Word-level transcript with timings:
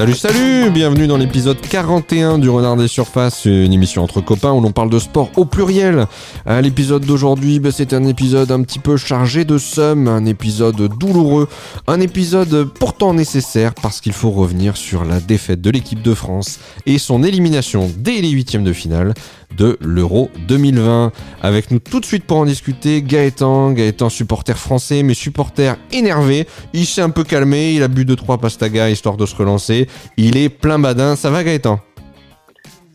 Salut, 0.00 0.14
salut 0.14 0.70
Bienvenue 0.70 1.06
dans 1.06 1.18
l'épisode 1.18 1.60
41 1.60 2.38
du 2.38 2.48
Renard 2.48 2.76
des 2.76 2.88
Surfaces, 2.88 3.44
une 3.44 3.74
émission 3.74 4.02
entre 4.02 4.22
copains 4.22 4.50
où 4.50 4.62
l'on 4.62 4.72
parle 4.72 4.88
de 4.88 4.98
sport 4.98 5.30
au 5.36 5.44
pluriel. 5.44 6.06
L'épisode 6.46 7.04
d'aujourd'hui, 7.04 7.60
bah, 7.60 7.68
c'est 7.70 7.92
un 7.92 8.04
épisode 8.04 8.50
un 8.50 8.62
petit 8.62 8.78
peu 8.78 8.96
chargé 8.96 9.44
de 9.44 9.58
somme, 9.58 10.08
un 10.08 10.24
épisode 10.24 10.88
douloureux, 10.98 11.50
un 11.86 12.00
épisode 12.00 12.64
pourtant 12.64 13.12
nécessaire 13.12 13.74
parce 13.74 14.00
qu'il 14.00 14.14
faut 14.14 14.30
revenir 14.30 14.78
sur 14.78 15.04
la 15.04 15.20
défaite 15.20 15.60
de 15.60 15.68
l'équipe 15.68 16.00
de 16.00 16.14
France 16.14 16.60
et 16.86 16.96
son 16.96 17.22
élimination 17.22 17.92
dès 17.94 18.22
les 18.22 18.30
huitièmes 18.30 18.64
de 18.64 18.72
finale 18.72 19.12
de 19.56 19.78
l'Euro 19.80 20.30
2020. 20.48 21.12
Avec 21.42 21.70
nous 21.70 21.78
tout 21.78 22.00
de 22.00 22.04
suite 22.04 22.24
pour 22.24 22.38
en 22.38 22.44
discuter, 22.44 23.02
Gaëtan, 23.02 23.72
Gaëtan 23.72 24.08
supporter 24.08 24.56
français, 24.56 25.02
mais 25.02 25.14
supporter 25.14 25.76
énervé. 25.92 26.46
Il 26.72 26.86
s'est 26.86 27.02
un 27.02 27.10
peu 27.10 27.24
calmé, 27.24 27.74
il 27.74 27.82
a 27.82 27.88
bu 27.88 28.04
2-3 28.04 28.38
pastaga 28.38 28.90
histoire 28.90 29.16
de 29.16 29.26
se 29.26 29.36
relancer. 29.36 29.88
Il 30.16 30.36
est 30.36 30.48
plein 30.48 30.78
badin, 30.78 31.16
ça 31.16 31.30
va 31.30 31.44
Gaëtan? 31.44 31.80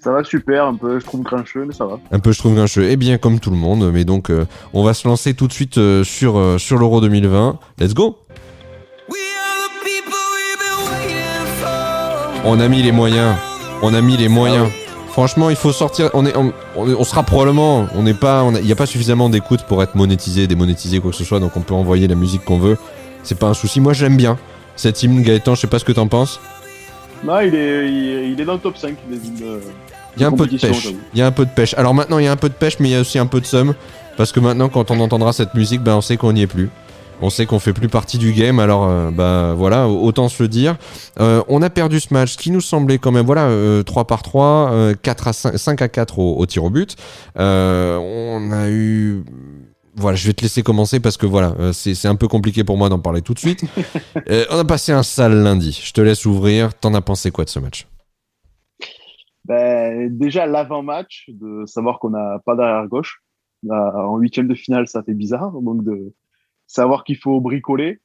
Ça 0.05 0.11
va 0.11 0.23
super, 0.23 0.65
un 0.65 0.75
peu 0.75 0.99
je 0.99 1.05
trouve 1.05 1.23
grincheux, 1.23 1.65
mais 1.65 1.73
ça 1.73 1.85
va. 1.85 1.99
Un 2.11 2.19
peu 2.19 2.31
je 2.31 2.37
trouve 2.37 2.53
grincheux, 2.53 2.83
et 2.83 2.91
eh 2.91 2.95
bien 2.95 3.17
comme 3.17 3.39
tout 3.39 3.49
le 3.49 3.55
monde. 3.55 3.91
Mais 3.91 4.03
donc 4.03 4.29
euh, 4.29 4.45
on 4.71 4.83
va 4.83 4.93
se 4.93 5.07
lancer 5.07 5.33
tout 5.33 5.47
de 5.47 5.53
suite 5.53 5.79
euh, 5.79 6.03
sur, 6.03 6.37
euh, 6.37 6.59
sur 6.59 6.77
l'Euro 6.77 7.01
2020. 7.01 7.57
Let's 7.79 7.95
go 7.95 8.19
On 12.43 12.59
a 12.59 12.67
mis 12.67 12.83
les 12.83 12.91
moyens. 12.91 13.35
On 13.81 13.95
a 13.95 14.01
mis 14.01 14.17
les 14.17 14.29
moyens. 14.29 14.69
Ah 14.71 14.84
Franchement, 15.15 15.49
il 15.49 15.55
faut 15.55 15.71
sortir. 15.71 16.09
On, 16.13 16.25
est, 16.25 16.33
on, 16.75 17.03
sera 17.05 17.23
probablement. 17.23 17.87
On 17.95 18.03
n'est 18.03 18.13
pas. 18.13 18.45
Il 18.59 18.65
n'y 18.65 18.71
a 18.73 18.75
pas 18.75 18.85
suffisamment 18.85 19.29
d'écoute 19.29 19.61
pour 19.63 19.81
être 19.81 19.95
monétisé, 19.95 20.45
démonétisé, 20.45 20.99
quoi 20.99 21.11
que 21.11 21.15
ce 21.15 21.23
soit. 21.23 21.39
Donc 21.39 21.55
on 21.55 21.61
peut 21.61 21.73
envoyer 21.73 22.05
la 22.09 22.15
musique 22.15 22.43
qu'on 22.43 22.59
veut. 22.59 22.77
C'est 23.23 23.39
pas 23.39 23.47
un 23.47 23.53
souci. 23.53 23.79
Moi, 23.79 23.93
j'aime 23.93 24.17
bien 24.17 24.37
cet 24.75 25.03
hymne, 25.03 25.21
Gaëtan. 25.21 25.55
Je 25.55 25.61
sais 25.61 25.67
pas 25.67 25.79
ce 25.79 25.85
que 25.85 25.93
t'en 25.93 26.07
penses. 26.07 26.41
Non, 27.23 27.39
il 27.39 27.55
est, 27.55 27.89
il, 27.89 28.41
est 28.41 28.43
dans 28.43 28.55
le 28.55 28.59
top 28.59 28.77
5 28.77 28.97
des 29.09 29.15
hymnes. 29.15 29.61
Il 30.17 30.21
y 30.21 30.25
a 30.25 30.27
un 30.27 30.33
peu 30.33 30.47
de 30.47 30.57
pêche. 30.57 30.89
Il 31.13 31.19
y 31.19 31.21
a 31.21 31.27
un 31.27 31.31
peu 31.31 31.45
de 31.45 31.51
pêche. 31.51 31.73
Alors 31.75 31.93
maintenant, 31.93 32.19
il 32.19 32.25
y 32.25 32.27
a 32.27 32.33
un 32.33 32.35
peu 32.35 32.49
de 32.49 32.53
pêche, 32.53 32.75
mais 32.81 32.89
il 32.89 32.91
y 32.91 32.95
a 32.95 32.99
aussi 32.99 33.17
un 33.17 33.25
peu 33.25 33.39
de 33.39 33.45
somme. 33.45 33.73
Parce 34.17 34.33
que 34.33 34.41
maintenant, 34.41 34.67
quand 34.67 34.91
on 34.91 34.99
entendra 34.99 35.31
cette 35.31 35.53
musique, 35.53 35.81
ben, 35.81 35.95
on 35.95 36.01
sait 36.01 36.17
qu'on 36.17 36.33
n'y 36.33 36.41
est 36.41 36.47
plus. 36.47 36.69
On 37.21 37.29
sait 37.29 37.45
qu'on 37.45 37.59
fait 37.59 37.73
plus 37.73 37.87
partie 37.87 38.17
du 38.17 38.33
game, 38.33 38.59
alors 38.59 38.85
euh, 38.85 39.09
bah 39.09 39.53
voilà, 39.55 39.87
autant 39.87 40.27
se 40.27 40.43
le 40.43 40.49
dire. 40.49 40.77
Euh, 41.19 41.41
on 41.47 41.61
a 41.61 41.69
perdu 41.69 41.99
ce 41.99 42.13
match 42.13 42.35
qui 42.35 42.51
nous 42.51 42.61
semblait 42.61 42.97
quand 42.97 43.11
même, 43.11 43.25
voilà, 43.25 43.43
3 43.43 43.51
euh, 43.51 44.05
par 44.05 44.21
3, 44.21 44.93
4 45.01 45.27
à 45.27 45.33
5, 45.33 45.81
à 45.81 45.87
4 45.87 46.19
au, 46.19 46.45
tir 46.45 46.63
au 46.63 46.69
but. 46.69 46.95
on 47.35 48.49
a 48.51 48.69
eu 48.69 49.23
voilà, 49.97 50.17
je 50.17 50.27
vais 50.27 50.33
te 50.33 50.41
laisser 50.41 50.61
commencer 50.61 50.99
parce 50.99 51.15
que 51.15 51.25
voilà, 51.25 51.55
c'est 51.71 52.07
un 52.07 52.15
peu 52.15 52.27
compliqué 52.27 52.65
pour 52.65 52.77
moi 52.77 52.89
d'en 52.89 52.99
parler 52.99 53.21
tout 53.21 53.33
de 53.33 53.39
suite. 53.39 53.63
on 54.51 54.59
a 54.59 54.65
passé 54.65 54.91
un 54.91 55.03
sale 55.03 55.41
lundi. 55.41 55.81
Je 55.85 55.93
te 55.93 56.01
laisse 56.01 56.25
ouvrir. 56.25 56.73
T'en 56.73 56.93
as 56.93 57.01
pensé 57.01 57.31
quoi 57.31 57.45
de 57.45 57.49
ce 57.49 57.59
match? 57.59 57.87
Ben, 59.45 60.09
Déjà, 60.09 60.47
l'avant-match, 60.47 61.29
de 61.29 61.65
savoir 61.65 61.99
qu'on 61.99 62.09
n'a 62.09 62.39
pas 62.45 62.55
d'arrière 62.55 62.89
gauche. 62.89 63.21
en 63.69 64.17
huitième 64.17 64.49
de 64.49 64.55
finale, 64.55 64.89
ça 64.89 65.01
fait 65.01 65.13
bizarre. 65.13 65.53
Donc, 65.61 65.85
de, 65.85 66.13
savoir 66.67 67.03
qu'il 67.03 67.17
faut 67.17 67.39
bricoler. 67.41 67.99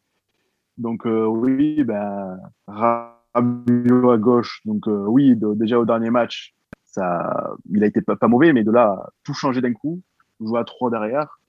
Donc 0.79 1.07
euh, 1.07 1.27
oui, 1.27 1.85
ben 1.85 2.39
Rabiot 2.67 4.11
à 4.11 4.19
gauche. 4.19 4.61
Donc 4.65 4.89
euh, 4.89 5.05
oui, 5.07 5.37
déjà 5.37 5.79
au 5.79 5.85
dernier 5.85 6.11
match, 6.11 6.55
ça, 6.85 7.55
il 7.71 7.85
a 7.85 7.87
été 7.87 8.01
pas, 8.01 8.17
mauvais, 8.29 8.53
mais 8.53 8.65
de 8.65 8.71
là 8.71 9.11
tout 9.25 9.35
changer 9.35 9.61
d'un 9.61 9.73
coup, 9.73 10.01
jouer 10.41 10.61
à 10.61 10.65
trois 10.65 10.91
derrière, 10.91 11.41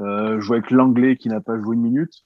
euh, 0.00 0.40
jouer 0.40 0.58
avec 0.58 0.70
l'anglais 0.70 1.16
qui 1.16 1.28
n'a 1.28 1.40
pas 1.40 1.58
joué 1.58 1.76
une 1.76 1.82
minute. 1.82 2.24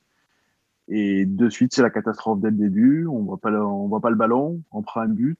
Et 0.89 1.27
de 1.27 1.49
suite, 1.49 1.75
c'est 1.75 1.83
la 1.83 1.91
catastrophe 1.91 2.41
dès 2.41 2.51
le 2.51 2.57
début. 2.57 3.07
On 3.07 3.23
voit 3.23 3.39
pas 3.39 3.51
on 3.51 3.89
voit 3.89 4.01
pas 4.01 4.11
le 4.11 4.17
ballon, 4.17 4.63
on 4.71 4.83
prend 4.83 5.01
un 5.01 5.09
but, 5.09 5.39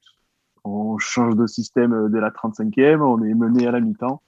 on 0.63 0.97
change 0.97 1.35
de 1.35 1.47
système 1.47 2.09
dès 2.09 2.19
la 2.19 2.31
35e, 2.31 3.01
on 3.01 3.23
est 3.23 3.33
mené 3.33 3.65
à 3.65 3.71
la 3.71 3.79
mi-temps. 3.79 4.21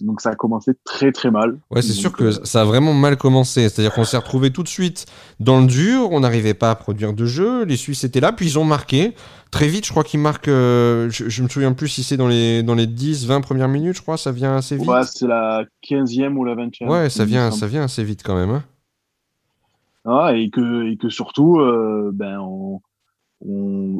Donc 0.00 0.20
ça 0.20 0.30
a 0.30 0.34
commencé 0.34 0.72
très 0.84 1.12
très 1.12 1.30
mal. 1.30 1.58
Ouais, 1.70 1.82
c'est 1.82 1.92
sûr 1.92 2.12
que 2.12 2.24
euh, 2.24 2.44
ça 2.44 2.62
a 2.62 2.64
vraiment 2.64 2.92
mal 2.94 3.16
commencé. 3.16 3.68
C'est-à-dire 3.68 3.92
qu'on 3.92 4.04
s'est 4.04 4.16
retrouvé 4.16 4.50
tout 4.50 4.62
de 4.62 4.68
suite 4.68 5.06
dans 5.38 5.60
le 5.60 5.66
dur, 5.66 6.10
on 6.10 6.20
n'arrivait 6.20 6.54
pas 6.54 6.70
à 6.70 6.74
produire 6.74 7.12
de 7.12 7.24
jeu, 7.24 7.64
les 7.64 7.76
Suisses 7.76 8.04
étaient 8.04 8.20
là, 8.20 8.32
puis 8.32 8.46
ils 8.46 8.58
ont 8.58 8.64
marqué. 8.64 9.14
Très 9.50 9.68
vite, 9.68 9.84
je 9.84 9.90
crois 9.90 10.02
qu'ils 10.02 10.20
marquent, 10.20 10.48
euh, 10.48 11.10
je, 11.10 11.42
me 11.42 11.48
souviens 11.48 11.74
plus 11.74 11.88
si 11.88 12.02
c'est 12.02 12.16
dans 12.16 12.26
les, 12.26 12.62
dans 12.62 12.74
les 12.74 12.86
10, 12.86 13.26
20 13.26 13.42
premières 13.42 13.68
minutes, 13.68 13.96
je 13.96 14.02
crois, 14.02 14.16
ça 14.16 14.32
vient 14.32 14.56
assez 14.56 14.76
vite. 14.76 14.88
Ouais, 14.88 15.02
c'est 15.04 15.26
la 15.26 15.64
15e 15.86 16.36
ou 16.36 16.44
la 16.44 16.54
20e. 16.54 16.88
Ouais, 16.88 17.10
ça 17.10 17.26
vient, 17.26 17.50
ça 17.50 17.66
vient 17.66 17.82
assez 17.82 18.02
vite 18.02 18.22
quand 18.24 18.34
même. 18.34 18.50
Hein. 18.50 18.64
Ah, 20.06 20.34
et, 20.34 20.48
que, 20.48 20.90
et 20.90 20.96
que 20.96 21.10
surtout, 21.10 21.60
euh, 21.60 22.10
ben, 22.14 22.40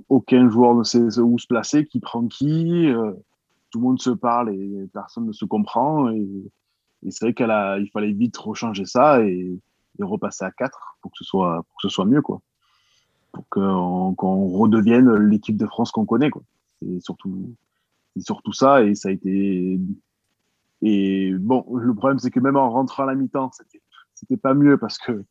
aucun 0.09 0.48
joueur 0.48 0.74
ne 0.74 0.84
sait 0.84 1.20
où 1.20 1.38
se 1.38 1.47
placer, 1.47 1.84
qui 1.84 2.00
prend 2.00 2.26
qui 2.26 2.88
tout 3.72 3.81
le 3.81 3.87
monde 3.87 4.00
se 4.00 4.10
parle 4.10 4.55
et 4.55 4.88
personne 4.93 5.27
ne 5.27 5.33
se 5.33 5.44
comprend. 5.44 6.10
Et, 6.10 6.50
c'est 7.10 7.25
vrai 7.25 7.34
qu'il 7.34 7.91
fallait 7.93 8.12
vite 8.12 8.37
rechanger 8.37 8.84
ça 8.84 9.21
et, 9.22 9.59
repasser 10.00 10.44
à 10.44 10.50
4 10.50 10.99
pour 11.00 11.10
que 11.10 11.19
ce 11.19 11.25
soit, 11.25 11.56
pour 11.56 11.77
que 11.81 11.88
ce 11.88 11.88
soit 11.88 12.05
mieux, 12.05 12.22
quoi. 12.22 12.41
Pour 13.33 13.49
qu'on 13.49 14.49
redevienne 14.49 15.12
l'équipe 15.15 15.56
de 15.56 15.66
France 15.66 15.91
qu'on 15.91 16.05
connaît, 16.05 16.31
quoi. 16.31 16.43
C'est 16.81 17.00
surtout, 17.00 17.55
surtout 18.19 18.53
ça 18.53 18.84
et 18.84 18.94
ça 18.94 19.09
a 19.09 19.12
été. 19.12 19.81
Et 20.83 21.33
bon, 21.34 21.65
le 21.75 21.94
problème, 21.94 22.19
c'est 22.19 22.31
que 22.31 22.41
même 22.41 22.56
en 22.56 22.71
rentrant 22.71 23.04
à 23.04 23.06
la 23.06 23.15
mi-temps, 23.15 23.50
c'était 24.15 24.37
pas 24.37 24.54
mieux 24.54 24.77
parce 24.77 24.99
que 24.99 25.25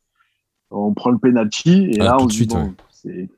on 0.70 0.94
prend 0.94 1.10
le 1.10 1.18
penalty 1.18 1.90
et 1.92 2.00
ah, 2.00 2.04
là, 2.04 2.16
on 2.18 2.28
se 2.28 2.44
dit, 2.44 2.46
bon, 2.46 2.74
c'est 2.90 3.28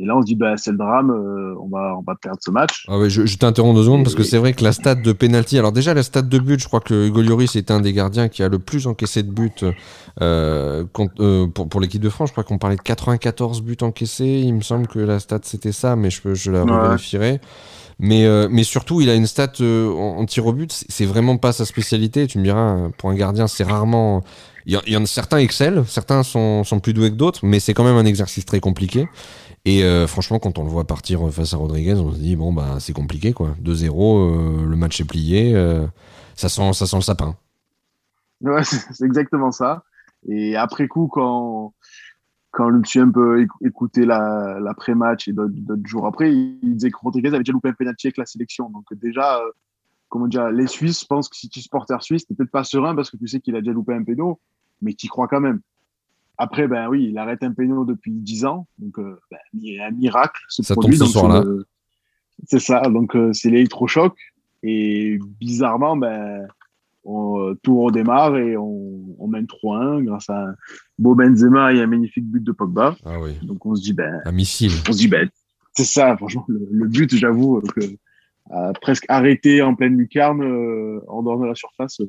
et 0.00 0.06
là, 0.06 0.16
on 0.16 0.22
se 0.22 0.26
dit, 0.26 0.36
bah, 0.36 0.56
c'est 0.56 0.70
le 0.70 0.78
drame, 0.78 1.10
euh, 1.10 1.54
on, 1.60 1.68
va, 1.68 1.94
on 1.98 2.02
va 2.02 2.14
perdre 2.14 2.38
ce 2.40 2.50
match. 2.50 2.86
Ah 2.88 2.96
je, 3.08 3.36
t'interromps 3.36 3.76
deux 3.76 3.84
secondes 3.84 4.04
parce 4.04 4.14
que 4.14 4.22
c'est 4.22 4.38
vrai 4.38 4.54
que 4.54 4.64
la 4.64 4.72
stade 4.72 5.02
de 5.02 5.12
penalty. 5.12 5.58
Alors, 5.58 5.70
déjà, 5.70 5.92
la 5.92 6.02
stade 6.02 6.30
de 6.30 6.38
but, 6.38 6.58
je 6.58 6.66
crois 6.66 6.80
que 6.80 7.08
Hugo 7.08 7.20
Lloris 7.20 7.56
est 7.56 7.70
un 7.70 7.80
des 7.80 7.92
gardiens 7.92 8.28
qui 8.28 8.42
a 8.42 8.48
le 8.48 8.58
plus 8.58 8.86
encaissé 8.86 9.22
de 9.22 9.30
buts 9.30 9.50
euh, 10.22 10.84
euh, 11.20 11.46
pour, 11.46 11.68
pour 11.68 11.80
l'équipe 11.80 12.00
de 12.00 12.08
France. 12.08 12.30
Je 12.30 12.32
crois 12.32 12.44
qu'on 12.44 12.56
parlait 12.56 12.76
de 12.76 12.82
94 12.82 13.60
buts 13.60 13.76
encaissés. 13.82 14.42
Il 14.44 14.54
me 14.54 14.62
semble 14.62 14.86
que 14.86 14.98
la 14.98 15.18
stade, 15.18 15.44
c'était 15.44 15.72
ça, 15.72 15.94
mais 15.94 16.08
je, 16.08 16.32
je 16.32 16.50
la 16.50 16.64
vérifierai. 16.64 17.40
Mais, 17.98 18.26
mais 18.48 18.64
surtout, 18.64 19.02
il 19.02 19.10
a 19.10 19.14
une 19.14 19.26
stat 19.26 19.52
en, 19.60 20.24
tir 20.24 20.46
au 20.46 20.54
but. 20.54 20.72
C'est 20.88 21.04
vraiment 21.04 21.36
pas 21.36 21.52
sa 21.52 21.66
spécialité. 21.66 22.26
Tu 22.26 22.38
me 22.38 22.44
diras, 22.44 22.88
pour 22.96 23.10
un 23.10 23.14
gardien, 23.14 23.46
c'est 23.46 23.64
rarement. 23.64 24.24
Il 24.64 24.80
y, 24.86 24.96
en 24.96 25.02
a 25.02 25.06
certains 25.06 25.38
excellent, 25.38 25.84
certains 25.86 26.22
sont, 26.22 26.62
sont 26.62 26.78
plus 26.78 26.94
doués 26.94 27.10
que 27.10 27.16
d'autres, 27.16 27.40
mais 27.42 27.58
c'est 27.58 27.74
quand 27.74 27.82
même 27.82 27.96
un 27.96 28.04
exercice 28.04 28.44
très 28.44 28.60
compliqué. 28.60 29.08
Et 29.64 29.84
euh, 29.84 30.06
franchement, 30.06 30.38
quand 30.38 30.58
on 30.58 30.64
le 30.64 30.70
voit 30.70 30.86
partir 30.86 31.30
face 31.32 31.54
à 31.54 31.56
Rodriguez, 31.56 31.94
on 31.94 32.12
se 32.12 32.18
dit 32.18 32.34
bon 32.34 32.52
bah 32.52 32.80
c'est 32.80 32.92
compliqué 32.92 33.32
quoi. 33.32 33.54
2-0, 33.62 34.64
euh, 34.64 34.66
le 34.66 34.76
match 34.76 35.00
est 35.00 35.04
plié, 35.04 35.54
euh, 35.54 35.86
ça 36.34 36.48
sent 36.48 36.72
ça 36.72 36.86
sent 36.86 36.96
le 36.96 37.02
sapin. 37.02 37.36
Ouais, 38.40 38.64
c'est 38.64 39.04
exactement 39.04 39.52
ça. 39.52 39.84
Et 40.28 40.56
après 40.56 40.88
coup, 40.88 41.06
quand 41.06 41.74
quand 42.50 42.70
je 42.82 42.88
suis 42.88 43.00
un 43.00 43.10
peu 43.10 43.46
écouté 43.64 44.04
l'après-match 44.04 45.28
et 45.28 45.32
d'autres 45.32 45.86
jours 45.86 46.06
après, 46.06 46.32
il 46.34 46.74
disait 46.74 46.90
que 46.90 46.98
Rodriguez 46.98 47.28
avait 47.28 47.38
déjà 47.38 47.52
loupé 47.52 47.70
un 47.70 47.72
penalty 47.72 48.08
avec 48.08 48.18
la 48.18 48.26
sélection. 48.26 48.68
Donc 48.68 48.84
déjà, 48.92 49.40
comment 50.10 50.26
dire, 50.26 50.50
les 50.50 50.66
Suisses 50.66 51.04
pensent 51.04 51.30
que 51.30 51.36
si 51.36 51.48
tu 51.48 51.60
es 51.60 51.62
supporter 51.62 52.02
suisse, 52.02 52.26
t'es 52.26 52.34
peut-être 52.34 52.50
pas 52.50 52.64
serein 52.64 52.94
parce 52.94 53.10
que 53.10 53.16
tu 53.16 53.26
sais 53.26 53.40
qu'il 53.40 53.56
a 53.56 53.60
déjà 53.60 53.72
loupé 53.72 53.94
un 53.94 54.04
péno, 54.04 54.38
mais 54.82 54.92
tu 54.92 55.08
crois 55.08 55.28
quand 55.28 55.40
même. 55.40 55.60
Après, 56.38 56.66
ben 56.66 56.88
oui, 56.88 57.08
il 57.10 57.18
arrête 57.18 57.42
un 57.42 57.52
péno 57.52 57.84
depuis 57.84 58.12
10 58.12 58.44
ans. 58.46 58.66
Donc, 58.78 58.98
euh, 58.98 59.18
ben, 59.30 59.38
il 59.54 59.74
y 59.74 59.78
a 59.78 59.86
un 59.86 59.90
miracle. 59.90 60.40
ça 60.48 60.74
tombe 60.74 60.92
ce 60.92 61.04
soir-là. 61.04 61.42
Euh, 61.42 61.64
c'est 62.46 62.58
ça. 62.58 62.80
Donc, 62.82 63.14
euh, 63.14 63.32
c'est 63.32 63.50
l'électrochoc. 63.50 64.16
Et 64.62 65.18
bizarrement, 65.40 65.96
ben, 65.96 66.46
on, 67.04 67.54
tout 67.62 67.82
redémarre 67.82 68.36
et 68.36 68.56
on, 68.56 69.16
on 69.18 69.28
mène 69.28 69.46
3-1 69.46 70.04
grâce 70.04 70.30
à 70.30 70.48
un 70.48 70.54
beau 70.98 71.14
Benzema 71.14 71.74
et 71.74 71.80
un 71.80 71.86
magnifique 71.86 72.26
but 72.26 72.42
de 72.42 72.52
Pogba. 72.52 72.96
Ah 73.04 73.20
oui. 73.20 73.32
Donc, 73.42 73.64
on 73.66 73.74
se 73.74 73.82
dit, 73.82 73.92
ben. 73.92 74.20
Un 74.24 74.32
missile. 74.32 74.72
On 74.88 74.92
se 74.92 74.98
dit, 74.98 75.08
ben, 75.08 75.28
c'est 75.74 75.84
ça, 75.84 76.16
franchement. 76.16 76.46
Le, 76.48 76.86
but, 76.86 77.14
j'avoue, 77.14 77.60
que 77.60 77.80
presque 78.80 79.04
arrêté 79.08 79.62
en 79.62 79.74
pleine 79.74 79.96
lucarne, 79.96 80.42
en 81.08 81.22
dehors 81.22 81.40
de 81.40 81.46
la 81.46 81.54
surface 81.54 82.00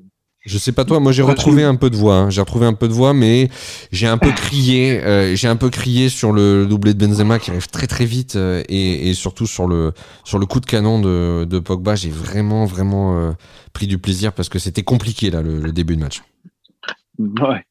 je 0.46 0.58
sais 0.58 0.74
pas 0.74 0.84
toi, 0.84 1.00
moi 1.00 1.14
j'ai 1.14 1.22
retrouvé 1.22 1.64
un 1.64 1.76
peu 1.76 1.90
de 1.90 1.96
voix, 1.96 2.16
hein. 2.16 2.30
j'ai 2.30 2.42
retrouvé 2.42 2.66
un 2.66 2.74
peu 2.74 2.90
de 2.90 2.94
voix, 2.94 3.14
mais 3.14 3.50
j'ai 3.92 4.08
un 4.08 4.18
peu 4.18 4.30
crié, 4.32 5.02
euh, 5.02 5.36
j'ai 5.36 5.48
un 5.48 5.56
peu 5.56 5.70
crié 5.70 6.10
sur 6.10 6.34
le 6.34 6.66
doublé 6.66 6.94
de 6.94 7.06
Benzema 7.06 7.40
qui 7.40 7.50
arrive 7.52 7.70
très 7.70 7.88
très 7.88 8.06
vite 8.06 8.36
euh, 8.36 8.62
et, 8.68 9.10
et, 9.10 9.14
surtout 9.14 9.48
sur 9.48 9.68
le 9.68 9.94
sur 10.26 10.40
le 10.40 10.46
coup 10.46 10.60
de 10.60 10.66
canon 10.66 11.00
de, 11.00 11.46
de 11.46 11.60
Pogba, 11.60 11.96
j'ai 11.96 12.10
vraiment 12.10 12.66
vraiment 12.66 13.18
euh, 13.18 13.32
pris 13.72 13.88
du 13.88 13.98
plaisir 14.00 14.34
parce 14.34 14.50
que 14.50 14.60
c'était 14.60 14.84
compliqué 14.84 15.30
là 15.32 15.42
le, 15.42 15.72
début 15.72 15.96
de 15.96 16.02
match. 16.02 16.22
Ouais, 17.20 17.64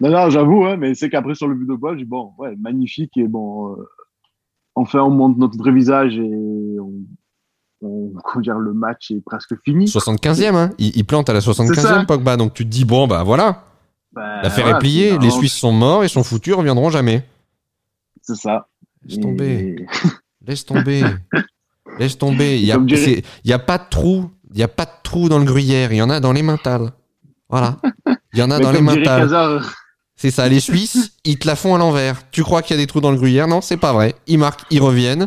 non 0.00 0.10
non 0.10 0.30
j'avoue, 0.30 0.64
hein, 0.64 0.76
mais 0.76 0.94
c'est 0.94 1.10
qu'après 1.10 1.34
sur 1.34 1.48
le 1.48 1.56
but 1.56 1.66
de 1.66 1.72
Pogba, 1.72 1.96
j'ai 1.98 2.04
bon 2.04 2.30
ouais 2.38 2.54
magnifique 2.56 3.16
et 3.16 3.26
bon 3.26 3.76
enfin 4.76 5.00
on 5.00 5.10
monte 5.10 5.38
notre 5.38 5.58
vrai 5.58 5.72
visage 5.72 6.16
et 6.16 6.78
on, 6.78 6.92
dire, 8.40 8.58
le 8.58 8.72
match 8.72 9.10
est 9.10 9.22
presque 9.24 9.54
fini. 9.64 9.86
75e, 9.86 10.54
hein 10.54 10.70
il, 10.78 11.04
plante 11.04 11.28
à 11.28 11.32
la 11.32 11.40
75e, 11.40 12.06
Pogba. 12.06 12.36
Donc 12.36 12.54
tu 12.54 12.64
te 12.64 12.70
dis, 12.70 12.84
bon, 12.84 13.06
bah 13.06 13.22
voilà. 13.22 13.64
Bah, 14.12 14.42
L'affaire 14.42 14.68
est 14.68 14.78
pliée, 14.78 15.18
les 15.18 15.30
Suisses 15.30 15.54
sont 15.54 15.72
morts, 15.72 16.04
ils 16.04 16.10
sont 16.10 16.22
foutus, 16.22 16.54
reviendront 16.54 16.90
jamais. 16.90 17.26
C'est 18.20 18.36
ça. 18.36 18.68
Laisse 19.04 19.20
tomber. 19.20 19.86
Laisse 20.46 20.66
tomber. 20.66 21.04
Laisse 21.98 22.18
tomber. 22.18 22.60
Il 22.60 22.64
n'y 22.64 22.72
a, 22.72 22.76
a, 23.56 23.58
pas 23.58 23.78
de 23.78 23.84
trou. 23.88 24.30
Il 24.50 24.56
n'y 24.56 24.62
a 24.62 24.68
pas 24.68 24.84
de 24.84 24.90
trou 25.02 25.28
dans 25.28 25.38
le 25.38 25.44
gruyère. 25.44 25.92
Il 25.92 25.96
y 25.96 26.02
en 26.02 26.10
a 26.10 26.20
dans 26.20 26.32
les 26.32 26.42
mentales. 26.42 26.90
Voilà. 27.48 27.78
Il 28.32 28.38
y 28.38 28.42
en 28.42 28.50
a 28.50 28.58
dans 28.58 28.72
les 28.72 28.80
mentales. 28.80 29.62
C'est 30.16 30.30
ça, 30.30 30.48
les 30.48 30.60
Suisses, 30.60 31.14
ils 31.24 31.38
te 31.38 31.48
la 31.48 31.56
font 31.56 31.74
à 31.74 31.78
l'envers. 31.78 32.30
Tu 32.30 32.44
crois 32.44 32.62
qu'il 32.62 32.76
y 32.76 32.78
a 32.78 32.82
des 32.82 32.86
trous 32.86 33.00
dans 33.00 33.10
le 33.10 33.16
gruyère? 33.16 33.48
Non, 33.48 33.60
c'est 33.60 33.76
pas 33.76 33.92
vrai. 33.92 34.14
Ils 34.28 34.38
marquent, 34.38 34.62
ils 34.70 34.80
reviennent. 34.80 35.26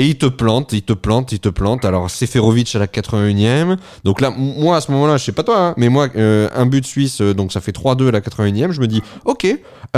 Et 0.00 0.06
il 0.06 0.16
te 0.16 0.24
plante, 0.24 0.72
il 0.72 0.80
te 0.80 0.94
plante, 0.94 1.30
il 1.32 1.40
te 1.40 1.50
plante. 1.50 1.84
Alors 1.84 2.08
Seferovic 2.08 2.74
à 2.74 2.78
la 2.78 2.86
81e. 2.86 3.76
Donc 4.02 4.22
là, 4.22 4.30
moi 4.34 4.76
à 4.76 4.80
ce 4.80 4.90
moment-là, 4.92 5.18
je 5.18 5.24
sais 5.24 5.32
pas 5.32 5.42
toi, 5.42 5.60
hein, 5.60 5.74
mais 5.76 5.90
moi, 5.90 6.08
euh, 6.16 6.48
un 6.54 6.64
but 6.64 6.86
suisse, 6.86 7.20
euh, 7.20 7.34
donc 7.34 7.52
ça 7.52 7.60
fait 7.60 7.72
3-2 7.72 8.08
à 8.08 8.10
la 8.10 8.22
81e. 8.22 8.70
Je 8.70 8.80
me 8.80 8.86
dis, 8.86 9.02
ok, 9.26 9.46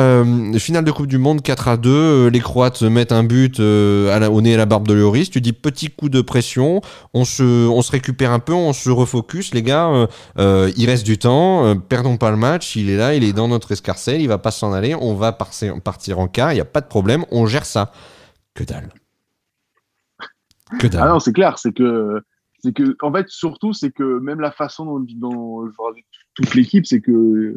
euh, 0.00 0.58
finale 0.58 0.84
de 0.84 0.90
Coupe 0.90 1.06
du 1.06 1.19
Monde 1.19 1.40
4 1.40 1.69
à 1.69 1.76
2. 1.76 2.26
les 2.31 2.40
Croates 2.40 2.82
mettent 2.82 3.12
un 3.12 3.22
but 3.22 3.60
au 3.60 4.40
nez 4.40 4.54
à 4.54 4.56
la 4.56 4.66
barbe 4.66 4.88
de 4.88 4.94
Lloris. 4.94 5.31
Tu 5.31 5.40
dis 5.40 5.52
petit 5.52 5.88
coup 5.88 6.08
de 6.08 6.20
pression, 6.20 6.81
on 7.14 7.25
se, 7.25 7.69
on 7.69 7.81
se 7.81 7.93
récupère 7.93 8.32
un 8.32 8.40
peu, 8.40 8.54
on 8.54 8.72
se 8.72 8.90
refocus, 8.90 9.54
les 9.54 9.62
gars. 9.62 10.08
il 10.37 10.87
reste 10.87 11.06
du 11.06 11.16
temps, 11.16 11.76
perdons 11.88 12.16
pas 12.16 12.32
le 12.32 12.37
match. 12.37 12.75
Il 12.75 12.90
est 12.90 12.96
là, 12.96 13.14
il 13.14 13.22
est 13.22 13.32
dans 13.32 13.46
notre 13.46 13.70
escarcelle, 13.70 14.20
il 14.20 14.26
va 14.26 14.38
pas 14.38 14.50
s'en 14.50 14.72
aller. 14.72 14.96
On 14.96 15.14
va 15.14 15.31
partir 15.31 16.19
en 16.19 16.26
quart, 16.26 16.52
il 16.52 16.56
y 16.56 16.60
a 16.60 16.64
pas 16.64 16.81
de 16.81 16.88
problème, 16.88 17.25
on 17.31 17.46
gère 17.46 17.66
ça. 17.66 17.93
Que 18.54 18.64
dalle. 18.64 18.88
Ah 20.95 21.09
non, 21.09 21.21
c'est 21.21 21.33
clair, 21.33 21.59
c'est 21.59 21.73
que, 21.73 22.21
c'est 22.59 22.73
que, 22.73 22.97
en 23.03 23.13
fait, 23.13 23.29
surtout, 23.29 23.73
c'est 23.73 23.91
que 23.91 24.19
même 24.19 24.41
la 24.41 24.53
façon 24.53 24.85
dont, 25.01 25.07
dont 25.17 25.71
toute 26.35 26.55
l'équipe, 26.55 26.87
c'est 26.87 27.01
que 27.01 27.57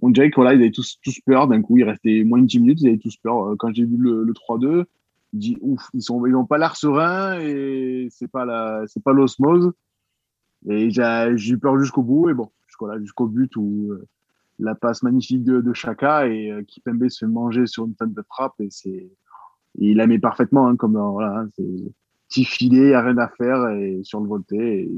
on 0.00 0.10
dirait 0.10 0.30
qu'ils 0.30 0.46
avaient 0.46 0.70
tous, 0.70 0.98
tous 1.02 1.20
peur. 1.26 1.48
D'un 1.48 1.62
coup, 1.62 1.76
il 1.76 1.84
restait 1.84 2.22
moins 2.24 2.40
de 2.40 2.46
10 2.46 2.60
minutes, 2.60 2.80
ils 2.82 2.88
avaient 2.88 2.98
tous 2.98 3.16
peur. 3.16 3.54
Quand 3.58 3.72
j'ai 3.74 3.84
vu 3.84 3.96
le, 3.96 4.32
3-2, 4.32 4.84
dit 5.32 5.58
ouf, 5.60 5.88
ils 5.92 6.02
sont, 6.02 6.24
ils 6.26 6.32
n'ont 6.32 6.46
pas 6.46 6.58
l'air 6.58 6.76
sereins 6.76 7.38
et 7.40 8.08
c'est 8.10 8.28
pas 8.28 8.44
la, 8.44 8.84
c'est 8.86 9.02
pas 9.02 9.12
l'osmose. 9.12 9.72
Et 10.68 10.90
j'ai 10.90 11.34
eu 11.50 11.58
peur 11.58 11.78
jusqu'au 11.78 12.02
bout 12.02 12.30
et 12.30 12.34
bon, 12.34 12.50
jusqu'au 13.00 13.26
but 13.26 13.54
où 13.56 13.92
euh, 13.92 14.06
la 14.58 14.74
passe 14.74 15.02
magnifique 15.02 15.44
de, 15.44 15.60
de 15.60 15.72
Chaka 15.72 16.26
et 16.26 16.50
euh, 16.50 16.62
Kipembe 16.62 17.08
se 17.08 17.24
fait 17.24 17.30
manger 17.30 17.66
sur 17.66 17.84
une 17.86 17.94
tête 17.94 18.12
de 18.12 18.22
frappe 18.28 18.54
et 18.60 18.68
c'est, 18.70 19.10
il 19.76 19.96
la 19.96 20.06
met 20.06 20.18
parfaitement 20.18 20.66
hein, 20.66 20.76
comme 20.76 20.98
voilà, 20.98 21.40
hein, 21.40 21.48
c'est 21.56 21.92
petit 22.28 22.44
filet, 22.44 22.94
a 22.94 23.02
rien 23.02 23.18
à 23.18 23.28
faire 23.28 23.68
et 23.70 24.00
sur 24.02 24.20
le 24.20 24.28
volté. 24.28 24.90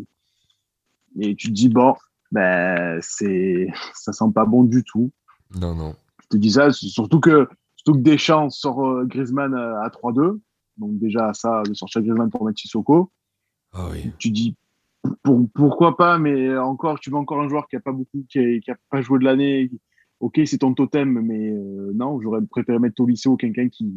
Et, 1.19 1.35
tu 1.35 1.49
te 1.49 1.53
dis, 1.53 1.69
bon, 1.69 1.95
ben, 2.31 2.99
c'est, 3.03 3.69
ça 3.95 4.13
sent 4.13 4.33
pas 4.35 4.45
bon 4.45 4.65
du 4.65 4.85
tout. 4.85 5.11
Non, 5.61 5.75
non. 5.75 5.95
Je 6.23 6.29
te 6.29 6.37
dis 6.37 6.53
ça, 6.53 6.71
surtout 6.71 7.21
que, 7.21 7.49
surtout 7.77 7.95
que 7.95 8.03
Deschamps 8.03 8.51
sort 8.51 8.87
euh, 8.87 9.05
Griezmann 9.05 9.55
à 9.55 9.89
3-2. 9.89 10.39
Donc, 10.77 10.99
déjà, 10.99 11.33
ça, 11.35 11.63
de 11.65 11.75
sortir 11.75 12.03
Griezmann 12.03 12.31
pour 12.31 12.45
mettre 12.45 12.61
Sissoko. 12.61 13.11
Ah 13.73 13.89
oui. 13.91 14.11
Tu 14.19 14.31
dis, 14.31 14.57
pour, 15.23 15.49
pourquoi 15.55 15.97
pas, 15.97 16.19
mais 16.19 16.57
encore, 16.57 17.01
tu 17.01 17.11
veux 17.11 17.17
encore 17.17 17.41
un 17.41 17.49
joueur 17.49 17.67
qui 17.69 17.77
a 17.77 17.81
pas 17.81 17.93
beaucoup, 17.93 18.25
qui 18.29 18.61
a, 18.69 18.75
pas 18.91 19.03
joué 19.03 19.19
de 19.19 19.25
l'année. 19.25 19.71
Ok, 20.21 20.41
c'est 20.45 20.59
ton 20.59 20.75
totem, 20.75 21.21
mais 21.21 21.51
euh, 21.51 21.93
non, 21.95 22.21
j'aurais 22.21 22.43
préféré 22.43 22.79
mettre 22.79 22.97
Tolisso 22.97 23.33
ou 23.33 23.37
quelqu'un 23.37 23.69
qui, 23.69 23.91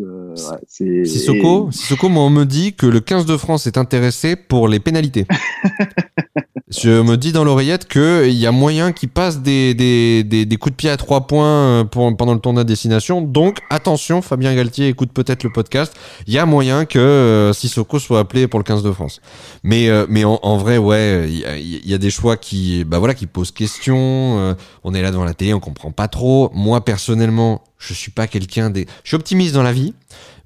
euh, 0.00 0.34
Sissoko, 0.66 1.70
Sissoko, 1.70 2.08
moi, 2.08 2.24
on 2.24 2.30
me 2.30 2.44
dit 2.44 2.74
que 2.74 2.86
le 2.86 3.00
15 3.00 3.26
de 3.26 3.36
France 3.36 3.66
est 3.66 3.78
intéressé 3.78 4.36
pour 4.36 4.68
les 4.68 4.80
pénalités. 4.80 5.26
Je 6.70 7.00
me 7.00 7.16
dis 7.16 7.32
dans 7.32 7.44
l'oreillette 7.44 7.88
qu'il 7.88 8.34
y 8.34 8.46
a 8.46 8.52
moyen 8.52 8.92
qu'il 8.92 9.08
passe 9.08 9.40
des, 9.40 9.72
des, 9.72 10.22
des, 10.22 10.56
coups 10.58 10.72
de 10.72 10.76
pied 10.76 10.90
à 10.90 10.98
trois 10.98 11.26
points 11.26 11.46
euh, 11.46 11.84
pendant 11.84 12.34
le 12.34 12.40
tournoi 12.40 12.62
de 12.62 12.68
destination. 12.68 13.22
Donc, 13.22 13.60
attention, 13.70 14.20
Fabien 14.20 14.54
Galtier 14.54 14.88
écoute 14.88 15.10
peut-être 15.10 15.44
le 15.44 15.50
podcast. 15.50 15.94
Il 16.26 16.34
y 16.34 16.38
a 16.38 16.44
moyen 16.44 16.84
que 16.84 16.98
euh, 16.98 17.54
Sissoko 17.54 17.98
soit 17.98 18.20
appelé 18.20 18.48
pour 18.48 18.60
le 18.60 18.64
15 18.64 18.82
de 18.82 18.92
France. 18.92 19.22
Mais, 19.62 19.88
mais 20.10 20.24
en, 20.24 20.58
vrai, 20.58 20.76
ouais, 20.76 21.26
il 21.30 21.88
y, 21.88 21.94
a, 21.94 21.98
des 21.98 22.10
choix 22.10 22.36
qui, 22.36 22.84
bah 22.84 22.98
voilà, 22.98 23.14
qui 23.14 23.26
posent 23.26 23.50
question. 23.50 24.54
on 24.84 24.94
est 24.94 25.00
là 25.00 25.10
devant 25.10 25.24
la 25.24 25.34
télé, 25.34 25.54
on 25.54 25.60
comprend 25.60 25.90
pas 25.90 26.08
trop. 26.08 26.50
Moi, 26.52 26.84
personnellement, 26.84 27.62
je 27.78 27.94
suis 27.94 28.10
pas 28.10 28.26
quelqu'un 28.26 28.70
des. 28.70 28.86
Je 29.04 29.08
suis 29.08 29.14
optimiste 29.16 29.54
dans 29.54 29.62
la 29.62 29.72
vie, 29.72 29.94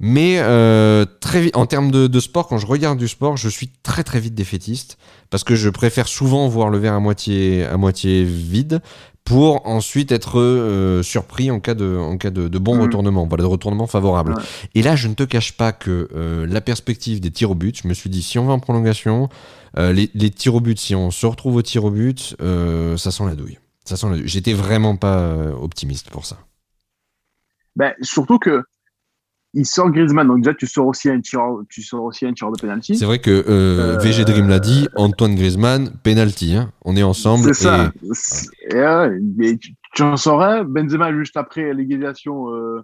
mais 0.04 0.40
euh, 0.40 1.06
très 1.20 1.40
vite, 1.42 1.56
en 1.56 1.64
termes 1.64 1.92
de, 1.92 2.20
sport, 2.20 2.48
quand 2.48 2.58
je 2.58 2.66
regarde 2.66 2.98
du 2.98 3.06
sport, 3.06 3.36
je 3.36 3.48
suis 3.48 3.68
très 3.84 4.02
très 4.02 4.18
vite 4.18 4.34
défaitiste 4.34 4.98
parce 5.30 5.44
que 5.44 5.54
je 5.54 5.70
préfère 5.70 6.08
souvent 6.08 6.48
voir 6.48 6.70
le 6.70 6.78
verre 6.78 6.94
à 6.94 7.00
moitié 7.00 7.64
à 7.64 7.76
moitié 7.76 8.24
vide 8.24 8.82
pour 9.22 9.64
ensuite 9.64 10.10
être 10.10 10.40
euh, 10.40 11.04
surpris 11.04 11.52
en 11.52 11.60
cas 11.60 11.74
de 11.74 11.96
en 11.96 12.18
cas 12.18 12.30
de, 12.30 12.48
bon 12.58 12.74
mmh. 12.74 12.80
retournement, 12.80 13.26
voilà, 13.28 13.44
de 13.44 13.48
retournement 13.48 13.86
favorable. 13.86 14.34
Et 14.74 14.82
là, 14.82 14.96
je 14.96 15.06
ne 15.06 15.14
te 15.14 15.22
cache 15.22 15.52
pas 15.52 15.70
que 15.70 16.08
euh, 16.16 16.46
la 16.48 16.60
perspective 16.60 17.20
des 17.20 17.30
tirs 17.30 17.52
au 17.52 17.54
but, 17.54 17.80
je 17.80 17.86
me 17.86 17.94
suis 17.94 18.10
dit 18.10 18.22
si 18.22 18.40
on 18.40 18.44
va 18.44 18.54
en 18.54 18.58
prolongation, 18.58 19.28
les, 19.78 20.10
les 20.14 20.30
tirs 20.30 20.56
au 20.56 20.60
but, 20.60 20.80
si 20.80 20.96
on 20.96 21.12
se 21.12 21.26
retrouve 21.26 21.54
au 21.54 21.62
tir 21.62 21.84
au 21.84 21.92
but, 21.92 22.36
ça 22.96 23.10
sent 23.12 23.24
la 23.24 23.36
douille. 23.36 23.60
Ça 23.84 23.96
sent 23.96 24.08
la 24.10 24.16
douille. 24.16 24.28
J'étais 24.28 24.52
vraiment 24.52 24.96
pas 24.96 25.32
optimiste 25.52 26.10
pour 26.10 26.26
ça. 26.26 26.38
Ben, 27.76 27.94
surtout 28.02 28.38
que 28.38 28.64
il 29.54 29.66
sort 29.66 29.90
Griezmann, 29.90 30.26
donc 30.26 30.38
déjà 30.38 30.54
tu 30.54 30.66
sors 30.66 30.86
aussi 30.86 31.10
un 31.10 31.20
tireur, 31.20 31.60
tu 31.68 31.82
sors 31.82 32.04
aussi 32.04 32.26
un 32.26 32.32
tireur 32.32 32.52
de 32.52 32.60
penalty. 32.60 32.96
C'est 32.96 33.04
vrai 33.04 33.18
que 33.18 33.30
euh, 33.30 33.96
euh 33.96 33.98
VG 33.98 34.24
Dream 34.24 34.48
l'a 34.48 34.58
dit, 34.58 34.88
Antoine 34.96 35.34
Griezmann, 35.34 35.90
penalty, 36.02 36.54
hein. 36.54 36.72
on 36.84 36.96
est 36.96 37.02
ensemble. 37.02 37.54
C'est 37.54 37.64
ça. 37.64 37.92
Et, 38.70 39.18
mais 39.36 39.58
tu, 39.58 40.02
en 40.02 40.16
sors 40.16 40.42
un, 40.42 40.64
Benzema 40.64 41.12
juste 41.12 41.36
après 41.36 41.74
l'égalisation, 41.74 42.50
euh, 42.50 42.82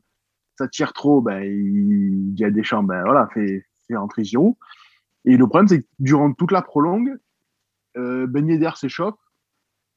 ça 0.59 0.69
tire 0.69 0.93
trop, 0.93 1.23
ben 1.23 1.43
il, 1.43 2.39
y 2.39 2.45
a 2.45 2.51
des 2.51 2.63
champs, 2.63 2.83
ben 2.83 3.03
voilà, 3.03 3.29
fait, 3.33 3.65
fait 3.87 3.97
rentrer 3.97 4.25
Giroud. 4.25 4.55
Et 5.25 5.37
le 5.37 5.47
problème 5.47 5.69
c'est 5.69 5.81
que 5.81 5.87
durant 5.99 6.33
toute 6.33 6.53
la 6.53 6.63
prolongue, 6.63 7.17
Ben 7.95 8.47
Yedder 8.47 8.71
s'échauffe, 8.77 9.19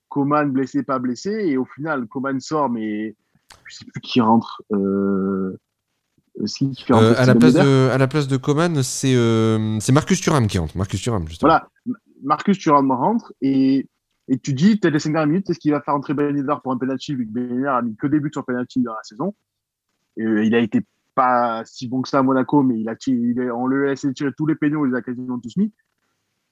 Coman 0.09 0.51
blessé 0.51 0.83
pas 0.83 0.99
blessé, 0.99 1.29
et 1.29 1.57
au 1.57 1.65
final 1.65 2.07
Coman 2.07 2.39
sort 2.39 2.69
mais 2.69 3.15
je 3.65 3.75
sais 3.75 3.85
plus 3.85 4.01
qui 4.01 4.21
rentre. 4.21 4.61
Euh, 4.71 5.57
euh, 6.39 7.13
à, 7.17 7.25
la 7.25 7.35
place 7.35 7.53
de, 7.53 7.89
à 7.89 7.97
la 7.97 8.07
place 8.07 8.27
de 8.27 8.37
Coman, 8.37 8.81
c'est 8.83 9.13
euh, 9.15 9.79
Marcus 9.91 10.21
Thuram 10.21 10.47
qui 10.47 10.57
rentre. 10.57 10.77
Marcus 10.77 11.01
Thuram, 11.01 11.27
justement. 11.27 11.49
Voilà, 11.49 11.69
Marcus 12.23 12.57
Thuram 12.57 12.91
rentre 12.91 13.33
et, 13.41 13.87
et 14.27 14.39
tu 14.39 14.53
dis, 14.53 14.79
tu 14.79 14.87
as 14.87 14.91
les 14.91 14.99
5 14.99 15.11
dernières 15.11 15.27
minutes, 15.27 15.49
est-ce 15.49 15.59
qu'il 15.59 15.71
va 15.71 15.81
faire 15.81 15.93
entrer 15.93 16.13
Ben 16.13 16.33
pour 16.63 16.71
un 16.71 16.77
penalty 16.77 17.15
vu 17.15 17.27
que 17.27 17.31
Ben 17.31 17.65
a 17.65 17.81
mis 17.81 17.95
que 17.95 18.07
des 18.07 18.19
buts 18.19 18.31
sur 18.31 18.45
penalty 18.45 18.81
dans 18.81 18.93
la 18.93 19.03
saison? 19.03 19.35
Et, 20.17 20.23
Il 20.23 20.55
a 20.55 20.59
été 20.59 20.81
pas 21.15 21.63
si 21.65 21.89
bon 21.89 22.01
que 22.01 22.07
ça 22.07 22.19
à 22.19 22.23
Monaco, 22.23 22.63
mais 22.63 22.79
il 22.79 22.87
a, 22.87 22.95
il 23.07 23.51
on 23.51 23.67
lui 23.67 23.89
a 23.89 23.91
essayé 23.91 24.11
de 24.11 24.15
tirer 24.15 24.31
tous 24.35 24.45
les 24.45 24.55
pénaux, 24.55 24.85
il 24.85 24.91
les 24.91 24.97
a 24.97 25.01
quasiment 25.01 25.39
tous 25.39 25.57
mis. 25.57 25.73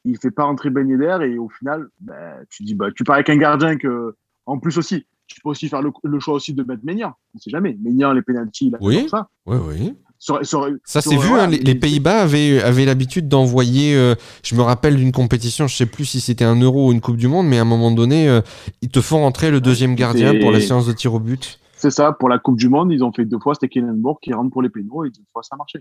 Il 0.03 0.17
fait 0.17 0.31
pas 0.31 0.43
rentrer 0.43 0.69
Ben 0.69 0.89
et 0.89 1.37
au 1.37 1.49
final, 1.49 1.87
bah, 1.99 2.37
tu 2.49 2.63
dis, 2.63 2.75
bah, 2.75 2.91
tu 2.93 3.03
parles 3.03 3.19
avec 3.19 3.29
un 3.29 3.37
gardien 3.37 3.77
que, 3.77 4.15
en 4.45 4.59
plus 4.59 4.77
aussi, 4.77 5.05
tu 5.29 5.39
peux 5.41 5.49
aussi 5.49 5.69
faire 5.69 5.81
le, 5.81 6.19
choix 6.19 6.33
aussi 6.33 6.53
de 6.53 6.63
mettre 6.63 6.83
Ménian. 6.83 7.13
On 7.33 7.37
ne 7.37 7.39
sait 7.39 7.51
jamais. 7.51 7.77
Ménian, 7.81 8.11
les 8.11 8.21
pénalties, 8.21 8.67
il 8.67 8.75
a 8.75 8.77
oui, 8.81 9.07
ça. 9.09 9.29
Oui, 9.45 9.57
oui. 9.67 9.93
ça, 10.19 11.01
c'est 11.01 11.15
vu. 11.15 11.33
Hein, 11.33 11.47
les, 11.47 11.75
Pays-Bas 11.75 12.21
avaient, 12.21 12.61
avaient 12.61 12.85
l'habitude 12.85 13.27
d'envoyer. 13.27 13.95
Euh, 13.95 14.15
je 14.43 14.55
me 14.55 14.61
rappelle 14.61 14.97
d'une 14.97 15.11
compétition, 15.11 15.67
je 15.67 15.75
sais 15.75 15.85
plus 15.85 16.05
si 16.05 16.19
c'était 16.19 16.45
un 16.45 16.59
Euro 16.59 16.89
ou 16.89 16.91
une 16.91 16.99
Coupe 16.99 17.17
du 17.17 17.27
Monde, 17.27 17.47
mais 17.47 17.59
à 17.59 17.61
un 17.61 17.65
moment 17.65 17.91
donné, 17.91 18.27
euh, 18.27 18.41
ils 18.81 18.89
te 18.89 19.01
font 19.01 19.19
rentrer 19.19 19.51
le 19.51 19.61
deuxième 19.61 19.95
gardien 19.95 20.37
pour 20.39 20.51
la 20.51 20.59
séance 20.59 20.87
de 20.87 20.93
tir 20.93 21.13
au 21.13 21.19
but. 21.19 21.59
C'est 21.77 21.91
ça. 21.91 22.11
Pour 22.11 22.27
la 22.27 22.39
Coupe 22.39 22.57
du 22.57 22.67
Monde, 22.67 22.91
ils 22.91 23.03
ont 23.03 23.13
fait 23.13 23.25
deux 23.25 23.39
fois. 23.39 23.53
C'était 23.53 23.69
Kenenbourg 23.69 24.19
qui 24.19 24.33
rentre 24.33 24.51
pour 24.51 24.63
les 24.63 24.69
pénaux 24.69 25.05
et 25.05 25.09
deux 25.11 25.23
fois 25.31 25.43
ça 25.43 25.55
a 25.55 25.57
marché. 25.57 25.79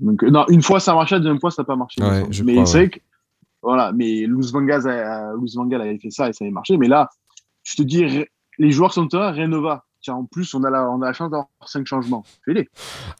Donc, 0.00 0.22
non, 0.22 0.44
une 0.48 0.62
fois 0.62 0.80
ça 0.80 0.92
a 0.92 0.94
marché, 0.94 1.16
la 1.16 1.20
deuxième 1.20 1.40
fois 1.40 1.50
ça 1.50 1.62
n'a 1.62 1.66
pas 1.66 1.76
marché. 1.76 2.00
mais 2.44 2.64
c'est 2.66 2.88
que 2.88 2.98
voilà. 3.62 3.92
Mais 3.92 4.24
Luz 4.26 4.52
Van 4.52 4.62
Gaal 4.62 5.82
avait 5.82 5.98
fait 5.98 6.10
ça 6.10 6.28
et 6.28 6.32
ça 6.32 6.44
avait 6.44 6.52
marché. 6.52 6.76
Mais 6.78 6.88
là, 6.88 7.10
je 7.68 7.76
te 7.76 7.82
dis 7.82 8.24
les 8.58 8.70
joueurs 8.70 8.92
sont 8.92 9.08
là, 9.12 9.32
Renova. 9.32 9.84
Tiens, 10.00 10.14
en 10.14 10.26
plus, 10.26 10.54
on 10.54 10.62
a 10.62 10.70
la, 10.70 10.88
on 10.88 11.02
a 11.02 11.06
la 11.06 11.12
chance 11.12 11.28
d'avoir 11.28 11.48
cinq 11.66 11.84
changements. 11.84 12.24
Fais-les. 12.44 12.68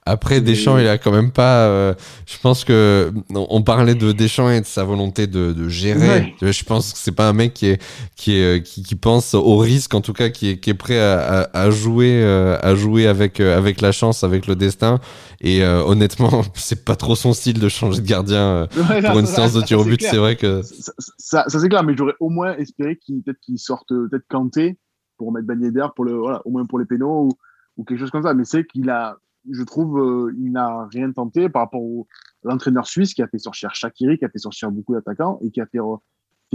Après, 0.07 0.41
Deschamps, 0.41 0.79
il 0.79 0.87
a 0.87 0.97
quand 0.97 1.11
même 1.11 1.33
pas. 1.33 1.67
Euh, 1.67 1.93
je 2.25 2.39
pense 2.39 2.65
que 2.65 3.13
on 3.35 3.63
parlait 3.63 3.97
de 3.97 4.13
Deschamps 4.13 4.49
et 4.49 4.61
de 4.61 4.67
sa 4.67 4.85
volonté 4.85 5.27
de, 5.27 5.53
de 5.53 5.69
gérer. 5.69 6.37
Je 6.41 6.65
pense 6.65 6.93
que 6.93 6.99
c'est 7.01 7.13
pas 7.13 7.29
un 7.29 7.33
mec 7.33 7.53
qui 7.53 7.67
est 7.67 7.83
qui 8.15 8.37
est 8.37 8.65
qui, 8.65 8.85
qui, 8.85 8.95
pense 8.95 9.35
au 9.35 9.57
risque, 9.57 9.93
en 9.95 10.01
tout 10.01 10.13
cas, 10.13 10.29
qui 10.29 10.51
est 10.51 10.61
qui 10.61 10.71
est 10.71 10.75
prêt 10.75 11.01
à, 11.01 11.51
à, 11.53 11.71
jouer 11.71 12.23
euh, 12.23 12.57
à 12.63 12.77
jouer 12.77 13.09
avec 13.09 13.41
euh, 13.41 13.59
avec 13.59 13.81
la 13.81 13.91
chance, 13.91 14.23
avec 14.23 14.47
le 14.47 14.55
destin. 14.55 15.01
Et 15.41 15.65
honnêtement, 15.65 16.43
c'est 16.55 16.85
pas 16.85 16.95
trop 16.95 17.17
son 17.17 17.33
style 17.33 17.59
de 17.59 17.69
changer 17.69 18.03
de 18.03 18.07
gardien 18.07 18.69
pour 19.05 19.19
une 19.19 19.27
séance 19.27 19.53
de 19.53 19.63
tir 19.63 19.81
au 19.81 19.85
but. 19.85 20.01
C'est 20.01 20.17
vrai 20.17 20.37
que 20.37 20.63
ça, 20.63 20.93
ça, 21.19 21.45
ça 21.49 21.59
c'est 21.59 21.69
clair, 21.69 21.83
mais 21.83 21.97
j'aurais 21.97 22.15
au 22.21 22.29
moins 22.29 22.57
espéré 22.57 22.97
qu'il 22.97 23.21
peut-être 23.23 23.41
qu'il 23.41 23.59
sorte 23.59 23.89
peut-être 23.89 24.27
Kanté 24.29 24.79
pour 25.19 25.33
mettre 25.33 25.47
Ben 25.47 25.61
d'air 25.71 25.93
pour 25.93 26.05
le, 26.05 26.15
voilà, 26.15 26.41
au 26.47 26.51
moins 26.51 26.65
pour 26.65 26.79
les 26.79 26.87
pénaux 26.87 27.29
ou, 27.77 27.85
quelque 27.85 27.99
chose 27.99 28.11
comme 28.11 28.23
ça. 28.23 28.35
Mais 28.35 28.45
c'est 28.45 28.65
qu'il 28.65 28.89
a, 28.91 29.19
je 29.51 29.63
trouve, 29.63 29.99
euh, 30.01 30.35
il 30.39 30.53
n'a 30.53 30.87
rien 30.91 31.13
tenté 31.13 31.49
par 31.49 31.63
rapport 31.63 31.83
au 31.83 32.07
l'entraîneur 32.45 32.87
suisse 32.87 33.15
qui 33.15 33.23
a 33.23 33.29
fait 33.29 33.39
sortir 33.39 33.75
Shakiri, 33.75 34.19
qui 34.19 34.25
a 34.25 34.29
fait 34.29 34.39
sortir 34.39 34.71
beaucoup 34.71 34.95
d'attaquants 34.95 35.39
et 35.43 35.51
qui 35.51 35.61
a 35.61 35.67
fait, 35.67 35.81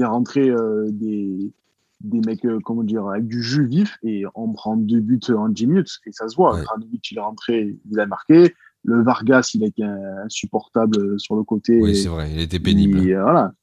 rentrer 0.04 0.50
euh, 0.50 0.88
des, 0.92 1.54
des 2.02 2.20
mecs, 2.22 2.46
euh, 2.46 2.60
comment 2.64 2.84
dire, 2.84 3.08
avec 3.08 3.28
du 3.28 3.44
jus 3.44 3.68
vif 3.68 4.00
et 4.02 4.24
on 4.34 4.52
prend 4.54 4.76
deux 4.76 5.02
buts 5.02 5.20
en 5.30 5.50
10 5.50 5.68
minutes 5.68 6.00
et 6.06 6.12
ça 6.12 6.28
se 6.28 6.36
voit. 6.36 6.56
Ouais. 6.56 6.64
il 7.12 7.18
est 7.18 7.22
rentré, 7.22 7.78
il 7.90 8.00
a 8.00 8.06
marqué. 8.06 8.56
Le 8.86 9.02
Vargas, 9.02 9.52
il 9.54 9.64
a 9.64 9.68
été 9.68 9.84
insupportable 9.84 11.18
sur 11.18 11.38
le 11.38 11.44
côté. 11.44 11.82
Oui, 11.82 11.96
c'est 11.96 12.10
vrai, 12.10 12.30
il 12.34 12.42
était 12.42 12.60
pénible. 12.60 13.00
Et, 13.00 13.14
voilà. 13.14 13.54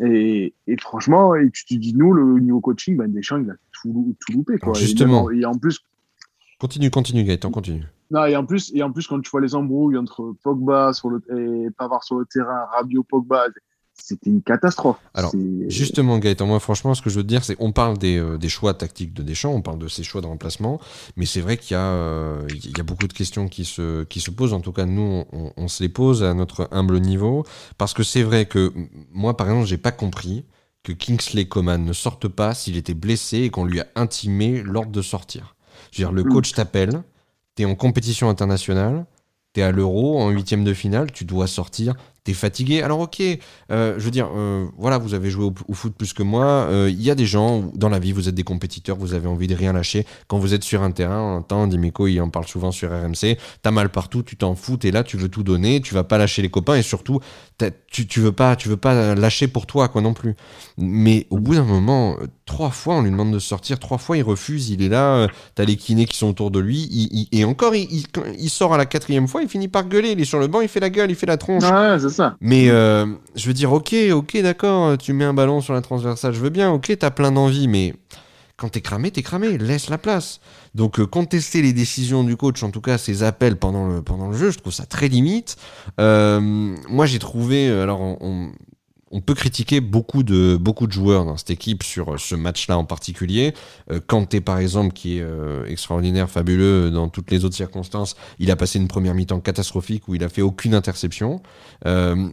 Et, 0.00 0.54
et, 0.66 0.76
franchement, 0.80 1.34
et 1.34 1.50
tu 1.50 1.64
te 1.66 1.74
dis, 1.74 1.94
nous, 1.94 2.12
le 2.12 2.40
niveau 2.40 2.60
coaching, 2.60 2.96
ben 2.96 3.12
Deschamps, 3.12 3.42
il 3.42 3.50
a 3.50 3.54
tout, 3.72 4.16
tout 4.20 4.32
loupé. 4.32 4.58
Quoi. 4.58 4.74
justement. 4.74 5.30
Et, 5.30 5.44
en 5.44 5.54
plus. 5.54 5.80
Continue, 6.58 6.90
continue, 6.90 7.24
Gaëtan, 7.24 7.50
continue. 7.50 7.84
Non, 8.10 8.24
et 8.26 8.36
en 8.36 8.44
plus, 8.44 8.72
et 8.74 8.82
en 8.82 8.92
plus, 8.92 9.06
quand 9.06 9.20
tu 9.20 9.30
vois 9.30 9.40
les 9.40 9.54
embrouilles 9.54 9.96
entre 9.96 10.34
Pogba 10.42 10.92
sur 10.92 11.10
le, 11.10 11.22
et 11.36 11.70
Pavard 11.70 12.04
sur 12.04 12.18
le 12.18 12.26
terrain, 12.26 12.66
Rabiot, 12.72 13.02
Pogba, 13.02 13.46
c'était 13.94 14.30
une 14.30 14.42
catastrophe. 14.42 14.96
Alors, 15.14 15.32
justement, 15.68 16.18
Gaëtan, 16.18 16.46
moi, 16.46 16.60
franchement, 16.60 16.94
ce 16.94 17.02
que 17.02 17.10
je 17.10 17.16
veux 17.16 17.22
te 17.22 17.28
dire, 17.28 17.44
c'est 17.44 17.56
on 17.58 17.72
parle 17.72 17.98
des, 17.98 18.18
euh, 18.18 18.38
des, 18.38 18.48
choix 18.48 18.74
tactiques 18.74 19.12
de 19.12 19.22
Deschamps, 19.22 19.52
on 19.52 19.62
parle 19.62 19.78
de 19.78 19.88
ses 19.88 20.02
choix 20.02 20.20
de 20.20 20.26
remplacement, 20.26 20.80
mais 21.16 21.26
c'est 21.26 21.40
vrai 21.40 21.56
qu'il 21.56 21.76
y, 21.76 21.80
euh, 21.80 22.46
y, 22.50 22.80
a 22.80 22.82
beaucoup 22.82 23.06
de 23.06 23.12
questions 23.12 23.48
qui 23.48 23.64
se, 23.64 24.04
qui 24.04 24.20
se 24.20 24.30
posent. 24.30 24.52
En 24.52 24.60
tout 24.60 24.72
cas, 24.72 24.86
nous, 24.86 25.24
on, 25.32 25.52
on 25.56 25.68
se 25.68 25.82
les 25.82 25.88
pose 25.88 26.22
à 26.22 26.34
notre 26.34 26.68
humble 26.72 27.00
niveau, 27.00 27.44
parce 27.78 27.94
que 27.94 28.02
c'est 28.02 28.22
vrai 28.22 28.46
que 28.46 28.72
moi, 29.12 29.36
par 29.36 29.48
exemple, 29.48 29.66
j'ai 29.66 29.78
pas 29.78 29.92
compris 29.92 30.44
que 30.82 30.92
Kingsley 30.92 31.46
Coman 31.46 31.84
ne 31.84 31.92
sorte 31.92 32.28
pas 32.28 32.54
s'il 32.54 32.76
était 32.76 32.94
blessé 32.94 33.38
et 33.38 33.50
qu'on 33.50 33.64
lui 33.64 33.80
a 33.80 33.86
intimé 33.94 34.62
l'ordre 34.62 34.90
de 34.90 35.02
sortir. 35.02 35.54
Je 35.90 36.02
veux 36.02 36.08
dire, 36.08 36.12
le 36.12 36.24
hmm. 36.24 36.32
coach 36.32 36.52
t'appelle, 36.52 37.02
t'es 37.54 37.64
en 37.64 37.74
compétition 37.74 38.28
internationale, 38.28 39.06
t'es 39.52 39.62
à 39.62 39.70
l'euro, 39.70 40.18
en 40.20 40.30
huitième 40.30 40.64
de 40.64 40.74
finale, 40.74 41.12
tu 41.12 41.24
dois 41.24 41.46
sortir, 41.46 41.94
t'es 42.24 42.34
fatigué. 42.34 42.82
Alors 42.82 43.00
ok, 43.00 43.20
euh, 43.70 43.94
je 43.98 44.04
veux 44.04 44.10
dire, 44.10 44.28
euh, 44.34 44.66
voilà, 44.78 44.98
vous 44.98 45.14
avez 45.14 45.30
joué 45.30 45.44
au, 45.44 45.74
foot 45.74 45.94
plus 45.96 46.12
que 46.12 46.22
moi. 46.22 46.66
Il 46.70 46.74
euh, 46.74 46.90
y 46.90 47.10
a 47.10 47.14
des 47.14 47.26
gens 47.26 47.70
dans 47.74 47.88
la 47.88 47.98
vie, 47.98 48.12
vous 48.12 48.28
êtes 48.28 48.34
des 48.34 48.44
compétiteurs, 48.44 48.96
vous 48.96 49.14
avez 49.14 49.26
envie 49.26 49.48
de 49.48 49.54
rien 49.54 49.72
lâcher. 49.72 50.06
Quand 50.28 50.38
vous 50.38 50.54
êtes 50.54 50.62
sur 50.62 50.82
un 50.82 50.92
terrain, 50.92 51.20
on 51.20 51.36
entend 51.38 51.66
Dimeco, 51.66 52.06
il 52.06 52.20
en 52.20 52.30
parle 52.30 52.46
souvent 52.46 52.70
sur 52.70 52.90
RMC. 52.90 53.38
T'as 53.62 53.70
mal 53.70 53.88
partout, 53.88 54.22
tu 54.22 54.36
t'en 54.36 54.54
fous, 54.54 54.76
t'es 54.76 54.90
là, 54.90 55.02
tu 55.02 55.16
veux 55.16 55.28
tout 55.28 55.42
donner, 55.42 55.80
tu 55.80 55.94
vas 55.94 56.04
pas 56.04 56.18
lâcher 56.18 56.42
les 56.42 56.50
copains 56.50 56.76
et 56.76 56.82
surtout, 56.82 57.20
tu, 57.90 58.06
tu 58.06 58.20
veux 58.20 58.32
pas, 58.32 58.56
tu 58.56 58.68
veux 58.68 58.76
pas 58.76 59.14
lâcher 59.14 59.48
pour 59.48 59.66
toi, 59.66 59.88
quoi 59.88 60.00
non 60.00 60.14
plus. 60.14 60.36
Mais 60.78 61.26
au 61.30 61.38
bout 61.38 61.54
d'un 61.54 61.64
moment, 61.64 62.16
trois 62.52 62.70
fois, 62.70 62.96
on 62.96 63.02
lui 63.02 63.10
demande 63.10 63.32
de 63.32 63.38
sortir, 63.38 63.78
trois 63.78 63.96
fois, 63.96 64.18
il 64.18 64.22
refuse, 64.22 64.68
il 64.68 64.82
est 64.82 64.90
là. 64.90 65.26
T'as 65.54 65.64
les 65.64 65.76
kinés 65.76 66.04
qui 66.04 66.18
sont 66.18 66.28
autour 66.28 66.50
de 66.50 66.60
lui, 66.60 66.86
il, 66.90 67.26
et 67.32 67.44
encore, 67.44 67.74
il, 67.74 68.04
il, 68.38 68.50
sort 68.50 68.74
à 68.74 68.76
la 68.76 68.84
quatrième 68.84 69.26
fois, 69.26 69.42
il 69.42 69.48
finit 69.48 69.68
par 69.68 69.88
gueuler, 69.88 70.10
il 70.10 70.20
est 70.20 70.26
sur 70.26 70.38
le 70.38 70.48
banc, 70.48 70.60
il 70.60 70.68
fait 70.68 70.78
la 70.78 70.90
gueule, 70.90 71.10
il 71.10 71.16
fait 71.16 71.26
la 71.26 71.38
tronche. 71.38 71.64
Ouais, 71.64 71.96
c'est 71.98 72.10
ça. 72.10 72.36
Mais 72.42 72.68
euh, 72.68 73.06
je 73.34 73.46
veux 73.46 73.54
dire, 73.54 73.72
ok, 73.72 73.94
ok, 74.12 74.36
d'accord, 74.42 74.98
tu 74.98 75.14
mets 75.14 75.24
un 75.24 75.32
ballon 75.32 75.62
sur 75.62 75.72
la 75.72 75.80
transversale, 75.80 76.34
je 76.34 76.40
veux 76.40 76.50
bien, 76.50 76.70
ok, 76.70 76.94
t'as 76.98 77.10
plein 77.10 77.32
d'envie, 77.32 77.68
mais 77.68 77.94
quand 78.58 78.68
t'es 78.68 78.82
cramé, 78.82 79.10
t'es 79.10 79.22
cramé, 79.22 79.56
laisse 79.56 79.88
la 79.88 79.96
place. 79.96 80.40
Donc 80.74 81.00
euh, 81.00 81.06
contester 81.06 81.62
les 81.62 81.72
décisions 81.72 82.22
du 82.22 82.36
coach, 82.36 82.62
en 82.62 82.70
tout 82.70 82.82
cas 82.82 82.98
ses 82.98 83.22
appels 83.22 83.56
pendant 83.56 83.88
le, 83.88 84.02
pendant 84.02 84.28
le 84.28 84.36
jeu, 84.36 84.50
je 84.50 84.58
trouve 84.58 84.74
ça 84.74 84.84
très 84.84 85.08
limite. 85.08 85.56
Euh, 86.00 86.38
moi 86.88 87.06
j'ai 87.06 87.18
trouvé, 87.18 87.70
alors 87.70 88.02
on, 88.02 88.18
on 88.20 88.52
peut 89.20 89.34
critiquer 89.34 89.80
beaucoup 89.80 90.22
de, 90.22 90.56
beaucoup 90.56 90.86
de 90.86 90.92
joueurs 90.92 91.24
dans 91.24 91.36
cette 91.36 91.50
équipe 91.50 91.82
sur 91.82 92.18
ce 92.18 92.34
match-là 92.34 92.78
en 92.78 92.84
particulier. 92.84 93.54
Euh, 93.90 94.00
Kanté, 94.06 94.40
par 94.40 94.58
exemple, 94.58 94.92
qui 94.92 95.18
est 95.18 95.22
euh, 95.22 95.66
extraordinaire, 95.66 96.30
fabuleux 96.30 96.90
dans 96.90 97.08
toutes 97.08 97.30
les 97.30 97.44
autres 97.44 97.54
circonstances, 97.54 98.16
il 98.38 98.50
a 98.50 98.56
passé 98.56 98.78
une 98.78 98.88
première 98.88 99.14
mi-temps 99.14 99.40
catastrophique 99.40 100.08
où 100.08 100.14
il 100.14 100.24
a 100.24 100.28
fait 100.28 100.42
aucune 100.42 100.74
interception. 100.74 101.42
Euh, 101.86 102.28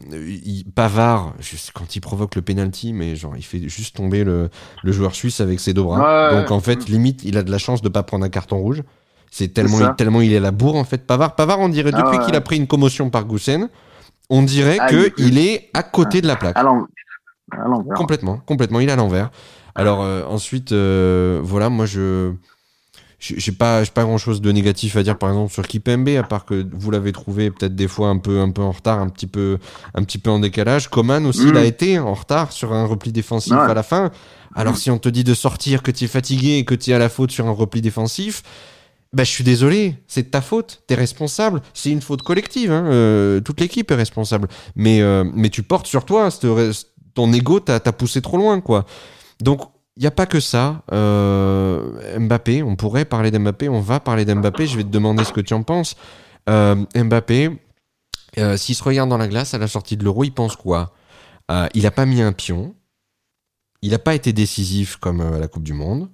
Pavard, 0.75 1.33
quand 1.73 1.95
il 1.95 1.99
provoque 1.99 2.35
le 2.35 2.41
penalty, 2.41 2.93
mais 2.93 3.15
genre 3.15 3.35
il 3.35 3.43
fait 3.43 3.67
juste 3.67 3.95
tomber 3.95 4.23
le, 4.23 4.49
le 4.83 4.91
joueur 4.91 5.15
suisse 5.15 5.41
avec 5.41 5.59
ses 5.59 5.73
deux 5.73 5.83
bras. 5.83 6.31
Donc 6.33 6.51
en 6.51 6.59
fait, 6.59 6.87
limite, 6.87 7.23
il 7.23 7.37
a 7.37 7.43
de 7.43 7.51
la 7.51 7.57
chance 7.57 7.81
de 7.81 7.89
pas 7.89 8.03
prendre 8.03 8.25
un 8.25 8.29
carton 8.29 8.57
rouge. 8.57 8.83
C'est 9.31 9.53
tellement, 9.53 9.79
il, 9.79 9.95
tellement 9.95 10.21
il 10.21 10.33
est 10.33 10.37
à 10.37 10.39
la 10.39 10.51
bourre 10.51 10.75
en 10.75 10.83
fait. 10.83 11.05
Pavard, 11.05 11.35
Pavard, 11.35 11.59
on 11.59 11.69
dirait 11.69 11.91
ah 11.93 12.01
depuis 12.01 12.25
qu'il 12.25 12.35
a 12.35 12.41
pris 12.41 12.57
une 12.57 12.67
commotion 12.67 13.09
par 13.09 13.25
Goussen 13.25 13.69
on 14.29 14.43
dirait 14.43 14.77
ah, 14.79 14.87
qu'il 14.87 15.37
est 15.37 15.69
à 15.73 15.83
côté 15.83 16.21
de 16.21 16.27
la 16.27 16.35
plaque. 16.35 16.57
À 16.57 16.63
l'envers. 16.63 17.95
Complètement, 17.95 18.37
complètement, 18.45 18.79
il 18.79 18.89
est 18.89 18.91
à 18.91 18.95
l'envers. 18.95 19.31
Alors 19.75 20.03
euh, 20.03 20.23
ensuite, 20.25 20.71
euh, 20.71 21.39
voilà, 21.43 21.69
moi 21.69 21.85
je 21.85 22.33
j'ai 23.19 23.51
pas 23.51 23.83
pas 23.93 24.03
grand 24.03 24.17
chose 24.17 24.39
de 24.39 24.49
négatif 24.51 24.95
à 24.95 25.03
dire 25.03 25.17
par 25.17 25.29
exemple 25.29 25.51
sur 25.51 25.67
Kipembe 25.67 26.07
à 26.09 26.23
part 26.23 26.45
que 26.45 26.65
vous 26.71 26.89
l'avez 26.89 27.11
trouvé 27.11 27.51
peut-être 27.51 27.75
des 27.75 27.89
fois 27.89 28.07
un 28.07 28.17
peu 28.17 28.39
un 28.39 28.49
peu 28.49 28.61
en 28.61 28.71
retard 28.71 28.99
un 28.99 29.09
petit 29.09 29.27
peu 29.27 29.57
un 29.93 30.03
petit 30.03 30.19
peu 30.19 30.29
en 30.29 30.39
décalage 30.39 30.89
Coman 30.89 31.25
aussi 31.25 31.45
il 31.49 31.57
a 31.57 31.63
mm. 31.63 31.65
été 31.65 31.99
en 31.99 32.13
retard 32.13 32.53
sur 32.53 32.71
un 32.71 32.85
repli 32.85 33.11
défensif 33.11 33.51
à 33.51 33.73
la 33.73 33.83
fin 33.83 34.11
alors 34.55 34.77
si 34.77 34.89
on 34.89 34.97
te 34.97 35.09
dit 35.09 35.25
de 35.25 35.33
sortir 35.33 35.83
que 35.83 35.91
tu 35.91 36.05
es 36.05 36.07
fatigué 36.07 36.59
et 36.59 36.63
que 36.63 36.75
tu 36.75 36.91
es 36.91 36.93
à 36.93 36.99
la 36.99 37.09
faute 37.09 37.31
sur 37.31 37.45
un 37.45 37.51
repli 37.51 37.81
défensif 37.81 38.41
bah, 39.11 39.23
je 39.23 39.31
suis 39.31 39.43
désolé, 39.43 39.95
c'est 40.07 40.23
de 40.23 40.27
ta 40.27 40.41
faute, 40.41 40.83
t'es 40.85 40.93
responsable. 40.93 41.61
C'est 41.73 41.89
une 41.89 42.01
faute 42.01 42.21
collective, 42.21 42.71
hein, 42.71 42.85
euh, 42.85 43.41
toute 43.41 43.59
l'équipe 43.59 43.89
est 43.89 43.95
responsable. 43.95 44.47
Mais, 44.75 45.01
euh, 45.01 45.23
mais 45.33 45.49
tu 45.49 45.63
portes 45.63 45.87
sur 45.87 46.05
toi, 46.05 46.29
ton 47.15 47.33
ego 47.33 47.59
t'a 47.59 47.79
poussé 47.91 48.21
trop 48.21 48.37
loin, 48.37 48.61
quoi. 48.61 48.85
Donc, 49.41 49.61
il 49.97 50.01
n'y 50.01 50.07
a 50.07 50.11
pas 50.11 50.27
que 50.27 50.39
ça. 50.39 50.83
Euh, 50.91 52.19
Mbappé, 52.19 52.61
on 52.61 52.75
pourrait 52.75 53.05
parler 53.05 53.31
d'Mbappé, 53.31 53.67
on 53.67 53.81
va 53.81 53.99
parler 53.99 54.25
d'Mbappé, 54.25 54.67
je 54.67 54.77
vais 54.77 54.83
te 54.83 54.89
demander 54.89 55.23
ce 55.23 55.33
que 55.33 55.41
tu 55.41 55.53
en 55.53 55.63
penses. 55.63 55.95
Mbappé, 56.47 57.49
s'il 58.57 58.75
se 58.75 58.83
regarde 58.83 59.09
dans 59.09 59.17
la 59.17 59.27
glace 59.27 59.55
à 59.55 59.57
la 59.57 59.67
sortie 59.67 59.97
de 59.97 60.03
l'euro, 60.03 60.23
il 60.23 60.31
pense 60.31 60.55
quoi? 60.55 60.93
Il 61.73 61.81
n'a 61.81 61.91
pas 61.91 62.05
mis 62.05 62.21
un 62.21 62.31
pion, 62.31 62.75
il 63.81 63.89
n'a 63.89 63.99
pas 63.99 64.13
été 64.13 64.33
décisif 64.33 64.97
comme 64.97 65.21
à 65.21 65.39
la 65.39 65.47
Coupe 65.47 65.63
du 65.63 65.73
Monde. 65.73 66.09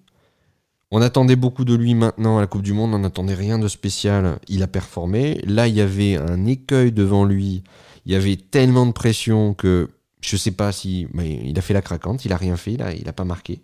On 0.98 1.02
attendait 1.02 1.36
beaucoup 1.36 1.66
de 1.66 1.76
lui 1.76 1.94
maintenant 1.94 2.38
à 2.38 2.40
la 2.40 2.48
Coupe 2.48 2.62
du 2.62 2.72
Monde, 2.72 2.94
on 2.94 3.00
n'attendait 3.00 3.34
rien 3.34 3.60
de 3.60 3.68
spécial, 3.68 4.40
il 4.48 4.64
a 4.64 4.68
performé. 4.68 5.42
Là, 5.44 5.68
il 5.68 5.76
y 5.76 5.82
avait 5.82 6.16
un 6.16 6.46
écueil 6.46 6.94
devant 6.94 7.26
lui, 7.26 7.66
il 8.06 8.14
y 8.14 8.16
avait 8.16 8.38
tellement 8.38 8.86
de 8.86 8.94
pression 8.94 9.54
que 9.54 9.90
je 10.22 10.38
sais 10.38 10.52
pas 10.52 10.72
si. 10.72 11.06
Il 11.44 11.60
a 11.60 11.62
fait 11.62 11.74
la 11.74 11.82
craquante, 11.82 12.24
il 12.24 12.32
a 12.32 12.38
rien 12.38 12.56
fait, 12.56 12.72
il 12.72 12.82
a, 12.82 12.94
il 12.94 13.10
a 13.10 13.12
pas 13.12 13.26
marqué. 13.26 13.60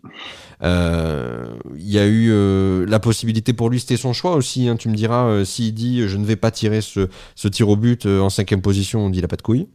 Euh, 0.62 1.56
il 1.78 1.90
y 1.90 2.00
a 2.00 2.06
eu 2.06 2.32
euh, 2.32 2.86
la 2.86 3.00
possibilité 3.00 3.54
pour 3.54 3.70
lui, 3.70 3.80
c'était 3.80 3.96
son 3.96 4.12
choix 4.12 4.36
aussi. 4.36 4.68
Hein, 4.68 4.76
tu 4.76 4.90
me 4.90 4.96
diras, 4.96 5.28
euh, 5.28 5.46
s'il 5.46 5.74
dit 5.74 6.10
je 6.10 6.18
ne 6.18 6.26
vais 6.26 6.36
pas 6.36 6.52
tirer 6.52 6.82
ce, 6.82 7.08
ce 7.36 7.48
tir 7.48 7.70
au 7.70 7.78
but 7.78 8.08
en 8.08 8.30
cinquième 8.30 8.62
position, 8.62 9.06
on 9.06 9.10
dit 9.10 9.20
il 9.20 9.24
a 9.24 9.30
pas 9.30 9.38
de 9.38 9.42
couilles. 9.42 9.70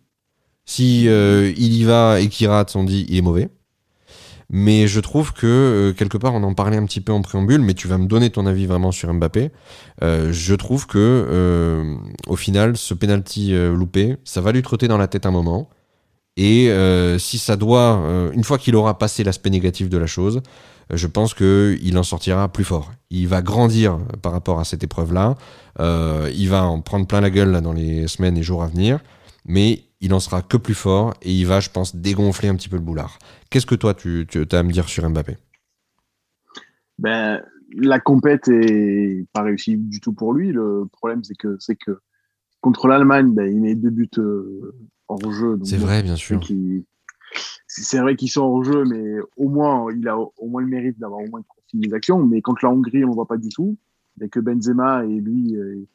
Si 0.67 1.05
il 1.07 1.75
y 1.75 1.85
va 1.85 2.21
et 2.21 2.29
qu'il 2.29 2.49
rate, 2.49 2.77
on 2.77 2.85
dit 2.85 3.07
il 3.09 3.17
est 3.17 3.23
mauvais. 3.23 3.49
Mais 4.49 4.87
je 4.87 5.01
trouve 5.01 5.33
que 5.33 5.47
euh, 5.47 5.93
quelque 5.93 6.17
part, 6.17 6.35
on 6.35 6.43
en 6.43 6.55
parlait 6.55 6.77
un 6.77 6.85
petit 6.85 7.01
peu 7.01 7.13
en 7.13 7.23
préambule, 7.23 7.61
mais 7.61 7.75
tu 7.75 7.89
vas 7.89 7.99
me 7.99 8.07
donner 8.07 8.31
ton 8.31 8.47
avis 8.47 8.67
vraiment 8.67 8.93
sur 8.93 9.13
Mbappé. 9.13 9.51
Euh, 10.03 10.33
je 10.33 10.55
trouve 10.55 10.87
que 10.87 10.99
euh, 10.99 11.97
au 12.29 12.37
final, 12.37 12.77
ce 12.77 12.95
penalty 12.95 13.53
loupé, 13.53 14.17
ça 14.25 14.41
va 14.41 14.53
lui 14.53 14.63
trotter 14.63 14.89
dans 14.89 14.99
la 14.99 15.09
tête 15.09 15.27
un 15.27 15.31
moment. 15.31 15.69
Et 16.37 16.71
si 17.19 17.39
ça 17.39 17.57
doit, 17.57 18.31
une 18.35 18.45
fois 18.45 18.59
qu'il 18.59 18.77
aura 18.77 18.99
passé 18.99 19.25
l'aspect 19.25 19.49
négatif 19.49 19.89
de 19.89 19.97
la 19.97 20.07
chose, 20.07 20.43
je 20.93 21.07
pense 21.07 21.33
qu'il 21.33 21.97
en 21.97 22.03
sortira 22.03 22.49
plus 22.49 22.63
fort. 22.63 22.93
Il 23.09 23.27
va 23.27 23.41
grandir 23.41 23.99
par 24.21 24.33
rapport 24.33 24.61
à 24.61 24.65
cette 24.65 24.85
épreuve-là. 24.85 25.37
il 25.81 26.49
va 26.51 26.65
en 26.65 26.83
prendre 26.83 27.07
plein 27.07 27.23
la 27.23 27.31
gueule 27.31 27.53
là, 27.53 27.63
dans 27.63 27.73
les 27.73 28.07
semaines 28.07 28.37
et 28.37 28.43
jours 28.43 28.63
à 28.63 28.67
venir. 28.67 29.01
Mais 29.47 29.86
il 30.01 30.13
en 30.13 30.21
sera 30.21 30.43
que 30.43 30.57
plus 30.57 30.75
fort 30.75 31.15
et 31.23 31.33
il 31.33 31.47
va, 31.47 31.61
je 31.61 31.71
pense, 31.71 31.97
dégonfler 31.97 32.49
un 32.49 32.57
petit 32.57 32.69
peu 32.69 32.77
le 32.77 32.83
boulard. 32.83 33.19
Qu'est-ce 33.51 33.67
que 33.67 33.75
toi, 33.75 33.95
tu, 33.95 34.27
as 34.51 34.59
à 34.59 34.63
me 34.63 34.73
dire 34.73 34.89
sur 34.89 35.09
Mbappé? 35.09 35.37
Ben, 36.99 37.43
La 37.77 38.01
compète 38.01 38.49
est 38.49 39.27
pas 39.33 39.43
réussie 39.43 39.77
du 39.77 40.01
tout 40.01 40.13
pour 40.13 40.33
lui. 40.33 40.53
Le 40.53 40.87
problème, 40.93 41.25
c'est 41.25 41.37
que, 41.37 41.57
c'est 41.59 41.77
que 41.77 41.99
contre 42.61 42.89
l'Allemagne, 42.89 43.33
ben, 43.33 43.51
il 43.51 43.61
met 43.61 43.75
deux 43.75 43.91
buts 43.91 44.09
euh, 44.19 44.75
en 45.09 45.31
jeu. 45.31 45.59
C'est 45.65 45.77
vrai, 45.77 46.03
bien 46.03 46.17
sûr. 46.17 46.41
C'est 47.69 47.99
vrai 47.99 48.17
qu'ils 48.17 48.31
sont 48.31 48.43
en 48.43 48.63
jeu, 48.63 48.85
mais 48.85 49.19
au 49.37 49.49
moins, 49.49 49.93
il 49.95 50.07
a 50.09 50.17
au 50.19 50.49
moins 50.49 50.63
le 50.63 50.69
mérite 50.69 50.99
d'avoir 50.99 51.21
au 51.21 51.29
moins 51.29 51.43
des 51.75 51.93
actions. 51.93 52.25
Mais 52.25 52.41
contre 52.41 52.65
la 52.65 52.71
Hongrie, 52.71 53.05
on 53.05 53.11
ne 53.11 53.15
voit 53.15 53.27
pas 53.27 53.37
du 53.37 53.49
tout. 53.51 53.77
Il 54.17 54.21
n'y 54.23 54.27
a 54.27 54.29
que 54.29 54.41
Benzema 54.41 55.05
et 55.05 55.21
lui, 55.21 55.57
euh, 55.57 55.87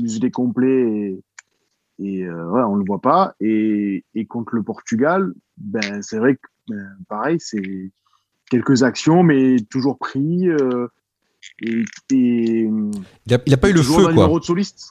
muselé 0.00 0.30
complet 0.30 0.80
et, 0.80 1.22
et 1.98 2.24
euh, 2.24 2.48
ouais, 2.50 2.62
on 2.62 2.76
le 2.76 2.84
voit 2.84 3.00
pas. 3.00 3.34
Et, 3.40 4.04
et 4.14 4.26
contre 4.26 4.54
le 4.54 4.62
Portugal, 4.62 5.32
ben 5.56 6.02
c'est 6.02 6.18
vrai 6.18 6.36
que 6.36 6.46
ben, 6.68 6.96
pareil, 7.08 7.38
c'est 7.40 7.90
quelques 8.50 8.82
actions, 8.82 9.22
mais 9.22 9.56
toujours 9.70 9.98
pris. 9.98 10.48
Euh, 10.48 10.88
et, 11.62 11.84
il, 12.10 13.34
a, 13.34 13.56
pas 13.56 13.70
eu 13.70 13.72
le 13.72 13.82
feu, 13.82 14.12
quoi. 14.12 14.28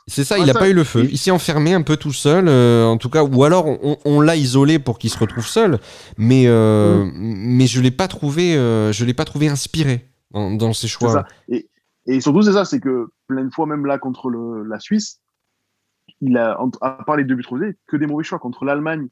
C'est 0.07 0.23
ça, 0.23 0.37
il 0.37 0.45
n'a 0.45 0.53
pas 0.53 0.69
eu 0.69 0.73
le 0.73 0.85
feu. 0.85 1.05
Il 1.11 1.17
s'est 1.17 1.31
enfermé 1.31 1.73
un 1.73 1.81
peu 1.81 1.97
tout 1.97 2.13
seul, 2.13 2.47
euh, 2.47 2.85
en 2.85 2.97
tout 2.97 3.09
cas, 3.09 3.23
ou 3.23 3.43
alors 3.43 3.67
on, 3.67 3.97
on 4.05 4.21
l'a 4.21 4.37
isolé 4.37 4.79
pour 4.79 4.97
qu'il 4.97 5.09
se 5.09 5.19
retrouve 5.19 5.45
seul, 5.45 5.77
mais, 6.17 6.43
euh, 6.47 7.03
mm. 7.03 7.11
mais 7.13 7.67
je 7.67 7.81
l'ai 7.81 7.91
pas 7.91 8.07
trouvé, 8.07 8.53
je 8.53 9.05
l'ai 9.05 9.13
pas 9.13 9.25
trouvé 9.25 9.49
inspiré 9.49 10.07
dans, 10.31 10.51
dans 10.51 10.73
ses 10.73 10.87
choix. 10.87 11.25
Et, 11.49 11.67
et, 12.05 12.21
surtout, 12.21 12.41
c'est 12.41 12.53
ça, 12.53 12.63
c'est 12.63 12.79
que 12.79 13.09
plein 13.27 13.43
de 13.43 13.53
fois, 13.53 13.65
même 13.65 13.85
là 13.85 13.97
contre 13.97 14.29
le, 14.29 14.63
la 14.63 14.79
Suisse, 14.79 15.19
il 16.21 16.37
a, 16.37 16.59
à 16.81 17.03
part 17.05 17.17
les 17.17 17.23
deux 17.23 17.35
buts 17.35 17.45
que 17.87 17.97
des 17.97 18.07
mauvais 18.07 18.23
choix. 18.23 18.39
Contre 18.39 18.65
l'Allemagne, 18.65 19.07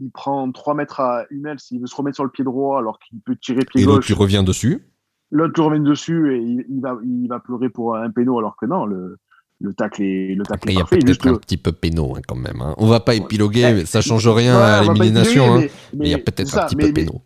il 0.00 0.10
prend 0.10 0.50
3 0.50 0.74
mètres 0.74 1.00
à 1.00 1.24
Hummels, 1.30 1.60
s'il 1.60 1.80
veut 1.80 1.86
se 1.86 1.94
remettre 1.94 2.16
sur 2.16 2.24
le 2.24 2.30
pied 2.30 2.44
droit 2.44 2.78
alors 2.78 2.98
qu'il 2.98 3.20
peut 3.20 3.36
tirer 3.36 3.64
pied 3.64 3.82
et 3.82 3.84
gauche. 3.84 4.10
Et 4.10 4.14
revient 4.14 4.44
dessus. 4.44 4.86
l'autre 5.30 5.62
revient 5.62 5.82
dessus 5.82 6.34
et 6.34 6.38
il, 6.40 6.80
va, 6.80 6.98
il 7.04 7.26
va 7.28 7.40
pleurer 7.40 7.68
pour 7.68 7.96
un 7.96 8.10
péno 8.10 8.38
alors 8.38 8.56
que 8.56 8.66
non, 8.66 8.86
le, 8.86 9.18
le 9.60 9.74
tacle 9.74 10.02
est, 10.02 10.34
le 10.34 10.44
tacle 10.44 10.70
Il 10.70 10.78
y 10.78 10.80
a 10.80 10.84
peut-être 10.84 11.26
un 11.26 11.36
petit 11.36 11.56
peu 11.56 11.72
péno 11.72 12.14
hein, 12.16 12.20
quand 12.26 12.36
même. 12.36 12.60
Hein. 12.60 12.74
On 12.78 12.86
va 12.86 13.00
pas 13.00 13.14
épiloguer, 13.14 13.84
ça 13.86 14.00
change 14.00 14.28
rien 14.28 14.56
à 14.56 14.82
l'élimination. 14.82 15.56
Hein. 15.56 15.66
Mais, 15.94 16.06
il 16.06 16.10
y 16.10 16.14
a 16.14 16.18
peut-être 16.18 16.56
un 16.56 16.66
petit 16.66 16.76
peu 16.76 16.92
péno. 16.92 17.22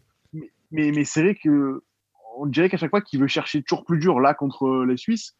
Mais, 0.70 0.90
mais, 0.94 1.04
c'est 1.04 1.22
vrai 1.22 1.34
que 1.34 1.82
on 2.38 2.46
dirait 2.46 2.70
qu'à 2.70 2.78
chaque 2.78 2.90
fois 2.90 3.02
qu'il 3.02 3.20
veut 3.20 3.26
chercher 3.26 3.62
toujours 3.62 3.84
plus 3.84 3.98
dur 3.98 4.18
là 4.18 4.32
contre 4.32 4.86
les 4.88 4.96
Suisses, 4.96 5.36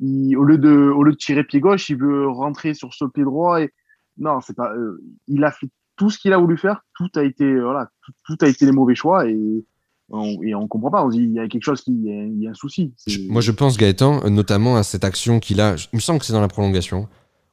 au, 0.00 0.44
lieu 0.44 0.58
de, 0.58 0.70
au 0.70 1.02
lieu 1.02 1.12
de 1.12 1.16
tirer 1.16 1.44
pied 1.44 1.60
gauche, 1.60 1.88
il 1.88 1.96
veut 1.96 2.28
rentrer 2.28 2.74
sur 2.74 2.92
ce 2.94 3.04
pied 3.04 3.24
droit. 3.24 3.60
Et... 3.60 3.72
Non, 4.18 4.40
c'est 4.40 4.56
pas. 4.56 4.72
Euh, 4.74 5.02
il 5.28 5.44
a 5.44 5.50
fait 5.50 5.68
tout 5.96 6.10
ce 6.10 6.18
qu'il 6.18 6.32
a 6.32 6.38
voulu 6.38 6.56
faire. 6.56 6.82
Tout 6.96 7.08
a 7.16 7.22
été, 7.22 7.58
voilà, 7.58 7.90
tout, 8.24 8.36
a 8.40 8.48
été 8.48 8.64
les 8.66 8.72
mauvais 8.72 8.94
choix. 8.94 9.28
Et 9.28 9.64
on, 10.10 10.42
et 10.42 10.54
on 10.54 10.68
comprend 10.68 10.90
pas. 10.90 11.04
On 11.04 11.08
dit 11.08 11.22
il 11.22 11.32
y 11.32 11.40
a 11.40 11.48
quelque 11.48 11.64
chose 11.64 11.82
qui, 11.82 11.92
il 11.92 12.42
y 12.42 12.46
a 12.46 12.50
un 12.50 12.54
souci. 12.54 12.94
Moi, 13.28 13.40
je 13.40 13.52
pense 13.52 13.76
Gaëtan, 13.76 14.28
notamment 14.30 14.76
à 14.76 14.82
cette 14.82 15.04
action 15.04 15.40
qu'il 15.40 15.60
a. 15.60 15.76
Il 15.92 15.96
me 15.96 16.00
semble 16.00 16.20
que 16.20 16.26
c'est 16.26 16.32
dans 16.32 16.40
la 16.40 16.48
prolongation 16.48 17.08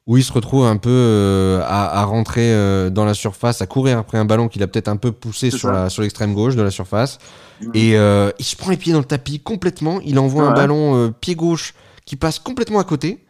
où 0.06 0.18
il 0.18 0.24
se 0.24 0.32
retrouve 0.32 0.66
un 0.66 0.76
peu 0.76 0.90
euh, 0.90 1.62
à, 1.62 2.00
à, 2.00 2.04
rentrer 2.04 2.52
euh, 2.52 2.90
dans 2.90 3.04
la 3.04 3.14
surface, 3.14 3.62
à 3.62 3.66
courir 3.66 3.98
après 3.98 4.18
un 4.18 4.26
ballon 4.26 4.48
qu'il 4.48 4.62
a 4.62 4.66
peut-être 4.66 4.88
un 4.88 4.96
peu 4.96 5.12
poussé 5.12 5.50
sur 5.50 5.72
la 5.72 5.88
sur 5.88 6.02
l'extrême 6.02 6.34
gauche 6.34 6.56
de 6.56 6.62
la 6.62 6.70
surface, 6.70 7.18
mmh. 7.62 7.70
et 7.74 7.96
euh, 7.96 8.30
il 8.38 8.44
se 8.44 8.54
prend 8.56 8.70
les 8.70 8.76
pieds 8.76 8.92
dans 8.92 8.98
le 8.98 9.06
tapis 9.06 9.40
complètement. 9.40 10.00
Il 10.04 10.18
envoie 10.18 10.44
un 10.44 10.52
ballon 10.52 11.12
pied 11.20 11.34
gauche 11.34 11.74
qui 12.04 12.16
passe 12.16 12.38
complètement 12.38 12.78
à 12.78 12.84
côté. 12.84 13.24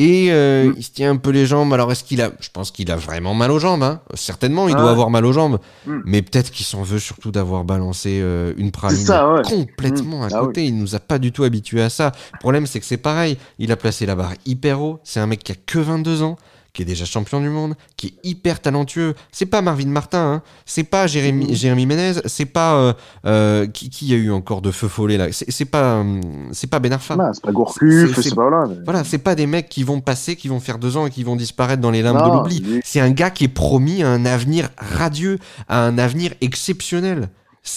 Et 0.00 0.28
euh, 0.30 0.68
mm. 0.68 0.74
il 0.76 0.84
se 0.84 0.90
tient 0.92 1.10
un 1.10 1.16
peu 1.16 1.30
les 1.30 1.44
jambes. 1.44 1.72
Alors, 1.74 1.90
est-ce 1.90 2.04
qu'il 2.04 2.22
a. 2.22 2.30
Je 2.38 2.50
pense 2.52 2.70
qu'il 2.70 2.88
a 2.92 2.96
vraiment 2.96 3.34
mal 3.34 3.50
aux 3.50 3.58
jambes. 3.58 3.82
Hein. 3.82 4.00
Certainement, 4.14 4.68
il 4.68 4.76
doit 4.76 4.90
avoir 4.90 5.10
mal 5.10 5.26
aux 5.26 5.32
jambes. 5.32 5.58
Mm. 5.86 5.98
Mais 6.04 6.22
peut-être 6.22 6.52
qu'il 6.52 6.64
s'en 6.64 6.84
veut 6.84 7.00
surtout 7.00 7.32
d'avoir 7.32 7.64
balancé 7.64 8.20
euh, 8.22 8.54
une 8.56 8.70
praline 8.70 9.04
complètement 9.42 10.20
mm. 10.20 10.22
à 10.22 10.28
ah 10.32 10.40
côté. 10.40 10.64
Il 10.64 10.78
nous 10.78 10.94
a 10.94 11.00
pas 11.00 11.18
du 11.18 11.32
tout 11.32 11.42
habitués 11.42 11.82
à 11.82 11.90
ça. 11.90 12.12
Le 12.32 12.38
problème, 12.38 12.66
c'est 12.66 12.78
que 12.78 12.86
c'est 12.86 12.96
pareil. 12.96 13.38
Il 13.58 13.72
a 13.72 13.76
placé 13.76 14.06
la 14.06 14.14
barre 14.14 14.34
hyper 14.46 14.80
haut. 14.80 15.00
C'est 15.02 15.18
un 15.18 15.26
mec 15.26 15.42
qui 15.42 15.50
a 15.50 15.56
que 15.66 15.80
22 15.80 16.22
ans 16.22 16.36
qui 16.78 16.82
est 16.82 16.84
déjà 16.84 17.04
champion 17.04 17.40
du 17.40 17.48
monde, 17.48 17.74
qui 17.96 18.06
est 18.06 18.28
hyper 18.28 18.60
talentueux. 18.60 19.14
C'est 19.32 19.46
pas 19.46 19.62
Marvin 19.62 19.88
Martin, 19.88 20.34
hein. 20.34 20.42
c'est 20.64 20.84
pas 20.84 21.08
Jérémy, 21.08 21.52
Jérémy 21.52 21.86
Ménez, 21.86 22.12
c'est 22.26 22.44
pas 22.44 22.76
euh, 22.76 22.92
euh, 23.26 23.66
qui, 23.66 23.90
qui 23.90 24.14
a 24.14 24.16
eu 24.16 24.30
encore 24.30 24.62
de 24.62 24.70
feu 24.70 24.86
follet 24.86 25.16
là. 25.16 25.26
C'est 25.32 25.64
pas 25.64 25.94
euh, 25.96 26.20
c'est 26.52 26.68
pas 26.68 26.78
Ben 26.78 26.92
Arfa. 26.92 27.16
c'est 27.32 27.42
pas 27.42 27.50
Gourcuff, 27.50 28.20
c'est 28.20 28.32
pas 28.32 28.48
là. 28.48 28.68
Voilà, 28.84 29.02
c'est 29.02 29.18
pas 29.18 29.34
des 29.34 29.48
mecs 29.48 29.68
qui 29.68 29.82
vont 29.82 30.00
passer, 30.00 30.36
qui 30.36 30.46
vont 30.46 30.60
faire 30.60 30.78
deux 30.78 30.96
ans 30.96 31.06
et 31.06 31.10
qui 31.10 31.24
vont 31.24 31.34
disparaître 31.34 31.82
dans 31.82 31.90
les 31.90 32.02
limbes 32.02 32.24
de 32.24 32.32
l'oubli. 32.32 32.80
C'est 32.84 33.00
un 33.00 33.10
gars 33.10 33.30
qui 33.30 33.42
est 33.42 33.48
promis 33.48 34.04
à 34.04 34.10
un 34.10 34.24
avenir 34.24 34.68
radieux, 34.78 35.40
à 35.68 35.84
un 35.84 35.98
avenir 35.98 36.32
exceptionnel. 36.40 37.28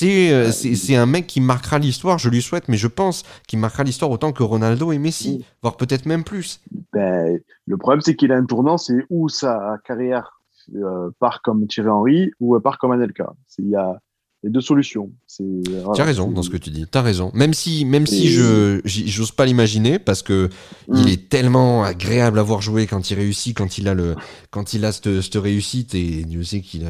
Euh, 0.03 0.51
c'est 0.51 0.75
c'est 0.75 0.95
un 0.95 1.05
mec 1.05 1.27
qui 1.27 1.41
marquera 1.41 1.79
l'histoire, 1.79 2.17
je 2.17 2.29
lui 2.29 2.41
souhaite, 2.41 2.67
mais 2.67 2.77
je 2.77 2.87
pense 2.87 3.23
qu'il 3.47 3.59
marquera 3.59 3.83
l'histoire 3.83 4.11
autant 4.11 4.31
que 4.31 4.43
Ronaldo 4.43 4.91
et 4.91 4.97
Messi, 4.97 5.45
voire 5.61 5.77
peut-être 5.77 6.05
même 6.05 6.23
plus. 6.23 6.61
Ben, 6.93 7.39
le 7.65 7.77
problème, 7.77 8.01
c'est 8.01 8.15
qu'il 8.15 8.31
a 8.31 8.35
un 8.35 8.45
tournant, 8.45 8.77
c'est 8.77 9.05
où 9.09 9.29
sa 9.29 9.77
carrière 9.85 10.41
euh, 10.75 11.09
part 11.19 11.41
comme 11.41 11.67
Thierry 11.67 11.89
Henry 11.89 12.31
ou 12.39 12.59
part 12.59 12.77
comme 12.77 12.91
Anelka. 12.91 13.33
Il 13.57 13.69
y 13.69 13.75
a, 13.75 13.99
les 14.43 14.49
deux 14.49 14.61
solutions. 14.61 15.11
tu 15.37 15.61
as 15.99 16.03
raison 16.03 16.31
dans 16.31 16.41
ce 16.41 16.49
que 16.49 16.57
tu 16.57 16.71
dis. 16.71 16.85
Tu 16.91 16.97
as 16.97 17.01
raison. 17.03 17.31
Même 17.35 17.53
si, 17.53 17.85
même 17.85 18.07
si 18.07 18.29
je 18.29 18.81
j'ose 18.85 19.31
pas 19.31 19.45
l'imaginer 19.45 19.99
parce 19.99 20.23
que 20.23 20.49
mm. 20.87 20.95
il 20.95 21.09
est 21.09 21.29
tellement 21.29 21.83
agréable 21.83 22.39
à 22.39 22.43
voir 22.43 22.61
jouer 22.61 22.87
quand 22.87 23.11
il 23.11 23.15
réussit, 23.15 23.55
quand 23.55 23.77
il 23.77 23.87
a 23.87 23.93
le, 23.93 24.15
quand 24.49 24.73
il 24.73 24.83
a 24.85 24.91
cette, 24.91 25.21
cette 25.21 25.35
réussite 25.35 25.93
et 25.93 26.23
Dieu 26.23 26.43
sait 26.43 26.61
qu'il 26.61 26.87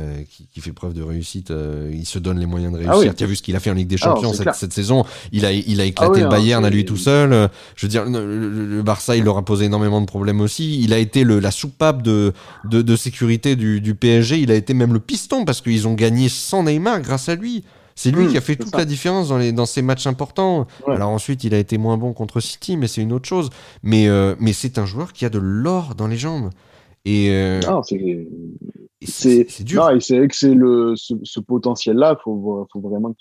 qui 0.53 0.61
fait 0.61 0.71
preuve 0.71 0.93
de 0.93 1.03
réussite, 1.03 1.51
euh, 1.51 1.91
il 1.93 2.05
se 2.05 2.19
donne 2.19 2.39
les 2.39 2.45
moyens 2.45 2.73
de 2.73 2.81
ah 2.87 2.93
réussir. 2.93 3.15
tu 3.15 3.23
as 3.23 3.27
vu 3.27 3.35
ce 3.35 3.41
qu'il 3.41 3.55
a 3.57 3.59
fait 3.59 3.69
en 3.69 3.73
Ligue 3.73 3.87
des 3.87 3.97
ah, 4.01 4.05
Champions 4.05 4.31
cette, 4.31 4.55
cette, 4.55 4.73
saison? 4.73 5.03
Il 5.33 5.45
a, 5.45 5.51
il 5.51 5.81
a 5.81 5.85
éclaté 5.85 6.21
ah 6.21 6.23
le 6.23 6.29
Bayern 6.29 6.63
à 6.63 6.69
lui 6.69 6.85
tout 6.85 6.97
seul. 6.97 7.49
Je 7.75 7.85
veux 7.85 7.89
dire, 7.89 8.05
le, 8.05 8.81
Barça, 8.81 9.17
il 9.17 9.25
leur 9.25 9.37
a 9.37 9.43
posé 9.43 9.65
énormément 9.65 9.99
de 9.99 10.05
problèmes 10.05 10.39
aussi. 10.39 10.81
Il 10.81 10.93
a 10.93 10.97
été 10.97 11.25
le, 11.25 11.39
la 11.39 11.51
soupape 11.51 12.01
de, 12.01 12.31
de, 12.63 12.81
de 12.81 12.95
sécurité 12.95 13.57
du, 13.57 13.81
du 13.81 13.93
PSG. 13.93 14.39
Il 14.39 14.51
a 14.51 14.55
été 14.55 14.73
même 14.73 14.93
le 14.93 14.99
piston 14.99 15.43
parce 15.43 15.59
qu'ils 15.61 15.87
ont 15.87 15.93
gagné 15.93 16.29
sans 16.29 16.63
Neymar 16.63 17.01
grâce 17.01 17.27
à 17.27 17.35
lui 17.35 17.40
lui. 17.41 17.63
C'est 17.95 18.11
lui 18.11 18.25
hmm, 18.25 18.29
qui 18.29 18.37
a 18.37 18.41
fait 18.41 18.55
toute 18.55 18.75
la 18.75 18.85
différence 18.85 19.29
dans, 19.29 19.37
les, 19.37 19.51
dans 19.51 19.65
ces 19.65 19.81
matchs 19.81 20.07
importants. 20.07 20.65
Alors 20.87 21.09
ensuite, 21.09 21.43
il 21.43 21.53
a 21.53 21.59
été 21.59 21.77
moins 21.77 21.97
bon 21.97 22.13
contre 22.13 22.39
City, 22.39 22.77
mais 22.77 22.87
c'est 22.87 23.01
une 23.01 23.11
autre 23.11 23.27
chose. 23.27 23.49
Mais, 23.83 24.07
euh, 24.07 24.35
mais 24.39 24.53
c'est 24.53 24.77
un 24.77 24.85
joueur 24.85 25.13
qui 25.13 25.25
a 25.25 25.29
de 25.29 25.39
l'or 25.39 25.95
dans 25.95 26.07
les 26.07 26.17
jambes. 26.17 26.49
Et 27.03 27.31
euh, 27.31 27.59
c'est 29.01 29.63
dur. 29.63 29.83
Non, 29.83 29.89
et 29.89 29.99
c'est 29.99 30.17
vrai 30.17 30.27
que 30.27 30.35
c'est 30.35 30.53
le 30.53 30.95
ce, 30.95 31.39
potentiel-là, 31.39 32.15
il 32.17 32.21
faut, 32.23 32.67
faut, 32.71 32.79
vraiment 32.79 33.13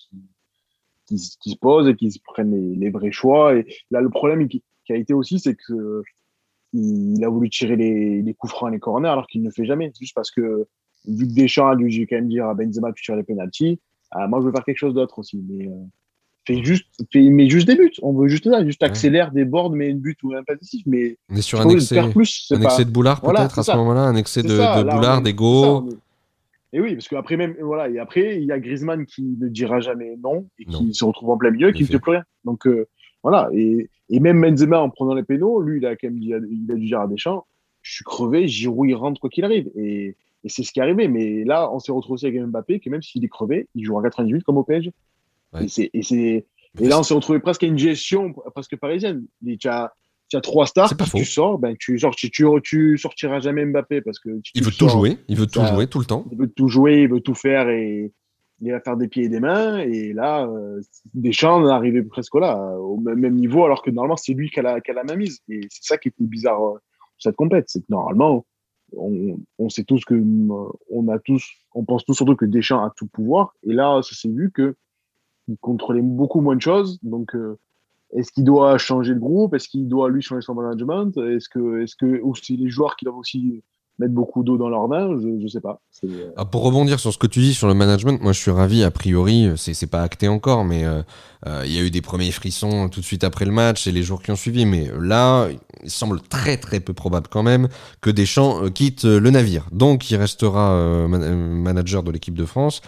qu'il 1.07 1.19
se 1.19 1.57
pose 1.61 1.89
et 1.89 1.97
qu'il 1.97 2.13
se 2.13 2.19
prenne 2.23 2.79
les, 2.79 2.91
vrais 2.91 3.13
choix. 3.13 3.57
Et 3.57 3.67
là, 3.91 4.01
le 4.01 4.11
problème 4.11 4.47
qui, 4.49 4.63
a 4.91 4.97
été 4.97 5.15
aussi, 5.15 5.39
c'est 5.39 5.55
que 5.55 6.03
il 6.73 7.25
a 7.25 7.29
voulu 7.29 7.51
tirer 7.51 7.77
les, 7.77 8.23
les 8.23 8.35
coups 8.35 8.53
francs 8.53 8.71
et 8.71 8.73
les 8.73 8.79
corners 8.79 9.09
alors 9.09 9.27
qu'il 9.27 9.41
ne 9.43 9.47
le 9.47 9.53
fait 9.53 9.65
jamais. 9.65 9.93
Juste 9.99 10.15
parce 10.15 10.31
que 10.31 10.67
vu 11.07 11.27
que 11.27 11.33
Deschamps 11.33 11.69
a 11.69 11.77
dû 11.77 12.07
quand 12.09 12.17
même 12.17 12.29
dire 12.29 12.47
à 12.47 12.55
Benzema 12.55 12.93
tu 12.93 13.03
tires 13.03 13.17
les 13.17 13.23
penalties, 13.23 13.81
ah, 14.11 14.27
moi, 14.29 14.41
je 14.41 14.47
veux 14.47 14.53
faire 14.53 14.65
quelque 14.65 14.79
chose 14.79 14.95
d'autre 14.95 15.19
aussi. 15.19 15.43
Mais, 15.49 15.67
euh, 15.67 15.73
fais 16.47 16.63
juste, 16.63 16.87
fais, 17.13 17.23
mais 17.23 17.49
juste 17.49 17.67
des 17.67 17.77
buts. 17.77 17.93
On 18.03 18.13
veut 18.13 18.29
juste 18.29 18.51
ça. 18.51 18.65
Juste 18.65 18.83
accélère 18.83 19.31
des 19.33 19.45
boards, 19.45 19.71
mais 19.71 19.89
une 19.89 20.01
but 20.01 20.19
ou 20.23 20.35
un 20.35 20.43
passif. 20.43 20.83
Mais 20.87 21.17
on 21.31 21.37
est 21.37 21.43
sur 21.43 21.61
un 21.61 21.69
excès, 21.69 22.01
plus, 22.11 22.53
un 22.55 22.63
excès 22.63 22.85
de 22.85 22.91
boulard 22.91 23.21
peut-être 23.21 23.59
à 23.59 23.63
ce 23.63 23.73
moment-là, 23.73 24.03
un 24.03 24.17
excès 24.17 24.43
de, 24.43 24.49
de 24.49 24.91
boulard, 24.91 25.23
d'ego. 25.23 25.89
Et 26.73 26.81
oui, 26.81 26.95
parce 26.95 27.09
qu'après 27.09 27.37
même, 27.37 27.57
voilà, 27.61 27.89
et 27.89 27.99
après, 27.99 28.37
il 28.41 28.45
y 28.45 28.53
a 28.53 28.61
Griezmann 28.61 29.05
qui 29.05 29.23
ne 29.41 29.49
dira 29.49 29.81
jamais 29.81 30.17
non 30.23 30.47
et 30.57 30.65
qui 30.65 30.95
se 30.95 31.05
retrouve 31.05 31.31
en 31.31 31.37
plein 31.37 31.51
milieu 31.51 31.71
et 31.71 31.73
qui 31.73 31.83
ne 31.83 31.89
fait 31.89 31.99
plus 31.99 32.13
rien. 32.13 32.23
Donc, 32.45 32.67
euh, 32.67 32.87
voilà. 33.25 33.51
Et, 33.53 33.91
et 34.09 34.21
même 34.21 34.41
Benzema, 34.41 34.81
en 34.81 34.89
prenant 34.89 35.15
les 35.15 35.25
pénaux, 35.25 35.61
lui, 35.61 35.79
il 35.79 35.87
a 35.87 35.97
quand 35.97 36.09
même 36.09 36.21
dit, 36.21 36.29
il 36.29 36.71
a 36.71 36.75
dû 36.75 36.87
dire 36.87 37.01
à 37.01 37.09
Deschamps, 37.09 37.45
je 37.83 37.95
suis 37.95 38.05
crevé, 38.05 38.47
Giroud, 38.47 38.89
il 38.89 38.95
rentre 38.95 39.21
quoi 39.21 39.31
qu'il 39.31 39.45
arrive. 39.45 39.69
Et, 39.77 40.17
et 40.45 40.49
c'est 40.49 40.63
ce 40.63 40.73
qui 40.73 40.81
est 40.81 40.83
arrivé. 40.83 41.09
Mais 41.09 41.45
là, 41.45 41.71
on 41.73 41.79
s'est 41.79 41.93
retrouvé 41.93 42.15
aussi 42.15 42.27
avec 42.27 42.41
Mbappé, 42.41 42.81
que 42.81 42.91
même 42.91 43.03
s'il 43.03 43.25
est 43.25 43.29
crevé, 43.29 43.69
il 43.75 43.85
jouera 43.85 44.03
90 44.03 44.33
minutes 44.33 44.45
comme 44.45 44.59
au 44.59 44.65
PSG. 44.65 44.93
Et, 45.61 45.69
c'est, 45.69 45.91
et, 45.93 46.03
c'est, 46.03 46.47
et 46.79 46.89
là, 46.89 46.99
on 46.99 47.03
s'est 47.03 47.15
retrouvé 47.15 47.41
presque 47.41 47.65
à 47.65 47.67
une 47.67 47.79
gestion 47.79 48.33
presque 48.55 48.77
parisienne. 48.77 49.27
Tu 49.59 49.69
as, 49.69 49.93
tu 50.29 50.37
as 50.37 50.41
trois 50.41 50.67
stars, 50.67 50.95
tu 51.15 51.25
sors, 51.25 51.59
ben, 51.59 51.77
tu, 51.79 51.99
genre, 51.99 52.15
tu, 52.15 52.31
tu, 52.31 52.99
sortiras 52.99 53.41
jamais 53.41 53.65
Mbappé 53.67 54.01
parce 54.01 54.19
que 54.19 54.31
il 54.55 54.65
veut 54.65 54.71
tout 54.71 54.89
jouer, 54.89 55.19
il 55.29 55.37
veut 55.37 55.47
tout 55.47 55.65
jouer 55.65 55.87
tout 55.89 55.99
le 55.99 56.05
temps. 56.05 56.25
Il 56.31 56.39
veut 56.39 56.49
tout 56.49 56.69
jouer, 56.69 57.03
il 57.03 57.09
veut 57.09 57.21
tout 57.21 57.35
faire 57.35 57.69
et 57.69 58.13
il 58.61 58.73
va 58.73 58.81
faire 58.81 58.97
des 58.97 59.09
pieds 59.09 59.25
et 59.25 59.29
des 59.29 59.41
mains. 59.41 59.79
Et 59.79 60.13
là, 60.13 60.47
euh, 60.47 60.81
Deschamps 61.15 61.67
est 61.67 61.73
arrivé 61.73 62.03
presque 62.03 62.35
là, 62.37 62.57
au 62.79 62.99
même 62.99 63.35
niveau, 63.35 63.65
alors 63.65 63.83
que 63.83 63.91
normalement, 63.91 64.17
c'est 64.17 64.35
lui 64.35 64.51
qui 64.51 64.61
a 64.61 64.63
la, 64.63 64.81
qui 64.81 64.91
a 64.91 64.95
la 64.95 65.05
main 65.05 65.17
mise. 65.17 65.41
Et 65.49 65.63
c'est 65.71 65.85
ça 65.85 65.99
qui 65.99 66.09
était 66.09 66.25
bizarre 66.25 66.63
euh, 66.63 66.79
cette 67.19 67.37
compète. 67.37 67.65
C'est 67.69 67.81
que 67.81 67.87
normalement, 67.89 68.47
on, 68.97 69.69
sait 69.69 69.85
tous 69.85 70.05
que 70.05 70.15
on 70.91 71.09
a 71.09 71.19
tous, 71.19 71.45
on 71.75 71.85
pense 71.85 72.05
tous 72.05 72.15
surtout 72.15 72.37
que 72.37 72.45
Deschamps 72.45 72.85
a 72.85 72.91
tout 72.97 73.07
pouvoir. 73.07 73.55
Et 73.65 73.73
là, 73.73 74.01
ça 74.03 74.15
s'est 74.15 74.29
vu 74.29 74.51
que 74.51 74.77
il 75.49 75.57
contrôlait 75.59 76.03
beaucoup 76.03 76.41
moins 76.41 76.57
de 76.57 76.63
choses. 76.63 76.99
Donc, 77.03 77.35
euh, 77.35 77.59
est-ce 78.13 78.33
qu'il 78.33 78.45
doit 78.45 78.79
changer 78.79 79.15
le 79.15 79.21
groupe? 79.21 79.55
Est-ce 79.55 79.69
qu'il 79.69 79.89
doit 79.89 80.09
lui 80.09 80.23
changer 80.23 80.43
son 80.43 80.55
management? 80.55 81.17
Est-ce 81.17 81.49
que, 81.49 81.83
est-ce 81.83 81.97
que 81.97 82.21
aussi 82.21 82.57
les 82.57 82.69
joueurs 82.69 82.97
qui 82.97 83.05
doivent 83.05 83.19
aussi 83.19 83.63
mettre 84.01 84.15
beaucoup 84.15 84.43
d'eau 84.43 84.57
dans 84.57 84.69
leurs 84.69 84.89
mains, 84.89 85.09
je, 85.21 85.29
ne 85.29 85.49
sais 85.49 85.61
pas. 85.61 85.81
Euh, 86.05 86.31
ah, 86.37 86.45
pour 86.47 86.63
rebondir 86.63 86.99
sur 86.99 87.13
ce 87.13 87.19
que 87.19 87.27
tu 87.27 87.41
dis 87.41 87.55
sur 87.55 87.69
le 87.69 87.75
management, 87.75 88.21
moi 88.23 88.33
je 88.33 88.41
suis 88.41 88.51
ravi, 88.51 88.83
a 88.83 88.91
priori, 88.91 89.51
c'est, 89.57 89.75
c'est 89.75 89.87
pas 89.87 90.03
acté 90.03 90.27
encore, 90.27 90.65
mais 90.65 90.85
euh, 90.85 91.03
euh, 91.47 91.63
il 91.67 91.73
y 91.73 91.79
a 91.79 91.83
eu 91.83 91.91
des 91.91 92.01
premiers 92.01 92.33
frissons 92.33 92.89
tout 92.89 93.01
de 93.01 93.05
suite 93.05 93.25
après 93.25 93.45
le 93.45 93.53
match 93.53 93.87
et 93.87 93.93
les 93.93 94.03
jours 94.03 94.23
qui 94.23 94.31
ont 94.31 94.37
suivi, 94.37 94.65
mais 94.65 94.91
là, 94.99 95.49
il 95.85 95.91
semble 95.91 96.21
très 96.23 96.57
très 96.57 96.81
peu 96.81 96.95
probable 96.95 97.29
quand 97.31 97.43
même 97.43 97.69
que 98.01 98.11
Deschamps 98.11 98.69
quitte 98.71 99.05
le 99.05 99.31
navire. 99.31 99.67
Donc 99.71 100.11
il 100.11 100.17
restera 100.17 101.07
manager 101.09 102.03
de 102.03 102.11
l'équipe 102.11 102.35
de 102.35 102.47
France 102.47 102.81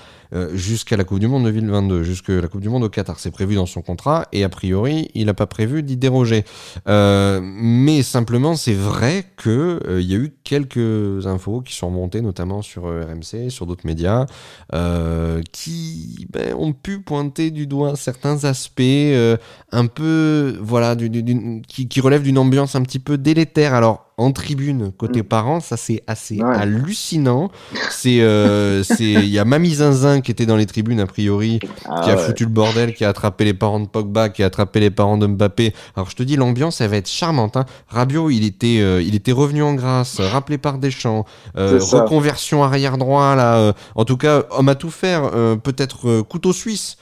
jusqu'à 0.55 0.97
la 0.97 1.05
Coupe 1.05 1.21
du 1.21 1.29
Monde 1.29 1.45
2022, 1.45 2.03
jusqu'à 2.03 2.41
la 2.41 2.49
Coupe 2.49 2.61
du 2.61 2.69
Monde 2.69 2.85
au 2.85 2.89
Qatar. 2.89 3.19
C'est 3.19 3.31
prévu 3.31 3.55
dans 3.55 3.67
son 3.67 3.83
contrat 3.83 4.27
et 4.33 4.45
a 4.45 4.49
priori, 4.49 5.11
il 5.15 5.27
n'a 5.27 5.35
pas 5.35 5.47
prévu 5.47 5.83
d'y 5.83 5.97
déroger. 5.97 6.45
mais 6.87 8.03
simplement, 8.03 8.57
c'est 8.57 8.75
vrai 8.75 9.25
que 9.37 9.81
il 10.01 10.11
y 10.11 10.15
a 10.15 10.19
eu 10.19 10.33
quelques 10.45 11.27
infos 11.27 11.61
qui 11.61 11.75
sont 11.75 11.89
remontées, 11.89 12.21
notamment 12.21 12.63
sur 12.63 12.87
euh, 12.87 13.05
RMC, 13.05 13.51
sur 13.51 13.67
d'autres 13.67 13.87
médias, 13.87 14.27
euh, 14.75 15.43
qui 15.53 16.27
ben, 16.31 16.55
ont 16.55 16.73
pu 16.73 17.01
pointer 17.01 17.51
du 17.51 17.67
doigt 17.67 17.97
certains 17.97 18.45
aspects 18.45 18.81
euh, 18.81 19.37
un 19.71 19.87
peu, 19.87 20.59
voilà, 20.61 20.97
qui, 20.97 21.89
qui 21.89 22.01
relèvent 22.01 22.23
d'une 22.23 22.39
ambiance 22.39 22.75
un 22.75 22.83
petit 22.83 22.99
peu 22.99 23.19
délétère. 23.19 23.75
Alors, 23.75 24.12
en 24.23 24.33
tribune 24.33 24.93
côté 24.97 25.21
mm. 25.21 25.25
parents, 25.25 25.61
ça 25.61 25.77
c'est 25.77 26.03
assez 26.07 26.41
hallucinant. 26.41 27.51
C'est 27.91 28.21
euh, 28.21 28.83
c'est 28.85 29.05
il 29.05 29.29
y 29.29 29.39
a 29.39 29.45
Mamie 29.45 29.75
Zinzin 29.75 30.21
qui 30.21 30.31
était 30.31 30.47
dans 30.47 30.57
les 30.57 30.67
tribunes 30.67 31.01
a 31.01 31.07
priori, 31.07 31.61
ah 31.89 32.01
qui 32.05 32.11
a 32.11 32.17
foutu 32.17 32.45
le 32.45 32.51
bordel, 32.51 32.95
qui 32.95 33.05
a 33.05 33.09
attrapé 33.09 33.45
les 33.45 33.55
parents 33.55 33.81
de 33.81 33.87
Pogba, 33.87 34.29
qui 34.29 34.43
a 34.43 34.47
attrapé 34.47 34.81
les 34.81 34.91
parents 34.91 35.19
de 35.19 35.27
Mbappé. 35.27 35.75
Alors 35.97 36.11
je 36.11 36.17
te 36.17 36.23
dis 36.23 36.37
l'ambiance 36.37 36.81
elle 36.81 36.91
va 36.91 36.97
être 36.97 37.09
charmante. 37.09 37.57
Hein. 37.57 37.65
Rabiot 37.89 38.31
il 38.31 38.45
était 38.45 38.81
euh, 38.81 39.03
il 39.03 39.15
était 39.15 39.33
revenu 39.33 39.63
en 39.63 39.75
grâce, 39.75 40.21
rappelé 40.21 40.59
par 40.59 40.79
Deschamps, 40.79 41.25
euh, 41.57 41.79
reconversion 41.81 42.63
arrière 42.63 42.99
droit 42.99 43.35
là. 43.35 43.57
Euh, 43.57 43.73
en 43.95 44.05
tout 44.05 44.17
cas 44.17 44.45
homme 44.51 44.69
à 44.69 44.75
tout 44.75 44.91
faire, 44.91 45.31
peut-être 45.63 46.23
couteau 46.23 46.53
suisse 46.53 46.97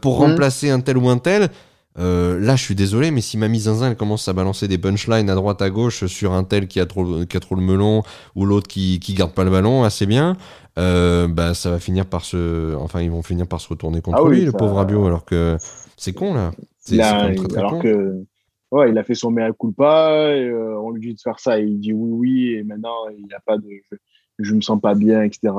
pour 0.00 0.18
mm. 0.18 0.22
remplacer 0.22 0.70
un 0.70 0.80
tel 0.80 0.96
ou 0.98 1.08
un 1.08 1.18
tel. 1.18 1.50
Euh, 1.98 2.38
là, 2.38 2.54
je 2.54 2.62
suis 2.62 2.74
désolé, 2.74 3.10
mais 3.10 3.20
si 3.20 3.36
Mamie 3.36 3.60
Zinzin 3.60 3.90
elle 3.90 3.96
commence 3.96 4.28
à 4.28 4.32
balancer 4.32 4.68
des 4.68 4.78
punchlines 4.78 5.28
à 5.28 5.34
droite 5.34 5.60
à 5.62 5.70
gauche 5.70 6.06
sur 6.06 6.32
un 6.32 6.44
tel 6.44 6.68
qui 6.68 6.78
a 6.78 6.86
trop, 6.86 7.24
qui 7.24 7.36
a 7.36 7.40
trop 7.40 7.56
le 7.56 7.62
melon 7.62 8.02
ou 8.36 8.46
l'autre 8.46 8.68
qui, 8.68 9.00
qui 9.00 9.14
garde 9.14 9.32
pas 9.32 9.44
le 9.44 9.50
ballon 9.50 9.82
assez 9.82 10.06
bien, 10.06 10.36
euh, 10.78 11.26
bah 11.26 11.54
ça 11.54 11.70
va 11.70 11.80
finir 11.80 12.06
par 12.06 12.24
se, 12.24 12.76
enfin 12.76 13.00
ils 13.00 13.10
vont 13.10 13.22
finir 13.22 13.48
par 13.48 13.60
se 13.60 13.68
retourner 13.68 14.00
contre 14.00 14.18
Ah 14.18 14.24
oui, 14.24 14.38
lui, 14.38 14.44
le 14.44 14.52
pauvre 14.52 14.76
Rabiot, 14.76 15.06
alors 15.06 15.24
que 15.24 15.56
c'est 15.96 16.12
con 16.12 16.34
là. 16.34 16.52
C'est 16.78 16.98
très, 16.98 17.34
très 17.34 17.58
alors 17.58 17.72
con. 17.72 17.80
que, 17.80 18.24
ouais, 18.70 18.90
il 18.90 18.96
a 18.96 19.02
fait 19.02 19.16
son 19.16 19.32
mea 19.32 19.50
culpa, 19.58 20.34
et, 20.36 20.48
euh, 20.48 20.78
on 20.80 20.90
lui 20.90 21.00
dit 21.00 21.14
de 21.14 21.20
faire 21.20 21.40
ça, 21.40 21.58
et 21.58 21.64
il 21.64 21.80
dit 21.80 21.92
oui, 21.92 22.10
oui, 22.12 22.54
et 22.54 22.62
maintenant, 22.62 23.08
il 23.10 23.24
n'y 23.24 23.34
a 23.34 23.40
pas 23.40 23.58
de, 23.58 23.68
je, 23.90 23.96
je 24.38 24.54
me 24.54 24.60
sens 24.60 24.80
pas 24.80 24.94
bien, 24.94 25.22
etc. 25.22 25.52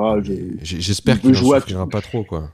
J'espère 0.62 1.18
il 1.18 1.22
qu'il 1.22 1.32
à 1.32 1.60
souffrira 1.60 1.88
pas 1.90 2.02
trop, 2.02 2.24
quoi. 2.24 2.50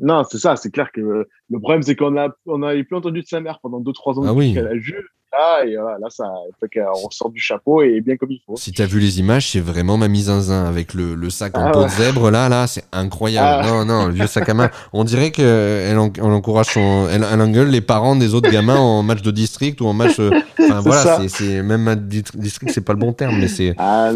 Non, 0.00 0.22
c'est 0.30 0.38
ça, 0.38 0.56
c'est 0.56 0.70
clair 0.70 0.90
que 0.94 1.00
euh, 1.00 1.28
le 1.50 1.58
problème, 1.60 1.82
c'est 1.82 1.96
qu'on 1.96 2.16
a, 2.16 2.28
on 2.46 2.62
avait 2.62 2.84
plus 2.84 2.96
entendu 2.96 3.22
de 3.22 3.26
sa 3.26 3.40
mère 3.40 3.58
pendant 3.62 3.80
2-3 3.80 4.18
ans 4.20 4.24
Ah 4.26 4.32
oui. 4.32 4.54
qu'elle 4.54 4.66
a 4.68 4.78
joué. 4.78 4.96
Là, 5.30 5.62
et 5.66 5.76
voilà, 5.76 5.98
là, 5.98 6.06
ça 6.08 6.24
fait 6.58 6.80
qu'on 6.80 7.10
sort 7.10 7.28
du 7.30 7.38
chapeau 7.38 7.82
et 7.82 8.00
bien 8.00 8.16
comme 8.16 8.30
il 8.30 8.40
faut. 8.46 8.56
Si 8.56 8.72
t'as 8.72 8.86
vu 8.86 8.98
les 8.98 9.20
images, 9.20 9.50
c'est 9.50 9.60
vraiment 9.60 9.98
Mamie 9.98 10.22
Zinzin 10.22 10.64
avec 10.64 10.94
le, 10.94 11.14
le 11.14 11.28
sac 11.28 11.58
en 11.58 11.66
Ah 11.66 11.70
peau 11.70 11.84
de 11.84 11.88
zèbre 11.90 12.30
là, 12.30 12.48
là, 12.48 12.66
c'est 12.66 12.84
incroyable. 12.92 13.62
Ah. 13.62 13.70
Non, 13.70 13.84
non, 13.84 14.06
le 14.06 14.14
vieux 14.14 14.26
sac 14.26 14.48
à 14.48 14.54
main. 14.54 14.70
On 14.94 15.04
dirait 15.04 15.30
que 15.30 15.42
elle, 15.86 15.98
en- 15.98 16.10
elle 16.16 16.22
encourage 16.22 16.68
son, 16.68 17.08
elle, 17.12 17.26
elle 17.30 17.40
engueule 17.42 17.68
les 17.68 17.82
parents 17.82 18.16
des 18.16 18.32
autres 18.34 18.50
gamins 18.50 18.78
en 18.78 19.02
match 19.02 19.20
de 19.20 19.30
district 19.30 19.82
ou 19.82 19.86
en 19.86 19.92
match. 19.92 20.18
euh, 20.18 20.30
Enfin 20.60 20.80
voilà, 20.80 21.28
c'est, 21.28 21.62
même 21.62 21.94
de 21.94 22.22
district, 22.34 22.72
c'est 22.72 22.80
pas 22.84 22.94
le 22.94 22.98
bon 22.98 23.12
terme, 23.12 23.36
mais 23.38 23.48
c'est, 23.48 23.74
Ah 23.76 24.10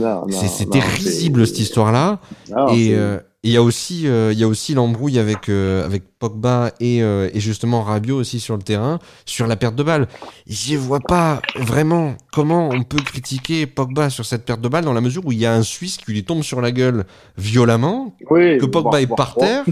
terrible 0.71 1.47
c'est- 1.47 1.47
cette 1.53 1.59
histoire-là. 1.59 2.21
non, 2.51 2.69
Et 2.69 2.95
euh, 3.45 3.49
il 3.49 3.51
y 3.53 3.57
a 3.57 3.63
aussi, 3.63 4.07
euh, 4.07 4.33
il 4.33 4.39
y 4.39 4.45
a 4.45 4.49
aussi 4.49 4.73
l'embrouille 4.75 5.19
avec 5.19 5.49
euh, 5.49 5.85
avec 5.85 6.05
Pogba 6.19 6.73
et, 6.81 7.03
euh, 7.03 7.29
et 7.35 7.41
justement 7.41 7.83
Rabiot 7.83 8.17
aussi 8.17 8.39
sur 8.41 8.57
le 8.57 8.63
terrain 8.63 8.99
sur 9.27 9.47
la 9.47 9.57
perte 9.57 9.75
de 9.75 9.83
balle. 9.83 10.07
Je 10.47 10.77
vois 10.77 11.01
pas 11.01 11.43
vraiment 11.57 12.15
comment 12.33 12.69
on 12.71 12.83
peut 12.85 13.01
critiquer 13.03 13.67
Pogba 13.67 14.11
sur 14.11 14.25
cette 14.25 14.45
perte 14.45 14.61
de 14.61 14.69
balle 14.69 14.85
dans 14.85 14.93
la 14.93 15.01
mesure 15.01 15.27
où 15.27 15.33
il 15.33 15.39
y 15.39 15.47
a 15.47 15.55
un 15.55 15.63
Suisse 15.63 15.97
qui 15.97 16.13
lui 16.13 16.25
tombe 16.25 16.43
sur 16.43 16.61
la 16.61 16.71
gueule 16.71 17.05
violemment, 17.37 18.15
oui, 18.31 18.59
que 18.59 18.67
Pogba 18.67 18.91
voire- 18.91 19.01
est 19.03 19.07
voire 19.07 19.17
par 19.17 19.35
terre. 19.35 19.65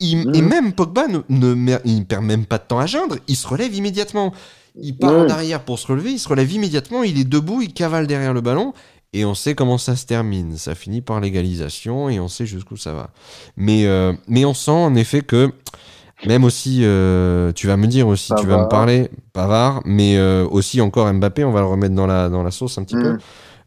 Il- 0.00 0.28
Mhm. 0.28 0.34
Et 0.34 0.42
même 0.42 0.72
Pogba 0.74 1.08
ne, 1.08 1.18
ne, 1.28 1.54
mer- 1.54 1.80
il 1.84 2.04
perd 2.06 2.22
même 2.24 2.44
pas 2.46 2.58
de 2.58 2.64
temps 2.68 2.78
à 2.78 2.86
geindre, 2.86 3.16
il 3.26 3.34
se 3.36 3.48
relève 3.48 3.74
immédiatement. 3.74 4.32
Il 4.80 4.96
part 4.96 5.12
en 5.12 5.22
Ouais. 5.24 5.32
arrière 5.32 5.64
pour 5.64 5.76
se 5.80 5.88
relever, 5.88 6.12
il 6.12 6.18
se 6.20 6.28
relève 6.28 6.52
immédiatement, 6.52 7.02
il 7.02 7.18
est 7.18 7.24
debout, 7.24 7.62
il 7.62 7.72
cavale 7.72 8.06
derrière 8.06 8.32
le 8.32 8.40
ballon, 8.40 8.74
et 9.12 9.24
on 9.24 9.34
sait 9.34 9.54
comment 9.54 9.78
ça 9.78 9.96
se 9.96 10.06
termine. 10.06 10.56
Ça 10.56 10.74
finit 10.74 11.00
par 11.00 11.20
l'égalisation, 11.20 12.08
et 12.08 12.20
on 12.20 12.28
sait 12.28 12.46
jusqu'où 12.46 12.76
ça 12.76 12.92
va. 12.92 13.10
Mais, 13.56 13.86
euh, 13.86 14.12
mais 14.28 14.44
on 14.44 14.54
sent 14.54 14.70
en 14.70 14.94
effet 14.94 15.22
que, 15.22 15.50
même 16.26 16.44
aussi, 16.44 16.80
euh, 16.82 17.52
tu 17.52 17.66
vas 17.66 17.76
me 17.76 17.86
dire 17.86 18.08
aussi, 18.08 18.34
tu 18.34 18.46
vas 18.46 18.58
me 18.64 18.68
parler, 18.68 19.10
Pavard, 19.32 19.82
mais 19.84 20.16
euh, 20.18 20.46
aussi 20.48 20.80
encore 20.80 21.12
Mbappé, 21.12 21.44
on 21.44 21.52
va 21.52 21.60
le 21.60 21.66
remettre 21.66 21.94
dans 21.94 22.06
la, 22.06 22.28
dans 22.28 22.42
la 22.42 22.50
sauce 22.50 22.76
un 22.78 22.84
petit 22.84 22.96
peu. 22.96 23.18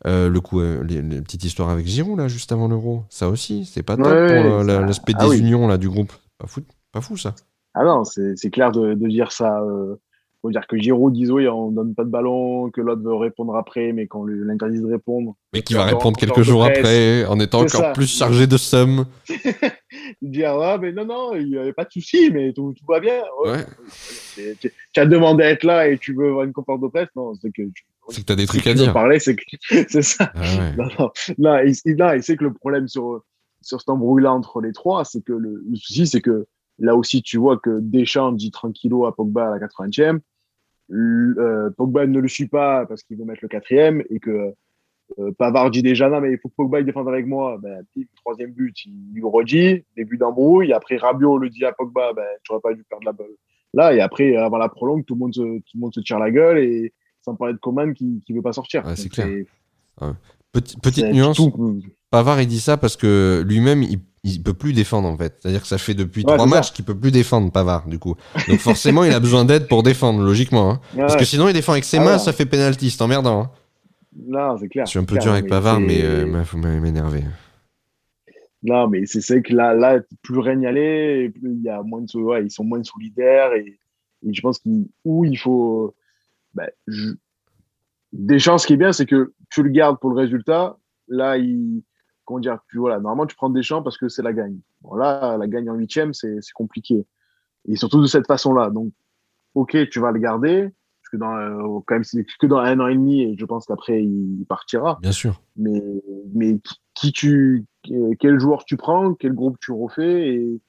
Euh, 0.08 0.30
le 0.30 0.41
coup, 0.41 0.60
les, 0.60 1.01
les 1.01 1.21
petites 1.21 1.43
histoires 1.43 1.69
avec 1.69 1.86
Giroud 1.86 2.17
là, 2.17 2.27
juste 2.27 2.51
avant 2.51 2.67
l'Euro, 2.67 3.04
ça 3.10 3.30
aussi, 3.30 3.65
c'est 3.65 3.84
pas 3.84 3.95
top 3.97 4.08
Ouais, 4.08 4.27
pour 4.27 4.65
ça- 4.65 4.82
l'aspect 4.82 5.13
ah 5.15 5.23
des 5.25 5.30
oui. 5.30 5.39
unions 5.39 5.67
là 5.67 5.77
du 5.77 5.89
groupe. 5.89 6.12
Pas 6.39 6.47
fou, 6.47 6.62
pas 6.91 7.01
fou 7.01 7.17
ça. 7.17 7.36
Ah 7.75 7.84
non, 7.86 8.04
c'est 8.04 8.34
c'est 8.36 8.49
clair 8.49 8.71
de, 8.71 8.95
de 8.95 9.08
dire 9.08 9.32
ça. 9.32 9.62
Faut 10.41 10.49
dire 10.49 10.65
que 10.65 10.75
Giroud 10.75 11.15
oui, 11.15 11.47
on 11.47 11.69
donne 11.71 11.93
pas 11.93 12.04
de 12.04 12.10
ballon, 12.10 12.71
que 12.71 12.82
l'autre 12.82 13.04
veut 13.04 13.13
répondre 13.13 13.56
après, 13.56 13.93
mais 13.93 14.08
qu'on 14.08 14.25
lui 14.25 14.43
l'interdit 14.43 14.80
de 14.82 14.88
répondre. 14.88 15.36
Mais 15.54 15.62
qui 15.62 15.75
va 15.75 15.84
répondre 15.86 16.17
quelques 16.17 16.41
jours 16.41 16.62
presse. 16.63 16.80
après, 16.80 17.25
en 17.25 17.39
étant 17.39 17.60
encore 17.60 17.69
ça. 17.69 17.91
plus 17.91 18.08
chargé 18.08 18.47
de 18.47 18.58
somme. 18.58 19.06
Dire 20.21 20.51
ah 20.60 20.77
mais 20.80 20.91
non 20.93 21.06
non, 21.06 21.36
il 21.36 21.49
y 21.49 21.58
avait 21.58 21.73
pas 21.73 21.86
de 21.86 21.91
souci, 21.91 22.32
mais 22.32 22.54
tout, 22.54 22.73
tout 22.77 22.86
va 22.88 22.99
bien. 22.99 23.21
Ouais. 23.43 23.51
Ouais. 23.51 23.65
Tu- 24.36 24.58
Tu 24.60 24.71
tu 24.93 24.99
as 24.99 25.06
demandé 25.06 25.43
à 25.43 25.49
être 25.51 25.63
là 25.63 25.88
et 25.88 25.97
tu 25.97 26.13
veux 26.15 26.30
avoir 26.30 26.43
une 26.43 26.54
conférence 26.54 26.82
de 26.82 26.88
presse, 26.88 27.10
non, 27.15 27.34
c'est 27.36 27.49
que 27.51 27.62
tu, 27.62 27.86
C'est 28.10 28.21
que 28.21 28.25
t'as 28.25 28.36
des 28.36 28.41
si 28.43 28.47
trucs 28.47 28.63
tu 28.63 28.69
à 28.69 28.73
dire. 28.73 28.93
parler, 28.93 29.19
c'est 29.19 29.36
que 29.36 29.43
c'est 29.89 30.01
ça. 30.01 30.32
Ah 30.34 30.41
ouais. 30.41 30.75
Non, 30.77 30.86
non, 30.99 31.10
non, 31.38 31.58
il, 31.60 31.75
il- 31.86 31.95
non, 31.97 32.13
il 32.13 32.23
sait 32.23 32.36
que 32.36 32.43
le 32.43 32.54
problème 32.54 32.88
sur, 32.88 33.23
sur 33.62 33.80
cet 33.80 33.89
embrouille-là 33.89 34.34
entre 34.34 34.60
les 34.62 34.73
trois, 34.73 35.06
c'est 35.06 35.21
que 35.23 35.34
le, 35.34 35.63
le 35.69 35.75
souci, 35.75 36.08
c'est 36.08 36.21
que 36.21 36.45
là 36.80 36.95
aussi, 36.95 37.21
tu 37.21 37.38
vois 37.38 37.58
que 37.58 37.80
Deschamps 37.82 38.32
dit 38.32 38.51
tranquillo 38.51 39.06
à 39.06 39.15
Pogba 39.15 39.47
à 39.54 39.60
la 39.60 39.67
80e. 39.67 40.19
Le- 40.93 41.36
euh, 41.39 41.69
Pogba 41.71 42.06
ne 42.06 42.19
le 42.19 42.27
suit 42.27 42.47
pas 42.47 42.86
parce 42.86 43.01
qu'il 43.04 43.17
veut 43.17 43.23
mettre 43.25 43.39
le 43.41 43.47
quatrième 43.47 44.04
et 44.10 44.19
que 44.19 44.54
euh, 45.19 45.32
Pavard 45.38 45.71
dit 45.71 45.82
déjà 45.82 46.10
non, 46.10 46.19
mais 46.21 46.32
il 46.34 46.38
faut 46.38 46.49
que 46.49 46.56
Pogba 46.56 46.80
il 46.82 46.86
défende 46.86 47.08
avec 47.08 47.25
moi. 47.25 47.58
Ben, 47.62 47.84
troisième 48.23 48.51
but, 48.51 48.75
il 48.86 49.13
lui 49.13 49.23
redit, 49.23 49.84
début 49.95 50.17
d'embrouille. 50.17 50.73
Après, 50.73 50.97
Rabiot 50.97 51.38
le 51.38 51.49
dit 51.49 51.63
à 51.65 51.71
Pogba, 51.71 52.13
ben, 52.13 52.25
tu 52.43 52.51
aurais 52.51 52.62
pas 52.62 52.73
dû 52.73 52.84
perdre 52.84 53.06
la 53.06 53.13
balle 53.13 53.27
là. 53.73 53.93
Et 53.93 54.01
après, 54.01 54.36
avant 54.36 54.58
la 54.58 54.67
prolongue, 54.69 55.06
tout 55.06 55.13
le 55.15 55.19
monde 55.19 55.34
se, 55.34 55.41
tout 55.41 55.63
le 55.75 55.80
monde 55.80 55.93
se 55.93 56.01
tire 56.01 56.19
la 56.19 56.30
gueule 56.32 56.60
et 56.60 56.93
sans 57.23 57.36
parler 57.36 57.54
de 57.54 57.60
Coman 57.60 57.93
qui, 57.93 58.21
qui 58.25 58.34
veut 58.34 58.41
pas 58.41 58.51
sortir. 58.54 58.84
C'est 58.95 59.10
clair. 59.10 59.45
Petit- 60.51 60.77
petite 60.77 61.06
nuance, 61.13 61.38
tout- 61.38 61.82
Pavard 62.10 62.41
il 62.41 62.47
dit 62.47 62.60
ça 62.60 62.75
parce 62.75 62.97
que 62.97 63.41
lui-même 63.47 63.84
il, 63.84 63.99
il 64.24 64.44
peut 64.44 64.54
plus 64.54 64.74
défendre 64.74 65.08
en 65.08 65.18
fait. 65.18 65.38
C'est-à-dire 65.40 65.62
que 65.62 65.68
ça 65.68 65.78
fait 65.78 65.94
depuis 65.96 66.24
Ouais, 66.26 66.34
trois 66.36 66.46
matchs 66.46 66.72
qu'il 66.74 66.86
peut 66.86 66.96
plus 66.98 67.12
défendre 67.12 67.52
Pavard 67.52 67.88
du 67.88 67.98
coup. 68.00 68.16
Donc 68.48 68.60
forcément 68.60 69.04
il 69.04 69.14
a 69.14 69.20
besoin 69.20 69.46
d'aide 69.46 69.68
pour 69.68 69.82
défendre 69.84 70.22
logiquement. 70.24 70.72
hein. 70.72 70.82
Parce 70.96 71.16
que 71.16 71.26
sinon 71.26 71.48
il 71.48 71.54
défend 71.54 71.72
avec 71.72 71.84
ses 71.86 71.98
Ah 71.98 72.04
mains, 72.04 72.18
ça 72.20 72.32
fait 72.34 72.46
pénalty, 72.46 72.90
c'est 72.92 73.02
emmerdant. 73.02 73.42
hein. 73.42 73.52
Non, 74.28 74.58
c'est 74.60 74.68
clair. 74.68 74.86
Je 74.86 74.90
suis 74.92 75.00
un 75.00 75.06
peu 75.06 75.18
dur 75.18 75.32
avec 75.32 75.48
Pavard, 75.48 75.80
mais 75.80 76.04
euh, 76.04 76.44
faut 76.44 76.58
m'énerver. 76.58 77.24
Non, 78.64 78.88
mais 78.88 79.06
c'est 79.08 79.22
c'est 79.22 79.42
que 79.42 79.54
là, 79.54 79.74
là, 79.74 80.00
plus 80.22 80.38
rien 80.40 80.56
n'y 80.56 80.68
allait, 80.68 81.30
plus 81.30 81.52
il 81.56 81.64
y 81.64 81.70
a 81.70 81.82
moins 81.82 82.02
de, 82.02 82.18
ouais, 82.20 82.44
ils 82.44 82.52
sont 82.52 82.64
moins 82.64 82.84
solidaires 82.84 83.54
et, 83.54 83.80
et 84.28 84.34
je 84.34 84.42
pense 84.42 84.60
qu'il, 84.60 84.86
où 85.04 85.26
il 85.26 85.36
faut, 85.38 85.96
ben, 86.54 86.68
je- 86.88 87.14
Deschamps, 88.14 88.58
ce 88.60 88.68
qui 88.68 88.74
est 88.74 88.78
bien, 88.78 88.92
c'est 88.92 89.06
que 89.08 89.34
tu 89.50 89.64
le 89.64 89.70
gardes 89.70 89.98
pour 90.00 90.12
le 90.12 90.18
résultat. 90.18 90.78
Là, 91.08 91.38
il, 91.38 91.82
comment 92.32 92.39
dire, 92.39 92.60
tu, 92.70 92.78
voilà, 92.78 92.96
normalement, 93.00 93.26
tu 93.26 93.36
prends 93.36 93.50
Deschamps 93.50 93.84
parce 93.84 93.98
que 93.98 94.08
c'est 94.08 94.22
la 94.22 94.32
gagne. 94.32 94.58
Bon, 94.82 94.96
là, 94.96 95.38
la 95.38 95.48
gagne 95.48 95.70
en 95.70 95.76
huitième, 95.76 96.13
c'est 96.13 96.39
compliqué. 96.56 97.06
Et 97.67 97.76
surtout 97.76 98.02
de 98.02 98.08
cette 98.08 98.26
façon-là. 98.26 98.70
Donc, 98.70 98.94
ok, 99.54 99.78
tu 99.89 100.00
vas 100.00 100.12
le 100.12 100.20
garder, 100.20 100.70
parce 101.02 101.10
que 101.12 101.17
dans, 101.17 101.36
euh, 101.36 101.80
quand 101.86 101.96
même, 101.96 102.06
c'est 102.06 102.26
que 102.39 102.48
dans 102.48 102.60
un 102.60 102.80
an 102.80 102.88
et 102.88 102.96
demi, 102.96 103.22
et 103.22 103.36
je 103.38 103.46
pense 103.46 103.65
qu'après, 103.65 104.02
il 104.02 104.46
partira 104.48 104.98
Bien 105.02 105.12
sûr. 105.12 105.41
mais, 105.58 105.84
mais 106.34 106.58
qui, 106.60 106.76
qui 106.94 107.12
tu, 107.12 107.65
quel 108.20 108.39
joueur 108.39 108.63
tu 108.63 108.78
prends, 108.78 109.13
quel 109.13 109.34
groupe 109.34 109.58
tu 109.60 109.74
refais, 109.74 110.30
et 110.30 110.62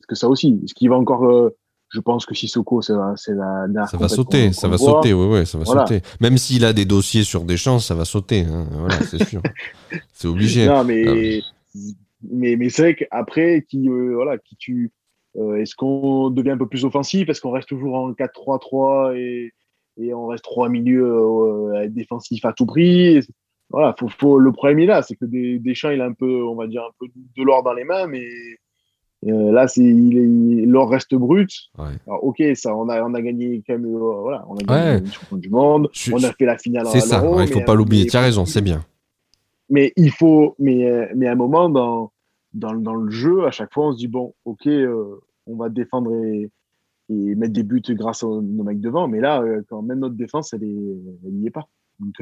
parce 0.00 0.06
que 0.08 0.14
ça 0.16 0.28
aussi, 0.28 0.60
ce 0.66 0.74
qui 0.74 0.88
va 0.88 0.96
encore, 0.96 1.24
euh, 1.24 1.56
je 1.96 2.00
pense 2.02 2.26
que 2.26 2.34
Sissoko, 2.34 2.82
c'est 2.82 2.92
la, 2.92 3.14
c'est 3.16 3.32
la 3.34 3.66
dernière 3.68 3.88
Ça 3.88 3.96
va 3.96 4.08
sauter, 4.08 4.52
ça 4.52 4.68
va 4.68 4.76
sauter, 4.76 5.14
ouais, 5.14 5.26
ouais, 5.26 5.44
ça 5.46 5.56
va 5.56 5.64
Voilà. 5.64 5.86
sauter. 5.86 6.02
Même 6.20 6.36
s'il 6.36 6.64
a 6.66 6.74
des 6.74 6.84
dossiers 6.84 7.24
sur 7.24 7.44
des 7.44 7.56
champs, 7.56 7.78
ça 7.78 7.94
va 7.94 8.04
sauter. 8.04 8.40
hein. 8.42 8.66
Voilà, 8.70 8.96
c'est 9.02 9.24
sûr. 9.24 9.40
c'est 10.12 10.28
obligé. 10.28 10.66
Non, 10.66 10.84
mais, 10.84 11.40
mais, 12.30 12.56
mais 12.56 12.68
c'est 12.68 12.82
vrai 12.82 12.94
qu'après, 12.96 13.64
qui, 13.66 13.88
euh, 13.88 14.12
voilà, 14.14 14.36
qui 14.36 14.56
tu, 14.56 14.92
euh, 15.38 15.56
est-ce 15.56 15.74
qu'on 15.74 16.28
devient 16.28 16.50
un 16.50 16.58
peu 16.58 16.68
plus 16.68 16.84
offensif, 16.84 17.28
est-ce 17.30 17.40
qu'on 17.40 17.50
reste 17.52 17.68
toujours 17.68 17.94
en 17.94 18.12
4-3-3 18.12 19.16
et, 19.16 19.52
et 19.98 20.12
on 20.12 20.26
reste 20.26 20.44
trois 20.44 20.68
milieux 20.68 21.10
euh, 21.10 21.88
défensifs 21.88 22.44
à 22.44 22.52
tout 22.52 22.66
prix? 22.66 23.20
Voilà, 23.70 23.94
faut, 23.98 24.08
faut, 24.08 24.38
le 24.38 24.52
problème 24.52 24.80
est 24.80 24.86
là, 24.86 25.02
c'est 25.02 25.16
que 25.16 25.24
des, 25.24 25.58
Deschamps, 25.58 25.90
il 25.90 26.00
a 26.00 26.04
un 26.04 26.12
peu, 26.12 26.44
on 26.44 26.54
va 26.56 26.66
dire, 26.66 26.82
un 26.82 26.92
peu 27.00 27.06
de 27.08 27.42
l'or 27.42 27.62
dans 27.62 27.72
les 27.72 27.84
mains, 27.84 28.06
mais 28.06 28.24
euh, 29.32 29.52
là, 29.52 29.66
c'est, 29.68 29.82
il 29.84 30.18
est, 30.18 30.66
l'or 30.66 30.90
reste 30.90 31.14
brut. 31.14 31.50
Ouais. 31.78 31.84
Alors, 32.06 32.24
ok, 32.24 32.42
ça, 32.54 32.76
on 32.76 32.88
a, 32.88 33.02
on 33.02 33.14
a 33.14 33.22
gagné 33.22 33.62
quand 33.66 33.74
même, 33.74 33.86
euh, 33.86 33.98
voilà, 34.20 34.44
on 34.48 34.56
a 34.56 34.62
gagné 34.62 35.00
Ouais. 35.00 35.10
le 35.32 35.38
du 35.38 35.48
monde, 35.50 35.88
Je- 35.92 36.12
on 36.12 36.22
a 36.22 36.32
fait 36.32 36.44
la 36.44 36.58
finale. 36.58 36.86
C'est 36.88 37.00
ça, 37.00 37.20
l'Euro, 37.20 37.36
ouais, 37.36 37.44
il 37.44 37.52
faut 37.52 37.58
mais, 37.58 37.64
pas 37.64 37.72
euh, 37.72 37.76
l'oublier. 37.76 38.06
Tu 38.06 38.16
as 38.16 38.20
raison, 38.20 38.44
c'est 38.44 38.60
bien. 38.62 38.84
Mais 39.68 39.92
il 39.96 40.10
faut, 40.10 40.54
mais, 40.58 40.88
euh, 40.88 41.06
mais 41.16 41.26
à 41.26 41.32
un 41.32 41.36
moment 41.36 41.68
dans, 41.68 42.12
dans, 42.54 42.74
dans 42.74 42.94
le 42.94 43.10
jeu, 43.10 43.46
à 43.46 43.50
chaque 43.50 43.72
fois, 43.72 43.88
on 43.88 43.92
se 43.92 43.98
dit 43.98 44.08
bon, 44.08 44.32
ok, 44.44 44.66
euh, 44.66 45.16
on 45.46 45.56
va 45.56 45.68
défendre 45.68 46.14
et, 46.24 46.50
et 47.08 47.34
mettre 47.34 47.52
des 47.52 47.62
buts 47.62 47.82
grâce 47.90 48.22
à 48.22 48.26
nos 48.26 48.62
mecs 48.64 48.80
devant, 48.80 49.08
mais 49.08 49.20
là, 49.20 49.42
quand 49.68 49.82
même 49.82 50.00
notre 50.00 50.14
défense, 50.16 50.52
elle 50.52 50.64
est, 50.64 51.30
n'y 51.30 51.46
est 51.46 51.50
pas. 51.50 51.66
Donc 51.98 52.14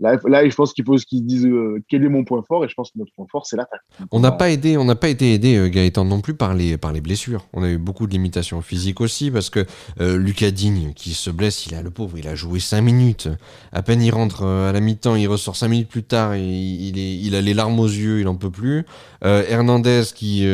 là, 0.00 0.18
là, 0.26 0.48
je 0.48 0.54
pense 0.54 0.72
qu'il 0.72 0.84
faut 0.84 0.96
qu'ils 0.96 1.24
disent 1.24 1.46
euh, 1.46 1.82
quel 1.88 2.04
est 2.04 2.08
mon 2.08 2.24
point 2.24 2.42
fort, 2.46 2.64
et 2.64 2.68
je 2.68 2.74
pense 2.74 2.90
que 2.90 2.98
notre 2.98 3.12
point 3.12 3.26
fort, 3.30 3.46
c'est 3.46 3.56
l'attaque. 3.56 3.80
On 4.10 4.20
n'a 4.20 4.32
pas 4.32 4.50
aidé, 4.50 4.76
on 4.76 4.84
n'a 4.84 4.96
pas 4.96 5.08
été 5.08 5.34
aidé 5.34 5.56
euh, 5.56 5.68
Gaëtan 5.68 6.04
non 6.04 6.20
plus 6.20 6.34
par 6.34 6.54
les 6.54 6.76
par 6.78 6.92
les 6.92 7.00
blessures. 7.00 7.46
On 7.52 7.62
a 7.62 7.68
eu 7.68 7.78
beaucoup 7.78 8.06
de 8.06 8.12
limitations 8.12 8.60
physiques 8.62 9.00
aussi 9.00 9.30
parce 9.30 9.50
que 9.50 9.66
euh, 10.00 10.16
Lucas 10.16 10.50
Digne 10.50 10.92
qui 10.94 11.14
se 11.14 11.30
blesse, 11.30 11.66
il 11.66 11.74
a 11.74 11.82
le 11.82 11.90
pauvre, 11.90 12.18
il 12.18 12.28
a 12.28 12.34
joué 12.34 12.60
5 12.60 12.80
minutes. 12.80 13.28
À 13.72 13.82
peine 13.82 14.02
il 14.02 14.10
rentre 14.10 14.42
euh, 14.44 14.70
à 14.70 14.72
la 14.72 14.80
mi-temps, 14.80 15.16
il 15.16 15.28
ressort 15.28 15.56
5 15.56 15.68
minutes 15.68 15.88
plus 15.88 16.02
tard 16.02 16.34
et 16.34 16.42
il 16.42 16.98
est 16.98 17.16
il 17.16 17.34
a 17.34 17.40
les 17.40 17.54
larmes 17.54 17.78
aux 17.78 17.86
yeux, 17.86 18.20
il 18.20 18.28
en 18.28 18.36
peut 18.36 18.50
plus. 18.50 18.84
Euh, 19.24 19.44
Hernandez 19.48 20.02
qui 20.14 20.46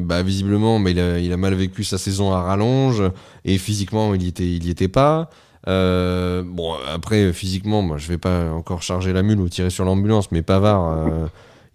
bah, 0.00 0.22
visiblement 0.22 0.78
bah, 0.80 0.90
il 0.90 1.00
a 1.00 1.18
il 1.18 1.32
a 1.32 1.36
mal 1.36 1.54
vécu 1.54 1.84
sa 1.84 1.98
saison 1.98 2.32
à 2.32 2.42
rallonge 2.42 3.02
et 3.44 3.58
physiquement 3.58 4.14
il 4.14 4.22
y 4.22 4.28
était 4.28 4.46
il 4.46 4.64
y 4.66 4.70
était 4.70 4.88
pas. 4.88 5.30
Euh, 5.68 6.44
bon 6.44 6.74
après 6.88 7.32
physiquement, 7.32 7.82
moi 7.82 7.98
je 7.98 8.06
vais 8.08 8.18
pas 8.18 8.52
encore 8.52 8.82
charger 8.82 9.12
la 9.12 9.22
mule 9.22 9.40
ou 9.40 9.48
tirer 9.48 9.70
sur 9.70 9.84
l'ambulance, 9.84 10.30
mais 10.32 10.42
Pavard. 10.42 11.08
euh, 11.08 11.26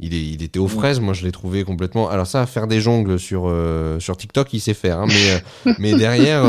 il, 0.04 0.16
est, 0.16 0.26
il 0.26 0.42
était 0.42 0.58
aux 0.58 0.68
fraises. 0.68 1.00
Moi, 1.00 1.14
je 1.14 1.24
l'ai 1.24 1.32
trouvé 1.32 1.64
complètement. 1.64 2.10
Alors 2.10 2.26
ça, 2.26 2.48
faire 2.48 2.66
des 2.66 2.82
jongles 2.82 3.20
sur 3.20 3.44
euh, 3.46 4.00
sur 4.00 4.18
TikTok, 4.18 4.52
il 4.52 4.60
sait 4.60 4.74
faire. 4.74 5.00
Hein, 5.00 5.06
mais 5.08 5.76
mais 5.78 5.94
derrière, 5.94 6.44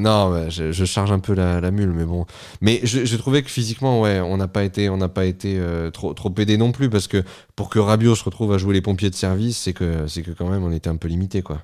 non, 0.00 0.48
je, 0.48 0.84
charge 0.84 1.12
un 1.12 1.20
peu 1.20 1.34
la, 1.34 1.70
mule, 1.70 1.92
mais 1.92 2.04
bon. 2.04 2.26
Mais 2.60 2.80
j'ai 2.82 3.18
trouvé 3.18 3.44
que 3.44 3.50
physiquement, 3.50 4.00
ouais, 4.00 4.18
on 4.18 4.36
n'a 4.36 4.48
pas 4.48 4.64
été 4.64 4.88
on 4.88 4.96
n'a 4.96 5.08
pas 5.08 5.26
été 5.26 5.60
trop 5.92 6.14
trop 6.14 6.34
aidé 6.38 6.56
non 6.56 6.72
plus 6.72 6.90
parce 6.90 7.06
que 7.06 7.22
pour 7.54 7.68
que 7.68 7.78
Rabiot 7.78 8.16
se 8.16 8.24
retrouve 8.24 8.52
à 8.52 8.58
jouer 8.58 8.74
les 8.74 8.82
pompiers 8.82 9.10
de 9.10 9.14
service, 9.14 9.58
c'est 9.58 9.72
que 9.72 10.08
c'est 10.08 10.22
que 10.22 10.32
quand 10.32 10.48
même 10.48 10.64
on 10.64 10.72
était 10.72 10.90
un 10.90 10.96
peu 10.96 11.06
limité, 11.06 11.42
quoi. 11.42 11.62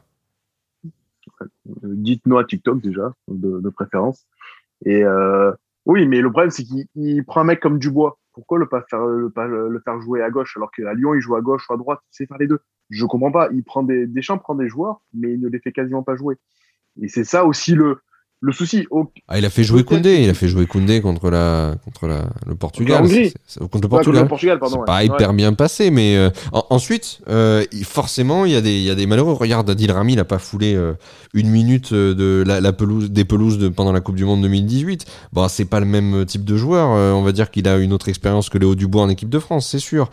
Dites-nous 1.83 2.39
à 2.39 2.45
TikTok 2.45 2.81
déjà, 2.81 3.15
de, 3.29 3.69
préférence. 3.71 4.27
Et 4.85 5.05
euh, 5.05 5.53
oui, 5.87 6.07
mais 6.07 6.21
le 6.21 6.31
problème, 6.31 6.51
c'est 6.51 6.65
qu'il 6.65 7.25
prend 7.25 7.41
un 7.43 7.45
mec 7.45 7.61
comme 7.61 7.79
Dubois. 7.79 8.19
Pourquoi 8.33 8.59
le 8.59 8.67
pas 8.67 8.83
faire 8.89 9.05
le, 9.05 9.31
pas 9.31 9.47
le 9.47 9.81
faire 9.85 10.01
jouer 10.01 10.23
à 10.23 10.31
gauche 10.31 10.57
alors 10.57 10.71
qu'à 10.71 10.95
Lyon 10.95 11.15
il 11.15 11.21
joue 11.21 11.37
à 11.37 11.43
gauche 11.43 11.69
ou 11.69 11.75
à 11.75 11.77
droite, 11.77 12.01
il 12.13 12.17
sait 12.17 12.27
faire 12.27 12.39
les 12.39 12.47
deux? 12.47 12.61
Je 12.89 13.05
comprends 13.05 13.31
pas. 13.31 13.51
Il 13.53 13.63
prend 13.63 13.83
des 13.83 14.07
Deschamps 14.07 14.39
prend 14.39 14.55
des 14.55 14.69
joueurs, 14.69 15.03
mais 15.13 15.35
il 15.35 15.41
ne 15.41 15.49
les 15.49 15.59
fait 15.59 15.73
quasiment 15.73 16.03
pas 16.03 16.17
jouer. 16.17 16.37
Et 17.01 17.09
c'est 17.09 17.25
ça 17.25 17.45
aussi 17.45 17.75
le 17.75 17.99
le 18.43 18.53
souci. 18.53 18.87
Ah, 19.29 19.39
il 19.39 19.45
a 19.45 19.51
fait 19.51 19.63
jouer 19.63 19.85
Koundé, 19.85 20.21
il 20.21 20.29
a 20.29 20.35
fait 20.35 20.49
jouer 20.49 20.67
Koundé 20.67 21.01
contre 21.01 21.31
la 21.31 21.77
contre 21.85 22.09
la 22.09 22.25
le 22.45 22.57
Portugal. 22.57 23.03
Contre, 23.03 23.81
le 23.81 23.89
Portugal. 23.89 24.27
Portugal 24.27 24.59
pardon, 24.59 24.83
pas 24.85 25.05
hyper 25.05 25.33
bien 25.33 25.53
passé, 25.55 25.93
mais 25.93 26.17
euh, 26.17 26.29
ensuite 26.53 27.21
euh, 27.29 27.65
forcément 27.85 28.45
il 28.45 28.51
y 28.51 28.57
a 28.57 28.61
des 28.61 28.73
il 28.73 28.83
y 28.83 28.91
a 28.91 28.97
des 28.97 29.07
malheureux. 29.07 29.33
Regarde, 29.33 29.71
Adil 29.71 29.93
Rami 29.93 30.17
n'a 30.17 30.25
pas 30.25 30.41
foulé 30.41 30.75
euh, 30.75 30.95
une 31.35 31.51
minute 31.51 31.95
de 31.95 32.43
la, 32.45 32.73
pelouse 32.73 33.13
des 33.13 33.25
pelouses 33.25 33.59
de, 33.59 33.69
pendant 33.69 33.93
la 33.93 34.01
Coupe 34.01 34.17
du 34.17 34.25
Monde 34.25 34.43
2018. 34.43 35.07
Bon, 35.33 35.47
c'est 35.47 35.65
pas 35.65 35.79
le 35.79 35.87
même 35.87 36.27
type 36.27 36.45
de 36.45 36.57
joueur. 36.57 36.89
on 36.89 37.23
va 37.23 37.31
dire 37.31 37.49
qu'il 37.53 37.69
a 37.69 37.79
une 37.79 37.93
autre 37.93 38.09
expérience 38.09 38.51
que 38.51 38.59
Léo 38.59 38.75
Dubois 38.75 39.03
en 39.03 39.09
équipe 39.09 39.31
de 39.31 39.39
France, 39.39 39.69
c'est 39.69 39.79
sûr. 39.79 40.11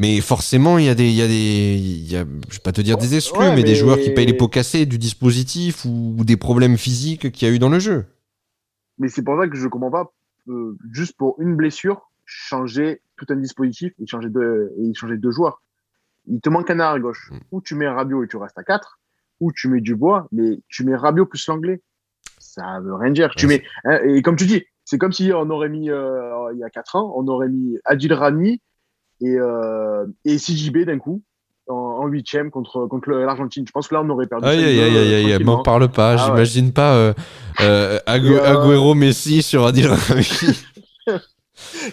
Mais 0.00 0.22
forcément, 0.22 0.78
il 0.78 0.86
y 0.86 0.88
a 0.88 0.94
des, 0.94 1.10
il 1.10 1.14
y 1.14 1.20
a 1.20 1.28
des, 1.28 1.76
il 1.76 2.10
y 2.10 2.16
a, 2.16 2.24
je 2.48 2.54
vais 2.54 2.62
pas 2.64 2.72
te 2.72 2.80
dire 2.80 2.96
des 2.96 3.16
exclus, 3.16 3.50
mais, 3.54 3.62
des 3.62 3.74
joueurs 3.74 3.98
qui 3.98 4.08
payent 4.08 4.24
les 4.24 4.32
pots 4.32 4.48
cassés 4.48 4.86
du 4.86 4.96
dispositif 4.96 5.84
ou, 5.84 6.16
des 6.24 6.38
problèmes 6.38 6.78
physiques 6.78 7.30
qu'il 7.30 7.46
y 7.46 7.50
a 7.50 7.54
eu 7.54 7.58
dans 7.58 7.68
le 7.68 7.78
jeu. 7.78 8.06
Mais 8.96 9.08
c'est 9.08 9.20
pour 9.22 9.38
ça 9.38 9.46
que 9.46 9.58
je 9.58 9.68
comprends 9.68 9.90
pas, 9.90 10.10
euh, 10.48 10.74
juste 10.90 11.18
pour 11.18 11.38
une 11.38 11.54
blessure, 11.54 12.10
changer 12.24 13.02
tout 13.18 13.26
un 13.28 13.36
dispositif 13.36 13.92
et 14.00 14.06
changer 14.06 14.30
de, 14.30 14.72
et 14.78 14.94
changer 14.94 15.18
deux 15.18 15.32
joueurs. 15.32 15.60
Il 16.26 16.40
te 16.40 16.48
manque 16.48 16.70
un 16.70 16.80
arrière 16.80 17.02
gauche. 17.02 17.30
Mm. 17.30 17.38
Ou 17.50 17.60
tu 17.60 17.74
mets 17.74 17.86
Rabiot 17.86 18.24
et 18.24 18.26
tu 18.26 18.38
restes 18.38 18.56
à 18.56 18.64
4, 18.64 19.00
ou 19.40 19.52
tu 19.52 19.68
mets 19.68 19.82
Dubois, 19.82 20.28
mais 20.32 20.60
tu 20.68 20.82
mets 20.82 20.96
Rabiot 20.96 21.26
plus 21.26 21.46
l'anglais. 21.46 21.82
Ça 22.38 22.80
veut 22.82 22.94
rien 22.94 23.10
dire. 23.10 23.34
tu 23.36 23.46
mets, 23.46 23.64
hein, 23.84 23.98
et 24.02 24.22
comme 24.22 24.36
tu 24.36 24.46
dis, 24.46 24.64
c'est 24.86 24.96
comme 24.96 25.12
si 25.12 25.30
on 25.34 25.50
aurait 25.50 25.68
mis, 25.68 25.90
euh, 25.90 26.54
il 26.54 26.58
y 26.58 26.64
a 26.64 26.70
4 26.70 26.96
ans, 26.96 27.12
on 27.16 27.28
aurait 27.28 27.50
mis 27.50 27.76
Adil 27.84 28.14
Rami 28.14 28.62
et, 29.20 29.36
euh, 29.38 30.06
et 30.24 30.36
CJB 30.36 30.84
d'un 30.84 30.98
coup 30.98 31.22
en 31.70 32.06
huitième 32.06 32.50
contre, 32.50 32.86
contre 32.86 33.10
l'Argentine. 33.10 33.66
Je 33.66 33.72
pense 33.72 33.88
que 33.88 33.94
là, 33.94 34.02
on 34.02 34.10
aurait 34.10 34.26
perdu. 34.26 34.46
Aïe, 34.46 34.62
aïe, 34.64 34.80
aïe, 34.80 35.32
aïe, 35.32 35.44
m'en 35.44 35.62
parle 35.62 35.88
pas. 35.90 36.14
Ah 36.14 36.16
J'imagine 36.16 36.72
pas 36.72 36.94
euh, 36.94 37.12
euh, 37.60 37.98
euh, 38.08 38.44
Agüero 38.52 38.94
Messi 38.94 39.42
sur 39.42 39.66
Adil 39.66 39.88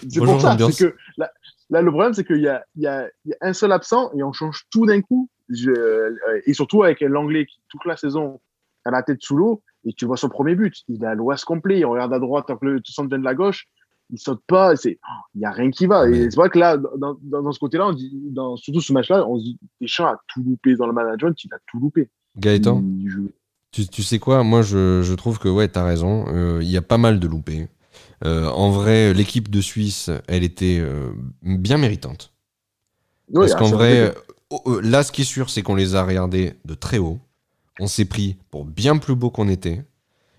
c'est 0.08 0.20
pour 0.20 0.40
ça. 0.40 0.56
Que 0.56 0.94
là, 1.16 1.30
là, 1.70 1.82
le 1.82 1.90
problème, 1.90 2.14
c'est 2.14 2.24
qu'il 2.24 2.40
y 2.40 2.48
a, 2.48 2.64
y, 2.76 2.86
a, 2.86 3.06
y 3.24 3.32
a 3.32 3.36
un 3.40 3.52
seul 3.52 3.72
absent 3.72 4.10
et 4.14 4.22
on 4.22 4.32
change 4.32 4.64
tout 4.70 4.86
d'un 4.86 5.00
coup. 5.00 5.28
Je, 5.48 6.14
et 6.44 6.52
surtout 6.52 6.82
avec 6.82 7.00
l'anglais 7.00 7.46
qui, 7.46 7.58
toute 7.68 7.84
la 7.86 7.96
saison, 7.96 8.40
a 8.84 8.90
la 8.90 9.02
tête 9.02 9.22
sous 9.22 9.36
l'eau. 9.36 9.62
Et 9.84 9.92
tu 9.92 10.06
vois 10.06 10.16
son 10.16 10.28
premier 10.28 10.54
but. 10.54 10.74
Il 10.88 11.04
a 11.04 11.14
l'ouest 11.14 11.44
complet. 11.44 11.78
Il 11.78 11.86
regarde 11.86 12.12
à 12.12 12.18
droite, 12.18 12.46
le 12.60 12.80
tout 12.80 12.92
vient 13.06 13.18
de 13.18 13.24
la 13.24 13.34
gauche 13.34 13.66
il 14.10 14.18
saute 14.18 14.42
pas, 14.46 14.76
c'est, 14.76 14.98
il 15.34 15.40
y 15.40 15.44
a 15.44 15.50
rien 15.50 15.70
qui 15.70 15.86
va. 15.86 16.08
Et 16.08 16.30
c'est 16.30 16.36
vrai 16.36 16.48
que 16.48 16.58
là, 16.58 16.76
dans, 16.76 17.16
dans, 17.22 17.52
ce 17.52 17.58
côté-là, 17.58 17.88
on 17.88 17.92
dit, 17.92 18.10
dans, 18.30 18.56
surtout 18.56 18.80
ce 18.80 18.92
match-là, 18.92 19.26
on 19.26 19.38
se 19.38 19.44
dit, 19.44 19.58
Deschamps 19.80 20.06
a 20.06 20.20
tout 20.28 20.42
loupé 20.42 20.76
dans 20.76 20.86
le 20.86 20.92
management, 20.92 21.34
il 21.44 21.52
a 21.52 21.58
tout 21.66 21.78
loupé. 21.78 22.08
Gaëtan, 22.36 22.82
tu, 23.72 23.86
tu, 23.86 24.02
sais 24.02 24.18
quoi, 24.18 24.42
moi 24.44 24.62
je, 24.62 25.02
je, 25.02 25.14
trouve 25.14 25.38
que 25.38 25.48
ouais, 25.48 25.68
t'as 25.68 25.84
raison, 25.84 26.24
euh, 26.28 26.60
il 26.62 26.70
y 26.70 26.76
a 26.76 26.82
pas 26.82 26.98
mal 26.98 27.20
de 27.20 27.26
loupés. 27.26 27.68
Euh, 28.24 28.48
en 28.48 28.70
vrai, 28.70 29.12
l'équipe 29.12 29.50
de 29.50 29.60
Suisse, 29.60 30.10
elle 30.26 30.42
était 30.42 30.78
euh, 30.80 31.10
bien 31.42 31.76
méritante. 31.76 32.32
Parce 33.32 33.54
qu'en 33.54 33.68
vrai, 33.68 34.14
là, 34.82 35.02
ce 35.02 35.12
qui 35.12 35.20
est 35.20 35.26
sûr, 35.26 35.50
c'est 35.50 35.60
qu'on 35.60 35.74
les 35.74 35.94
a 35.94 36.02
regardés 36.02 36.54
de 36.64 36.74
très 36.74 36.96
haut. 36.96 37.18
On 37.78 37.86
s'est 37.86 38.06
pris 38.06 38.36
pour 38.50 38.64
bien 38.64 38.96
plus 38.96 39.14
beau 39.14 39.30
qu'on 39.30 39.48
était 39.48 39.84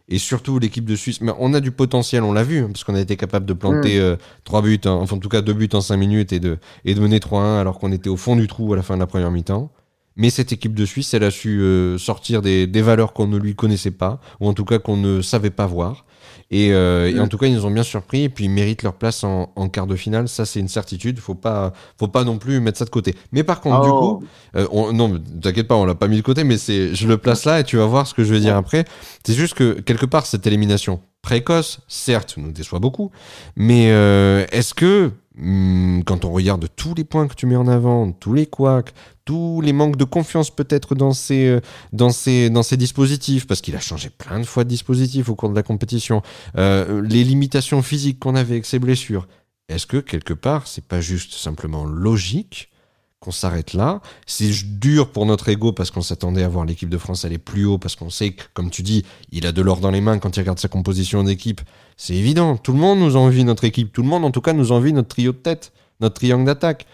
et 0.10 0.18
surtout 0.18 0.60
l'équipe 0.60 0.86
de 0.86 0.96
Suisse. 0.96 1.22
Mais 1.22 1.32
on 1.40 1.54
a 1.54 1.60
du 1.60 1.72
potentiel, 1.72 2.24
on 2.24 2.34
l'a 2.34 2.44
vu, 2.44 2.60
hein, 2.60 2.70
parce 2.72 2.84
qu'on 2.84 2.96
a 2.96 3.00
été 3.00 3.16
capable 3.16 3.46
de 3.46 3.54
planter 3.54 4.00
mm. 4.00 4.02
euh, 4.02 4.16
trois 4.44 4.62
buts, 4.62 4.82
enfin 4.86 5.16
en 5.16 5.20
tout 5.20 5.30
cas 5.30 5.42
deux 5.42 5.54
buts 5.54 5.70
en 5.74 5.82
cinq 5.82 5.98
minutes 5.98 6.34
et 6.34 6.40
de, 6.40 6.58
et 6.86 6.96
de 6.96 7.00
mener 7.00 7.20
3-1 7.20 7.60
alors 7.60 7.80
qu'on 7.80 7.92
était 7.92 8.10
au 8.10 8.18
fond 8.18 8.36
du 8.36 8.48
trou 8.48 8.74
à 8.74 8.76
la 8.76 8.84
fin 8.84 8.96
de 8.96 9.00
la 9.00 9.08
première 9.08 9.32
mi-temps. 9.32 9.72
Mais 10.20 10.30
cette 10.30 10.52
équipe 10.52 10.76
de 10.76 10.86
Suisse, 10.86 11.14
elle 11.14 11.24
a 11.24 11.32
su 11.32 11.62
euh, 11.62 11.98
sortir 11.98 12.42
des, 12.42 12.68
des 12.68 12.82
valeurs 12.82 13.14
qu'on 13.14 13.26
ne 13.26 13.38
lui 13.38 13.56
connaissait 13.56 13.90
pas, 13.90 14.20
ou 14.42 14.50
en 14.50 14.54
tout 14.54 14.66
cas 14.66 14.78
qu'on 14.78 14.98
ne 14.98 15.22
savait 15.22 15.50
pas 15.50 15.66
voir. 15.66 16.06
Et, 16.52 16.74
euh, 16.74 17.10
et, 17.10 17.20
en 17.22 17.30
tout 17.30 17.38
cas, 17.38 17.46
ils 17.46 17.54
nous 17.54 17.66
ont 17.66 17.72
bien 17.72 17.84
surpris 17.84 18.24
et 18.24 18.30
puis 18.30 18.46
ils 18.46 18.50
méritent 18.50 18.84
leur 18.84 18.96
place 18.96 19.24
en, 19.24 19.54
en 19.56 19.70
quart 19.70 19.88
de 19.88 19.96
finale. 19.96 20.28
Ça, 20.28 20.46
c'est 20.46 20.60
une 20.60 20.68
certitude. 20.68 21.20
Faut 21.20 21.36
pas, 21.36 21.72
faut 21.98 22.10
pas 22.10 22.26
non 22.26 22.38
plus 22.38 22.60
mettre 22.60 22.80
ça 22.80 22.86
de 22.86 22.90
côté. 22.90 23.16
Mais 23.32 23.44
par 23.44 23.62
contre, 23.62 23.82
du 23.82 23.90
oh. 23.90 24.18
coup, 24.18 24.26
euh, 24.58 24.68
on, 24.72 24.92
non, 24.92 25.22
t'inquiète 25.42 25.70
pas, 25.70 25.76
on 25.76 25.86
l'a 25.86 25.96
pas 25.96 26.10
mis 26.10 26.18
de 26.18 26.22
côté, 26.22 26.44
mais 26.44 26.58
c'est, 26.58 26.94
je 26.94 27.08
le 27.08 27.18
place 27.18 27.46
là 27.46 27.62
et 27.62 27.64
tu 27.64 27.78
vas 27.78 27.86
voir 27.86 28.06
ce 28.06 28.14
que 28.14 28.26
je 28.26 28.34
veux 28.34 28.42
dire 28.42 28.58
après. 28.58 28.84
C'est 29.26 29.36
juste 29.36 29.54
que 29.54 29.80
quelque 29.80 30.06
part, 30.06 30.26
cette 30.26 30.46
élimination 30.46 31.00
précoce, 31.22 31.80
certes, 31.88 32.36
nous 32.38 32.52
déçoit 32.52 32.80
beaucoup, 32.80 33.12
mais 33.56 33.92
euh, 33.92 34.46
est-ce 34.52 34.74
que 34.74 35.12
Hmm, 35.42 36.02
quand 36.02 36.26
on 36.26 36.32
regarde 36.32 36.68
tous 36.76 36.94
les 36.96 37.06
points 37.06 37.26
que 37.30 37.34
tu 37.34 37.46
mets 37.46 37.56
en 37.56 37.68
avant, 37.68 38.12
tous 38.12 38.34
les 38.34 38.46
couacs, 38.46 38.94
tous 39.30 39.62
les 39.62 39.74
manques 39.74 39.96
de 39.96 40.06
confiance 40.06 40.50
peut-être 40.50 40.96
dans 40.96 41.14
ces, 41.14 41.46
euh, 41.46 41.60
dans, 41.94 42.10
ces, 42.10 42.50
dans 42.50 42.64
ces 42.64 42.78
dispositifs, 42.78 43.46
parce 43.46 43.62
qu'il 43.62 43.76
a 43.76 43.80
changé 43.80 44.10
plein 44.10 44.40
de 44.40 44.44
fois 44.44 44.64
de 44.64 44.70
dispositifs 44.70 45.30
au 45.30 45.36
cours 45.36 45.52
de 45.52 45.56
la 45.56 45.62
compétition, 45.62 46.24
euh, 46.58 47.04
les 47.08 47.24
limitations 47.24 47.84
physiques 47.84 48.18
qu'on 48.18 48.34
avait 48.34 48.54
avec 48.54 48.66
ses 48.66 48.80
blessures, 48.80 49.28
est-ce 49.68 49.86
que 49.86 49.98
quelque 49.98 50.34
part, 50.34 50.66
c'est 50.66 50.84
pas 50.84 51.00
juste 51.00 51.34
simplement 51.34 51.86
logique 51.86 52.72
qu'on 53.20 53.30
s'arrête 53.30 53.74
là? 53.74 54.02
C'est 54.26 54.50
dur 54.80 55.12
pour 55.12 55.28
notre 55.28 55.48
ego 55.50 55.74
parce 55.74 55.92
qu'on 55.92 56.02
s'attendait 56.02 56.42
à 56.42 56.50
voir 56.50 56.66
l'équipe 56.66 56.90
de 56.90 56.98
France 56.98 57.24
aller 57.24 57.38
plus 57.38 57.66
haut 57.66 57.78
parce 57.78 57.96
qu'on 57.96 58.10
sait 58.10 58.32
que, 58.32 58.46
comme 58.56 58.72
tu 58.72 58.82
dis, 58.82 59.06
il 59.32 59.46
a 59.46 59.52
de 59.52 59.62
l'or 59.62 59.78
dans 59.78 59.92
les 59.92 60.02
mains 60.02 60.18
quand 60.18 60.38
il 60.38 60.40
regarde 60.40 60.58
sa 60.58 60.70
composition 60.70 61.24
d'équipe. 61.24 61.62
C'est 61.98 62.16
évident. 62.16 62.58
Tout 62.58 62.74
le 62.74 62.80
monde 62.80 62.98
nous 62.98 63.16
envie 63.16 63.44
notre 63.44 63.66
équipe. 63.66 63.94
Tout 63.94 64.02
le 64.02 64.08
monde, 64.08 64.26
en 64.26 64.32
tout 64.32 64.42
cas, 64.42 64.54
nous 64.54 64.72
envie 64.72 64.92
notre 64.92 65.10
trio 65.10 65.34
de 65.34 65.38
tête, 65.38 65.72
notre 66.00 66.16
triangle 66.16 66.46
d'attaque. 66.46 66.88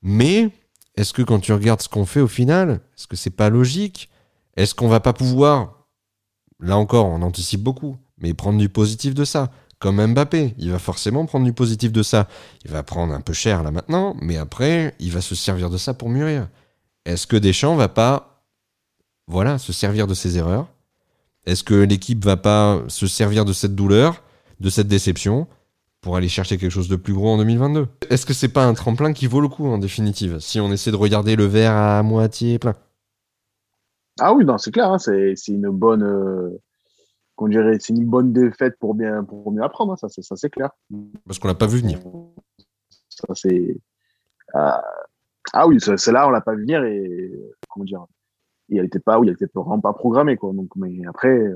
Mais 0.00 0.48
est-ce 0.96 1.12
que 1.12 1.22
quand 1.22 1.40
tu 1.40 1.52
regardes 1.52 1.82
ce 1.82 1.88
qu'on 1.88 2.06
fait 2.06 2.20
au 2.20 2.28
final, 2.28 2.80
est-ce 2.96 3.06
que 3.06 3.16
c'est 3.16 3.30
pas 3.30 3.50
logique? 3.50 4.10
Est-ce 4.56 4.74
qu'on 4.74 4.88
va 4.88 5.00
pas 5.00 5.12
pouvoir, 5.12 5.86
là 6.60 6.76
encore, 6.76 7.06
on 7.06 7.22
anticipe 7.22 7.62
beaucoup, 7.62 7.96
mais 8.18 8.34
prendre 8.34 8.58
du 8.58 8.68
positif 8.68 9.14
de 9.14 9.24
ça? 9.24 9.50
Comme 9.80 10.04
Mbappé. 10.06 10.54
Il 10.56 10.70
va 10.70 10.78
forcément 10.78 11.26
prendre 11.26 11.44
du 11.44 11.52
positif 11.52 11.92
de 11.92 12.02
ça. 12.02 12.28
Il 12.64 12.70
va 12.70 12.82
prendre 12.82 13.12
un 13.12 13.20
peu 13.20 13.32
cher 13.32 13.62
là 13.62 13.70
maintenant, 13.70 14.16
mais 14.22 14.36
après, 14.36 14.94
il 14.98 15.10
va 15.10 15.20
se 15.20 15.34
servir 15.34 15.68
de 15.68 15.76
ça 15.76 15.92
pour 15.92 16.08
mûrir. 16.08 16.48
Est-ce 17.04 17.26
que 17.26 17.36
Deschamps 17.36 17.76
va 17.76 17.88
pas, 17.88 18.46
voilà, 19.26 19.58
se 19.58 19.72
servir 19.72 20.06
de 20.06 20.14
ses 20.14 20.38
erreurs? 20.38 20.68
Est-ce 21.44 21.64
que 21.64 21.74
l'équipe 21.74 22.24
va 22.24 22.38
pas 22.38 22.82
se 22.88 23.06
servir 23.06 23.44
de 23.44 23.52
cette 23.52 23.74
douleur, 23.74 24.22
de 24.60 24.70
cette 24.70 24.88
déception, 24.88 25.48
pour 26.04 26.16
aller 26.16 26.28
chercher 26.28 26.58
quelque 26.58 26.70
chose 26.70 26.88
de 26.88 26.96
plus 26.96 27.14
gros 27.14 27.30
en 27.30 27.38
2022 27.38 27.88
Est-ce 28.10 28.26
que 28.26 28.34
c'est 28.34 28.52
pas 28.52 28.66
un 28.66 28.74
tremplin 28.74 29.14
qui 29.14 29.26
vaut 29.26 29.40
le 29.40 29.48
coup 29.48 29.66
en 29.66 29.78
définitive, 29.78 30.38
si 30.38 30.60
on 30.60 30.70
essaie 30.70 30.90
de 30.90 30.96
regarder 30.96 31.34
le 31.34 31.46
verre 31.46 31.72
à 31.72 32.02
moitié 32.02 32.58
plein? 32.58 32.74
Ah 34.20 34.34
oui, 34.34 34.44
non, 34.44 34.58
c'est 34.58 34.70
clair, 34.70 34.92
hein, 34.92 34.98
c'est 34.98 35.34
une 35.48 35.70
bonne. 35.70 36.02
Euh, 36.02 36.60
qu'on 37.36 37.48
dirait 37.48 37.78
c'est 37.80 37.94
une 37.94 38.04
bonne 38.04 38.32
défaite 38.32 38.78
pour 38.78 38.94
bien 38.94 39.24
pour 39.24 39.50
mieux 39.50 39.64
apprendre 39.64 39.94
hein, 39.94 39.96
ça 39.96 40.08
c'est 40.08 40.22
ça 40.22 40.36
c'est 40.36 40.50
clair. 40.50 40.70
Parce 41.26 41.40
qu'on 41.40 41.48
l'a 41.48 41.54
pas 41.54 41.66
vu 41.66 41.80
venir. 41.80 41.98
Ça 43.08 43.34
c'est 43.34 43.76
euh, 44.54 44.70
ah 45.52 45.66
oui 45.66 45.78
c'est 45.80 46.12
là 46.12 46.28
on 46.28 46.30
l'a 46.30 46.42
pas 46.42 46.54
vu 46.54 46.60
venir 46.60 46.84
et 46.84 47.32
comment 47.68 47.84
dire 47.84 48.06
il 48.68 48.84
était 48.84 49.00
pas 49.00 49.18
oui 49.18 49.26
il 49.26 49.32
était 49.32 49.48
vraiment 49.52 49.80
pas 49.80 49.94
programmé 49.94 50.36
quoi. 50.36 50.52
Donc 50.52 50.68
mais 50.76 51.04
après 51.08 51.52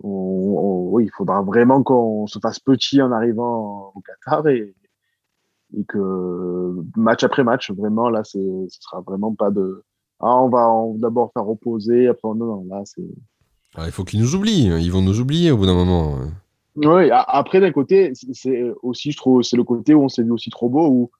oui 0.00 1.04
il 1.04 1.10
faudra 1.16 1.42
vraiment 1.42 1.82
qu'on 1.82 2.26
se 2.26 2.38
fasse 2.38 2.60
petit 2.60 3.02
en 3.02 3.12
arrivant 3.12 3.92
au 3.94 4.00
Qatar 4.00 4.46
et, 4.48 4.74
et 5.76 5.84
que 5.84 6.74
match 6.96 7.24
après 7.24 7.44
match 7.44 7.70
vraiment 7.70 8.08
là 8.08 8.22
ce 8.24 8.38
sera 8.68 9.00
vraiment 9.00 9.34
pas 9.34 9.50
de 9.50 9.84
ah 10.20 10.36
on 10.42 10.48
va 10.48 10.70
d'abord 10.98 11.32
faire 11.32 11.44
reposer 11.44 12.08
après 12.08 12.28
non 12.28 12.46
non 12.46 12.66
là 12.68 12.82
c'est 12.84 13.02
ah, 13.74 13.86
il 13.86 13.92
faut 13.92 14.04
qu'ils 14.04 14.20
nous 14.20 14.34
oublient. 14.34 14.70
Ils 14.80 14.90
vont 14.90 15.02
nous 15.02 15.20
oublier 15.20 15.50
au 15.50 15.56
bout 15.56 15.66
d'un 15.66 15.74
moment. 15.74 16.18
Oui, 16.76 17.10
après, 17.10 17.60
d'un 17.60 17.72
côté, 17.72 18.12
c'est 18.32 18.72
aussi, 18.82 19.12
je 19.12 19.16
trouve, 19.16 19.42
c'est 19.42 19.56
le 19.56 19.64
côté 19.64 19.94
où 19.94 20.02
on 20.02 20.08
s'est 20.08 20.22
vu 20.22 20.30
aussi 20.30 20.50
trop 20.50 20.68
beau, 20.68 20.86
où 20.88 21.10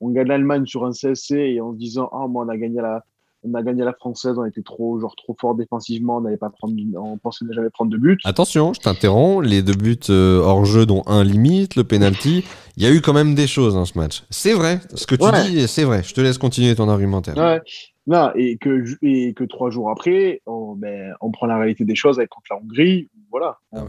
on 0.00 0.10
gagne 0.10 0.28
l'Allemagne 0.28 0.66
sur 0.66 0.84
un 0.84 0.92
CSC 0.92 1.32
et 1.32 1.60
en 1.60 1.72
se 1.72 1.78
disant, 1.78 2.08
ah, 2.12 2.24
oh, 2.26 2.32
on 2.34 2.48
a 2.48 2.56
gagné 2.56 2.80
la, 2.80 3.04
on 3.44 3.54
a 3.54 3.62
gagné 3.62 3.84
la 3.84 3.92
française, 3.92 4.34
on 4.38 4.44
était 4.44 4.62
trop, 4.62 5.00
genre, 5.00 5.16
trop 5.16 5.36
fort 5.40 5.54
défensivement, 5.54 6.22
on 6.24 6.36
pas 6.36 6.50
prendre, 6.50 6.74
on 6.96 7.18
pensait 7.18 7.44
ne 7.44 7.52
jamais 7.52 7.70
prendre 7.70 7.90
de 7.90 7.96
but. 7.96 8.20
Attention, 8.24 8.72
je 8.72 8.80
t'interromps, 8.80 9.46
les 9.46 9.62
deux 9.62 9.74
buts 9.74 9.98
euh, 10.10 10.40
hors 10.40 10.64
jeu 10.64 10.86
dont 10.86 11.02
un 11.06 11.24
limite, 11.24 11.76
le 11.76 11.84
penalty, 11.84 12.44
il 12.76 12.82
y 12.82 12.86
a 12.86 12.92
eu 12.92 13.00
quand 13.00 13.12
même 13.12 13.34
des 13.34 13.46
choses 13.46 13.74
dans 13.74 13.84
ce 13.84 13.98
match. 13.98 14.22
C'est 14.30 14.52
vrai, 14.52 14.80
ce 14.94 15.06
que 15.06 15.14
tu 15.14 15.50
dis, 15.50 15.66
c'est 15.68 15.84
vrai. 15.84 16.02
Je 16.02 16.14
te 16.14 16.20
laisse 16.20 16.38
continuer 16.38 16.74
ton 16.74 16.88
argumentaire. 16.88 17.36
Ouais. 17.36 17.60
Non, 18.06 18.30
et 18.34 18.56
que, 18.58 18.84
et 19.02 19.32
que 19.32 19.44
trois 19.44 19.70
jours 19.70 19.90
après, 19.90 20.42
on, 20.46 20.74
ben, 20.74 21.12
on 21.20 21.30
prend 21.30 21.46
la 21.46 21.56
réalité 21.56 21.84
des 21.84 21.94
choses 21.94 22.18
avec 22.18 22.30
contre 22.30 22.46
la 22.50 22.56
Hongrie, 22.56 23.08
voilà, 23.30 23.58
ah 23.72 23.84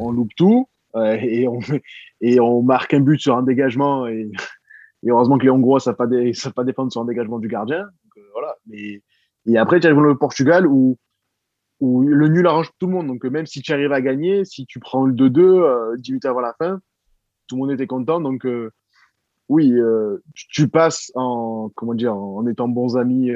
on, 0.00 0.10
loupe 0.10 0.34
tout 0.36 0.68
et, 0.96 1.46
on, 1.46 1.60
et 2.20 2.40
on 2.40 2.62
marque 2.62 2.94
un 2.94 3.00
but 3.00 3.20
sur 3.20 3.36
un 3.36 3.42
dégagement 3.42 4.06
et, 4.06 4.30
et 5.04 5.10
heureusement 5.10 5.38
que 5.38 5.44
les 5.44 5.50
Hongrois 5.50 5.76
ne 5.76 5.80
savent 5.80 5.96
pas, 5.96 6.06
dé, 6.06 6.32
pas 6.54 6.64
défendre 6.64 6.90
sur 6.90 7.00
un 7.00 7.04
dégagement 7.04 7.38
du 7.38 7.48
gardien. 7.48 7.86
Donc, 8.18 8.24
euh, 8.24 8.30
voilà. 8.32 8.56
Mais, 8.66 9.02
et 9.46 9.58
après, 9.58 9.80
tu 9.80 9.86
arrives 9.86 10.00
le 10.00 10.16
Portugal 10.16 10.66
où, 10.66 10.98
où 11.80 12.02
le 12.02 12.28
nul 12.28 12.46
arrange 12.46 12.70
tout 12.78 12.86
le 12.86 12.92
monde. 12.92 13.06
Donc 13.06 13.24
même 13.24 13.46
si 13.46 13.62
tu 13.62 13.72
arrives 13.72 13.92
à 13.92 14.00
gagner, 14.00 14.44
si 14.44 14.66
tu 14.66 14.80
prends 14.80 15.04
le 15.04 15.14
2-2 15.14 15.40
euh, 15.40 15.96
10 15.96 16.10
minutes 16.12 16.24
avant 16.24 16.40
la 16.40 16.54
fin, 16.58 16.80
tout 17.46 17.56
le 17.56 17.60
monde 17.60 17.70
était 17.70 17.86
content. 17.86 18.20
Donc 18.20 18.44
euh, 18.46 18.70
oui, 19.48 19.72
euh, 19.72 20.22
tu 20.34 20.68
passes 20.68 21.12
en 21.14 21.70
comment 21.74 21.94
dire 21.94 22.14
en 22.14 22.46
étant 22.46 22.68
bons 22.68 22.96
amis 22.96 23.30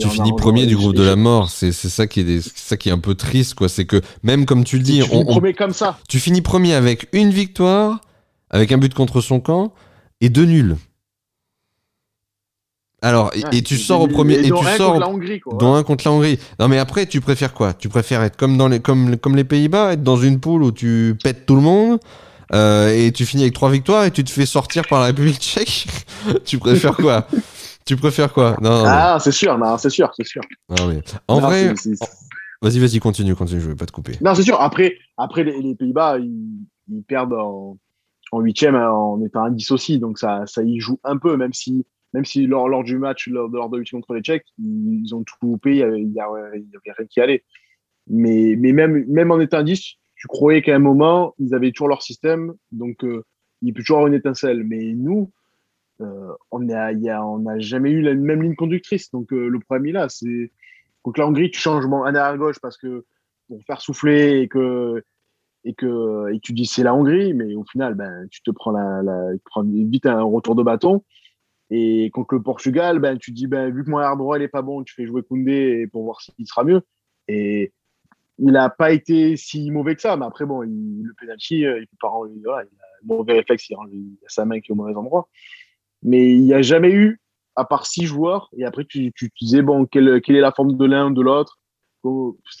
tu 0.00 0.08
finis 0.08 0.32
premier 0.36 0.66
du 0.66 0.76
groupe 0.76 0.96
de 0.96 1.04
la 1.04 1.14
mort, 1.14 1.48
c'est 1.48 1.70
ça 1.70 2.08
qui 2.08 2.20
est 2.20 2.40
ça 2.40 2.76
qui 2.76 2.88
est 2.88 2.92
un 2.92 2.98
peu 2.98 3.14
triste 3.14 3.54
quoi, 3.54 3.68
c'est 3.68 3.84
que 3.84 4.00
même 4.24 4.44
comme 4.44 4.64
tu 4.64 4.78
le 4.78 4.82
dis, 4.82 5.00
tu 5.00 5.04
on, 5.04 5.20
finis 5.20 5.24
premier 5.26 5.54
comme 5.54 5.72
ça. 5.72 5.96
Tu 6.08 6.18
finis 6.18 6.42
premier 6.42 6.74
avec 6.74 7.08
une 7.12 7.30
victoire, 7.30 8.00
avec 8.50 8.72
un 8.72 8.78
but 8.78 8.92
contre 8.92 9.20
son 9.20 9.38
camp 9.38 9.72
et 10.20 10.28
deux 10.28 10.44
nuls. 10.44 10.76
Alors 13.06 13.30
et, 13.52 13.62
tu 13.62 13.78
sors 13.78 14.00
au 14.00 14.08
premier 14.08 14.34
et, 14.34 14.50
tu 14.50 14.64
sors 14.76 14.94
contre 14.94 15.00
la 15.00 15.08
Hongrie, 15.08 15.38
quoi, 15.38 15.56
dont 15.58 15.74
un 15.74 15.84
contre 15.84 16.08
la 16.08 16.12
Hongrie. 16.12 16.40
Non 16.58 16.66
mais 16.66 16.78
après 16.78 17.06
tu 17.06 17.20
préfères 17.20 17.54
quoi? 17.54 17.72
Tu 17.72 17.88
préfères 17.88 18.20
être 18.22 18.36
comme 18.36 18.56
dans 18.56 18.66
les 18.66 18.80
comme 18.80 19.16
comme 19.16 19.36
les 19.36 19.44
Pays-Bas, 19.44 19.92
être 19.92 20.02
dans 20.02 20.16
une 20.16 20.40
poule 20.40 20.64
où 20.64 20.72
tu 20.72 21.16
pètes 21.22 21.46
tout 21.46 21.54
le 21.54 21.60
monde 21.60 22.00
euh, 22.52 22.92
et 22.92 23.12
tu 23.12 23.24
finis 23.24 23.44
avec 23.44 23.54
trois 23.54 23.70
victoires 23.70 24.04
et 24.04 24.10
tu 24.10 24.24
te 24.24 24.30
fais 24.30 24.44
sortir 24.44 24.82
par 24.88 24.98
la 25.00 25.06
République 25.06 25.38
tchèque? 25.38 25.86
Tu 26.44 26.58
préfères 26.58 26.96
quoi? 26.96 27.28
Tu 27.84 27.96
préfères 27.96 28.32
quoi? 28.32 28.56
Non, 28.60 28.82
Ah, 28.84 29.18
c'est 29.20 29.30
sûr, 29.30 29.56
non, 29.56 29.78
c'est 29.78 29.90
sûr, 29.90 30.10
c'est 30.16 30.26
sûr. 30.26 30.42
Ah 30.68 30.74
en 31.28 31.38
vrai, 31.38 31.72
vas-y, 32.60 32.80
vas-y, 32.80 32.98
continue, 32.98 33.36
continue, 33.36 33.60
je 33.60 33.68
vais 33.68 33.76
pas 33.76 33.86
te 33.86 33.92
couper. 33.92 34.18
Non, 34.20 34.34
c'est 34.34 34.42
sûr. 34.42 34.60
Après, 34.60 34.96
après 35.16 35.44
les, 35.44 35.76
Pays-Bas, 35.76 36.18
ils, 36.18 37.02
perdent 37.06 37.34
en 37.34 37.78
huitième 38.40 38.74
en 38.74 39.22
étant 39.24 39.44
indissociés, 39.44 39.98
donc 39.98 40.18
ça, 40.18 40.42
ça 40.46 40.64
y 40.64 40.80
joue 40.80 40.98
un 41.04 41.16
peu, 41.16 41.36
même 41.36 41.52
si, 41.52 41.86
même 42.12 42.24
si 42.24 42.46
lors, 42.46 42.84
du 42.84 42.98
match, 42.98 43.28
lors, 43.28 43.48
de 43.50 43.76
l'ultime 43.76 44.00
contre 44.00 44.14
les 44.14 44.22
Tchèques, 44.22 44.46
ils 44.58 45.14
ont 45.14 45.22
tout 45.22 45.36
coupé, 45.40 45.76
il 45.76 46.08
n'y 46.08 46.20
avait, 46.20 46.62
rien 46.86 47.06
qui 47.08 47.20
allait. 47.20 47.44
Mais, 48.08 48.56
même, 48.56 49.30
en 49.30 49.40
étant 49.40 49.62
10, 49.62 49.96
tu 50.14 50.28
croyais 50.28 50.62
qu'à 50.62 50.74
un 50.74 50.80
moment, 50.80 51.34
ils 51.38 51.54
avaient 51.54 51.72
toujours 51.72 51.88
leur 51.88 52.02
système, 52.02 52.54
donc 52.72 53.04
euh, 53.04 53.24
il 53.62 53.74
peut 53.74 53.82
toujours 53.82 53.98
avoir 53.98 54.08
une 54.08 54.18
étincelle. 54.18 54.64
Mais 54.64 54.94
nous, 54.94 55.30
euh, 56.00 56.32
on 56.50 56.60
n'a 56.60 57.58
jamais 57.58 57.90
eu 57.90 58.00
la 58.02 58.14
même 58.14 58.42
ligne 58.42 58.54
conductrice. 58.54 59.10
Donc 59.10 59.32
euh, 59.32 59.48
le 59.48 59.58
problème 59.60 59.86
est 59.86 59.92
là. 59.92 60.08
C'est 60.08 60.50
donc 61.04 61.18
la 61.18 61.26
Hongrie, 61.26 61.50
tu 61.50 61.60
changes 61.60 61.86
un 61.86 62.14
à 62.14 62.36
gauche 62.36 62.58
parce 62.60 62.76
que 62.76 63.04
pour 63.48 63.62
faire 63.64 63.80
souffler 63.80 64.40
et 64.40 64.48
que 64.48 65.02
et 65.64 65.74
que 65.74 66.32
et 66.32 66.40
tu 66.40 66.52
dis 66.52 66.66
c'est 66.66 66.82
la 66.82 66.94
Hongrie, 66.94 67.34
mais 67.34 67.54
au 67.54 67.64
final, 67.64 67.94
ben 67.94 68.26
tu 68.30 68.42
te 68.42 68.50
la, 68.72 69.02
la 69.02 69.30
prends 69.44 69.64
vite 69.64 70.06
un 70.06 70.22
retour 70.22 70.54
de 70.54 70.62
bâton. 70.62 71.04
Et 71.70 72.10
contre 72.10 72.34
le 72.36 72.42
Portugal, 72.42 73.00
ben 73.00 73.18
tu 73.18 73.32
dis 73.32 73.46
ben 73.46 73.74
vu 73.74 73.84
que 73.84 73.90
mon 73.90 73.98
arrière 73.98 74.16
droit 74.16 74.38
il 74.38 74.42
est 74.42 74.48
pas 74.48 74.62
bon, 74.62 74.84
tu 74.84 74.94
fais 74.94 75.06
jouer 75.06 75.22
Koundé 75.22 75.88
pour 75.90 76.04
voir 76.04 76.20
s'il 76.20 76.46
sera 76.46 76.64
mieux. 76.64 76.82
Et 77.28 77.72
il 78.38 78.52
n'a 78.52 78.70
pas 78.70 78.92
été 78.92 79.36
si 79.36 79.70
mauvais 79.70 79.94
que 79.96 80.02
ça, 80.02 80.16
mais 80.16 80.26
après 80.26 80.46
bon, 80.46 80.60
le 80.60 81.12
penalty, 81.18 81.64
euh, 81.64 81.80
il 81.80 81.86
peut 81.86 81.96
pas 82.00 82.12
il, 82.34 82.46
a 82.48 82.58
un 82.58 82.64
mauvais 83.04 83.32
réflexe, 83.34 83.68
il, 83.70 83.76
il 83.92 84.18
a 84.24 84.28
sa 84.28 84.44
main 84.44 84.60
qui 84.60 84.70
est 84.70 84.72
au 84.72 84.76
mauvais 84.76 84.94
endroit. 84.94 85.28
Mais 86.02 86.30
il 86.30 86.42
n'y 86.42 86.54
a 86.54 86.62
jamais 86.62 86.92
eu, 86.92 87.20
à 87.56 87.64
part 87.64 87.86
six 87.86 88.06
joueurs, 88.06 88.50
et 88.56 88.64
après 88.64 88.84
tu, 88.84 89.12
tu, 89.12 89.30
disais, 89.40 89.62
bon, 89.62 89.86
quelle, 89.86 90.20
quelle, 90.20 90.36
est 90.36 90.40
la 90.40 90.52
forme 90.52 90.76
de 90.76 90.84
l'un, 90.84 91.10
de 91.10 91.22
l'autre? 91.22 91.58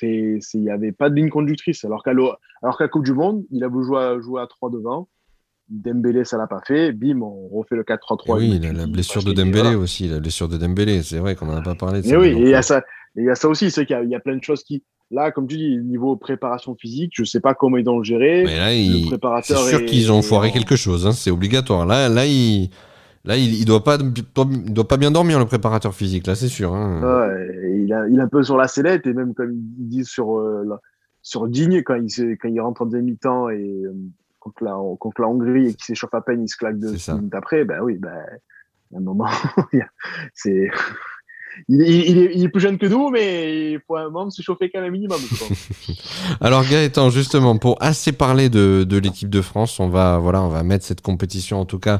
Il 0.02 0.40
n'y 0.54 0.70
avait 0.70 0.92
pas 0.92 1.10
de 1.10 1.14
ligne 1.14 1.28
conductrice. 1.28 1.84
Alors 1.84 2.02
qu'à 2.02 2.10
alors 2.10 2.90
Coupe 2.90 3.04
du 3.04 3.12
Monde, 3.12 3.44
il 3.50 3.62
a 3.62 3.68
jouer 3.68 3.98
à, 3.98 4.20
jouer 4.20 4.40
à 4.40 4.46
3 4.46 4.70
devant. 4.70 5.08
Dembélé, 5.68 6.24
ça 6.24 6.36
l'a 6.38 6.46
pas 6.46 6.60
fait. 6.66 6.92
Bim, 6.92 7.20
on 7.22 7.48
refait 7.48 7.74
le 7.74 7.82
4-3-3. 7.82 8.38
Oui, 8.38 8.58
la, 8.60 8.72
la 8.72 8.86
blessure 8.86 9.24
de 9.24 9.32
Dembélé 9.32 9.74
aussi, 9.74 10.08
la 10.08 10.20
blessure 10.20 10.48
de 10.48 10.56
Dembélé. 10.56 11.02
C'est 11.02 11.18
vrai 11.18 11.34
qu'on 11.34 11.46
n'en 11.46 11.56
a 11.56 11.62
pas 11.62 11.74
parlé. 11.74 12.02
De 12.02 12.16
oui, 12.16 12.28
et 12.28 12.40
il 12.40 12.48
y 12.48 12.54
a 12.54 12.62
ça, 12.62 12.82
il 13.16 13.24
y 13.24 13.30
a 13.30 13.34
ça 13.34 13.48
aussi, 13.48 13.70
c'est 13.70 13.86
qu'il 13.86 14.08
y, 14.08 14.14
a 14.14 14.20
plein 14.20 14.36
de 14.36 14.44
choses 14.44 14.62
qui, 14.62 14.84
là, 15.10 15.32
comme 15.32 15.46
tu 15.46 15.56
dis, 15.56 15.78
niveau 15.78 16.16
préparation 16.16 16.76
physique, 16.76 17.12
je 17.14 17.24
sais 17.24 17.40
pas 17.40 17.54
comment 17.54 17.78
ils 17.78 17.84
vont 17.84 17.98
le 17.98 18.04
gérer. 18.04 18.44
Mais 18.44 18.58
là, 18.58 18.74
il... 18.74 19.08
c'est 19.42 19.56
sûr 19.56 19.84
qu'ils 19.84 20.12
ont 20.12 20.22
foiré 20.22 20.52
quelque 20.52 20.76
chose. 20.76 21.06
Hein, 21.06 21.12
c'est 21.12 21.30
obligatoire. 21.30 21.86
Là, 21.86 22.08
là, 22.08 22.26
il 22.26 22.70
Là, 23.26 23.36
il, 23.36 23.54
il 23.54 23.64
doit 23.64 23.82
pas, 23.82 23.98
doit 23.98 24.86
pas 24.86 24.96
bien 24.96 25.10
dormir 25.10 25.40
le 25.40 25.46
préparateur 25.46 25.92
physique, 25.92 26.28
là, 26.28 26.36
c'est 26.36 26.48
sûr. 26.48 26.72
Hein. 26.72 27.02
Ouais, 27.02 27.82
il, 27.84 27.92
a, 27.92 28.06
il 28.08 28.18
est 28.18 28.22
un 28.22 28.28
peu 28.28 28.44
sur 28.44 28.56
la 28.56 28.68
sellette 28.68 29.04
et 29.06 29.12
même 29.12 29.34
comme 29.34 29.52
ils 29.52 29.88
disent 29.88 30.08
sur 30.08 30.38
euh, 30.38 30.64
sur 31.22 31.48
Digne 31.48 31.82
quand 31.82 31.96
il 31.96 32.38
quand 32.38 32.48
il 32.48 32.60
rentre 32.60 32.82
en 32.82 32.86
demi-temps 32.86 33.50
et 33.50 33.82
euh, 33.84 33.92
contre 34.46 34.64
la 34.64 34.76
contre 34.98 35.20
la 35.22 35.28
Hongrie 35.28 35.68
et 35.68 35.74
qu'il 35.74 35.84
s'échauffe 35.84 36.14
à 36.14 36.20
peine, 36.20 36.42
il 36.42 36.48
se 36.48 36.56
claque 36.56 36.78
deux 36.78 36.92
minutes 36.92 37.34
après. 37.34 37.64
Ben 37.64 37.80
oui, 37.82 37.98
ben 37.98 38.16
à 38.94 38.98
un 38.98 39.00
moment, 39.00 39.26
c'est 40.34 40.70
il, 41.68 41.82
il, 41.82 42.18
est, 42.18 42.30
il, 42.34 42.44
est, 42.44 42.48
plus 42.48 42.60
jeune 42.60 42.78
que 42.78 42.86
nous, 42.86 43.10
mais 43.10 43.72
il 43.72 43.80
faut 43.86 43.96
un 43.96 44.04
moment 44.04 44.30
se 44.30 44.42
chauffer 44.42 44.70
quand 44.70 44.80
même 44.80 44.92
minimum. 44.92 45.18
Alors 46.40 46.64
Gaëtan, 46.64 47.10
justement, 47.10 47.58
pour 47.58 47.76
assez 47.82 48.12
parler 48.12 48.48
de, 48.48 48.84
de 48.84 48.98
l'équipe 48.98 49.30
de 49.30 49.42
France, 49.42 49.80
on 49.80 49.88
va 49.88 50.18
voilà, 50.18 50.42
on 50.42 50.48
va 50.48 50.62
mettre 50.62 50.84
cette 50.84 51.00
compétition 51.00 51.60
en 51.60 51.64
tout 51.64 51.80
cas 51.80 51.98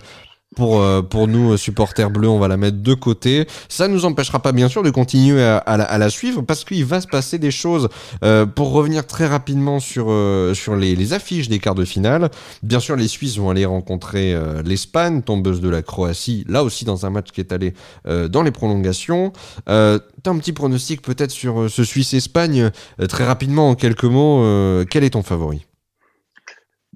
pour, 0.57 0.81
euh, 0.81 1.03
pour 1.03 1.29
nous, 1.29 1.53
euh, 1.53 1.57
supporters 1.57 2.11
bleus, 2.11 2.29
on 2.29 2.41
va 2.41 2.49
la 2.49 2.57
mettre 2.57 2.79
de 2.79 2.95
côté. 2.95 3.47
Ça 3.69 3.87
nous 3.87 4.05
empêchera 4.05 4.41
pas, 4.41 4.51
bien 4.51 4.69
sûr, 4.69 4.83
de 4.83 4.91
continuer 4.91 5.45
à, 5.45 5.59
à, 5.59 5.99
la, 5.99 6.11
suivre 6.11 6.43
parce 6.43 6.65
qu'il 6.65 6.85
va 6.85 7.01
se 7.01 7.07
passer 7.07 7.39
des 7.39 7.53
choses. 7.53 7.89
Euh, 8.25 8.47
pour 8.47 8.73
revenir 8.73 9.07
très 9.07 9.27
rapidement 9.27 9.79
sur, 9.79 10.07
sur 10.55 10.77
les, 10.77 10.97
les, 10.97 11.13
affiches 11.13 11.49
des 11.49 11.59
quarts 11.59 11.75
de 11.75 11.85
finale, 11.85 12.31
bien 12.63 12.81
sûr, 12.81 12.97
les 12.97 13.07
Suisses 13.07 13.37
vont 13.37 13.51
aller 13.51 13.67
rencontrer 13.67 14.35
l'Espagne, 14.65 15.21
tombeuse 15.21 15.61
de 15.61 15.69
la 15.69 15.83
Croatie, 15.83 16.45
là 16.49 16.65
aussi 16.65 16.87
dans 16.87 17.05
un 17.05 17.11
match 17.11 17.31
qui 17.33 17.41
est 17.41 17.53
allé 17.53 17.75
dans 18.07 18.43
les 18.43 18.51
prolongations. 18.51 19.33
T'as 19.67 20.01
un 20.25 20.39
petit 20.39 20.53
pronostic 20.53 21.03
peut-être 21.03 21.31
sur 21.31 21.71
ce 21.71 21.85
Suisse-Espagne, 21.85 22.71
très 23.09 23.25
rapidement, 23.25 23.71
en 23.71 23.75
quelques 23.75 24.05
mots, 24.05 24.43
quel 24.89 25.05
est 25.05 25.11
ton 25.11 25.23
favori? 25.23 25.67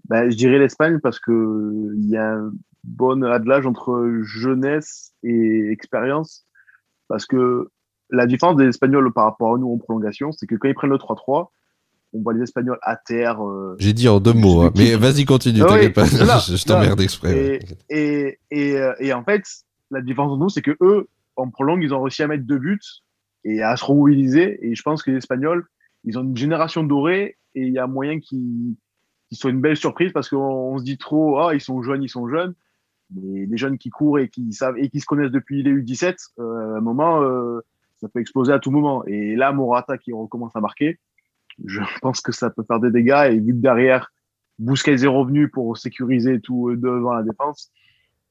Ben, 0.09 0.31
Je 0.31 0.37
dirais 0.37 0.59
l'Espagne 0.59 0.99
parce 1.03 1.21
que 1.21 1.93
il 1.97 2.09
y 2.09 2.17
a 2.17 2.39
bon 2.85 3.23
adlage 3.25 3.67
entre 3.67 4.21
jeunesse 4.23 5.13
et 5.23 5.71
expérience. 5.71 6.47
Parce 7.09 7.27
que 7.27 7.69
la 8.11 8.27
différence 8.27 8.57
des 8.57 8.67
Espagnols 8.67 9.13
par 9.13 9.25
rapport 9.25 9.55
à 9.55 9.59
nous 9.59 9.73
en 9.73 9.79
prolongation, 9.79 10.33
c'est 10.33 10.47
que 10.47 10.55
quand 10.55 10.69
ils 10.69 10.75
prennent 10.75 10.91
le 10.91 10.97
3-3, 10.97 11.49
on 12.13 12.23
voit 12.23 12.35
les 12.35 12.43
Espagnols 12.43 12.79
à 12.83 12.97
terre. 12.97 13.45
Euh, 13.47 13.77
J'ai 13.79 13.93
dit 13.93 14.09
en 14.09 14.21
deux 14.21 14.33
mots, 14.33 14.63
hein. 14.63 14.73
mais 14.77 14.97
vas-y, 14.97 15.25
continue, 15.25 15.63
ah 15.63 15.77
pas, 15.95 16.05
je, 16.05 16.65
t'emmerde 16.65 17.01
exprès. 17.01 17.61
Et, 17.89 18.39
et, 18.51 18.77
euh, 18.77 18.93
et, 18.99 19.13
en 19.13 19.23
fait, 19.23 19.45
la 19.91 20.01
différence 20.01 20.33
entre 20.33 20.43
nous, 20.43 20.49
c'est 20.49 20.63
que 20.63 20.77
eux, 20.81 21.09
en 21.37 21.49
prolongue, 21.51 21.83
ils 21.83 21.95
ont 21.95 22.03
réussi 22.03 22.23
à 22.23 22.27
mettre 22.27 22.45
deux 22.45 22.59
buts 22.59 22.81
et 23.45 23.63
à 23.63 23.77
se 23.77 23.85
remobiliser. 23.85 24.59
Et 24.67 24.75
je 24.75 24.83
pense 24.83 25.03
que 25.03 25.11
les 25.11 25.19
Espagnols, 25.19 25.65
ils 26.05 26.19
ont 26.19 26.23
une 26.23 26.37
génération 26.37 26.83
dorée 26.83 27.37
et 27.55 27.63
il 27.63 27.73
y 27.73 27.79
a 27.79 27.87
moyen 27.87 28.19
qu'ils 28.19 28.77
soient 29.33 29.51
une 29.51 29.61
belle 29.61 29.77
surprise 29.77 30.13
parce 30.13 30.29
qu'on 30.29 30.79
se 30.79 30.85
dit 30.85 30.99
trop, 30.99 31.39
ah, 31.39 31.55
ils 31.55 31.61
sont 31.61 31.83
jeunes, 31.83 32.03
ils 32.03 32.09
sont 32.09 32.29
jeunes 32.29 32.55
les, 33.17 33.57
jeunes 33.57 33.79
qui 33.79 33.91
courent 33.91 34.19
et 34.19 34.29
qui 34.29 34.53
savent 34.53 34.79
et 34.79 34.89
qui 34.89 35.01
se 35.01 35.07
connaissent 35.07 35.33
depuis 35.33 35.63
les 35.63 35.73
U17, 35.73 36.17
euh, 36.39 36.75
à 36.75 36.79
un 36.79 36.81
moment, 36.81 37.23
euh, 37.23 37.61
ça 38.01 38.09
peut 38.09 38.21
exploser 38.21 38.53
à 38.53 38.59
tout 38.59 38.71
moment. 38.71 39.05
Et 39.07 39.37
là, 39.37 39.53
Morata 39.53 39.99
qui 39.99 40.13
recommence 40.13 40.55
à 40.55 40.61
marquer, 40.61 40.99
je 41.65 41.81
pense 42.03 42.21
que 42.21 42.33
ça 42.33 42.51
peut 42.51 42.65
faire 42.67 42.81
des 42.81 42.91
dégâts. 42.91 43.31
Et 43.33 43.39
vu 43.39 43.53
que 43.53 43.61
derrière, 43.61 44.13
Bousquet 44.59 45.03
est 45.03 45.07
revenu 45.07 45.49
pour 45.49 45.77
sécuriser 45.79 46.41
tout 46.41 46.75
devant 46.77 47.15
la 47.15 47.23
défense, 47.23 47.71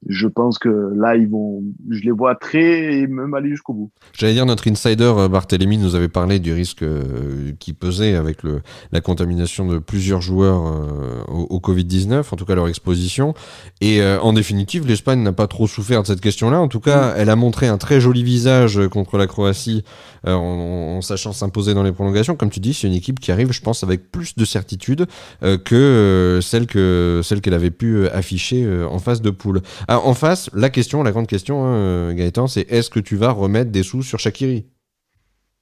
je 0.08 0.26
pense 0.26 0.58
que 0.58 0.68
là, 0.96 1.14
ils 1.16 1.28
vont, 1.28 1.62
je 1.90 2.00
les 2.00 2.10
vois 2.10 2.34
très 2.34 2.94
et 2.94 3.06
même 3.06 3.34
aller 3.34 3.50
jusqu'au 3.50 3.74
bout. 3.74 3.90
J'allais 4.14 4.32
dire, 4.32 4.46
notre 4.46 4.66
insider 4.66 5.04
euh, 5.04 5.28
Barthélémy 5.28 5.76
nous 5.76 5.94
avait 5.94 6.08
parlé 6.08 6.38
du 6.38 6.54
risque 6.54 6.82
euh, 6.82 7.52
qui 7.58 7.74
pesait 7.74 8.14
avec 8.14 8.42
le, 8.42 8.62
la 8.92 9.02
contamination 9.02 9.66
de 9.66 9.78
plusieurs 9.78 10.22
joueurs 10.22 10.66
euh, 10.66 11.22
au, 11.28 11.58
Covid-19, 11.60 12.24
en 12.30 12.36
tout 12.36 12.46
cas 12.46 12.54
leur 12.54 12.68
exposition. 12.68 13.34
Et 13.82 14.02
en 14.02 14.32
définitive, 14.32 14.86
l'Espagne 14.86 15.22
n'a 15.22 15.32
pas 15.32 15.46
trop 15.46 15.66
souffert 15.66 16.02
de 16.02 16.06
cette 16.06 16.20
question-là. 16.20 16.58
En 16.58 16.68
tout 16.68 16.80
cas, 16.80 17.14
elle 17.16 17.28
a 17.28 17.36
montré 17.36 17.66
un 17.68 17.76
très 17.76 18.00
joli 18.00 18.22
visage 18.22 18.80
contre 18.88 19.18
la 19.18 19.26
Croatie 19.26 19.84
en, 20.26 20.32
en, 20.32 21.00
sachant 21.02 21.32
s'imposer 21.32 21.74
dans 21.74 21.82
les 21.82 21.92
prolongations. 21.92 22.36
Comme 22.36 22.50
tu 22.50 22.60
dis, 22.60 22.72
c'est 22.72 22.86
une 22.86 22.94
équipe 22.94 23.20
qui 23.20 23.30
arrive, 23.32 23.52
je 23.52 23.60
pense, 23.60 23.84
avec 23.84 24.10
plus 24.10 24.36
de 24.36 24.44
certitude 24.44 25.06
que 25.40 26.40
celle 26.42 26.66
que 26.66 27.20
celle 27.22 27.40
qu'elle 27.40 27.54
avait 27.54 27.70
pu 27.70 28.08
afficher 28.08 28.66
en 28.84 28.98
phase 28.98 29.20
de 29.20 29.30
poule. 29.30 29.60
Ah, 29.92 29.98
en 30.04 30.14
face, 30.14 30.48
la 30.54 30.70
question, 30.70 31.02
la 31.02 31.10
grande 31.10 31.26
question, 31.26 31.64
hein, 31.64 32.14
Gaëtan, 32.14 32.46
c'est 32.46 32.60
est-ce 32.70 32.90
que 32.90 33.00
tu 33.00 33.16
vas 33.16 33.32
remettre 33.32 33.72
des 33.72 33.82
sous 33.82 34.04
sur 34.04 34.20
Shakiri? 34.20 34.64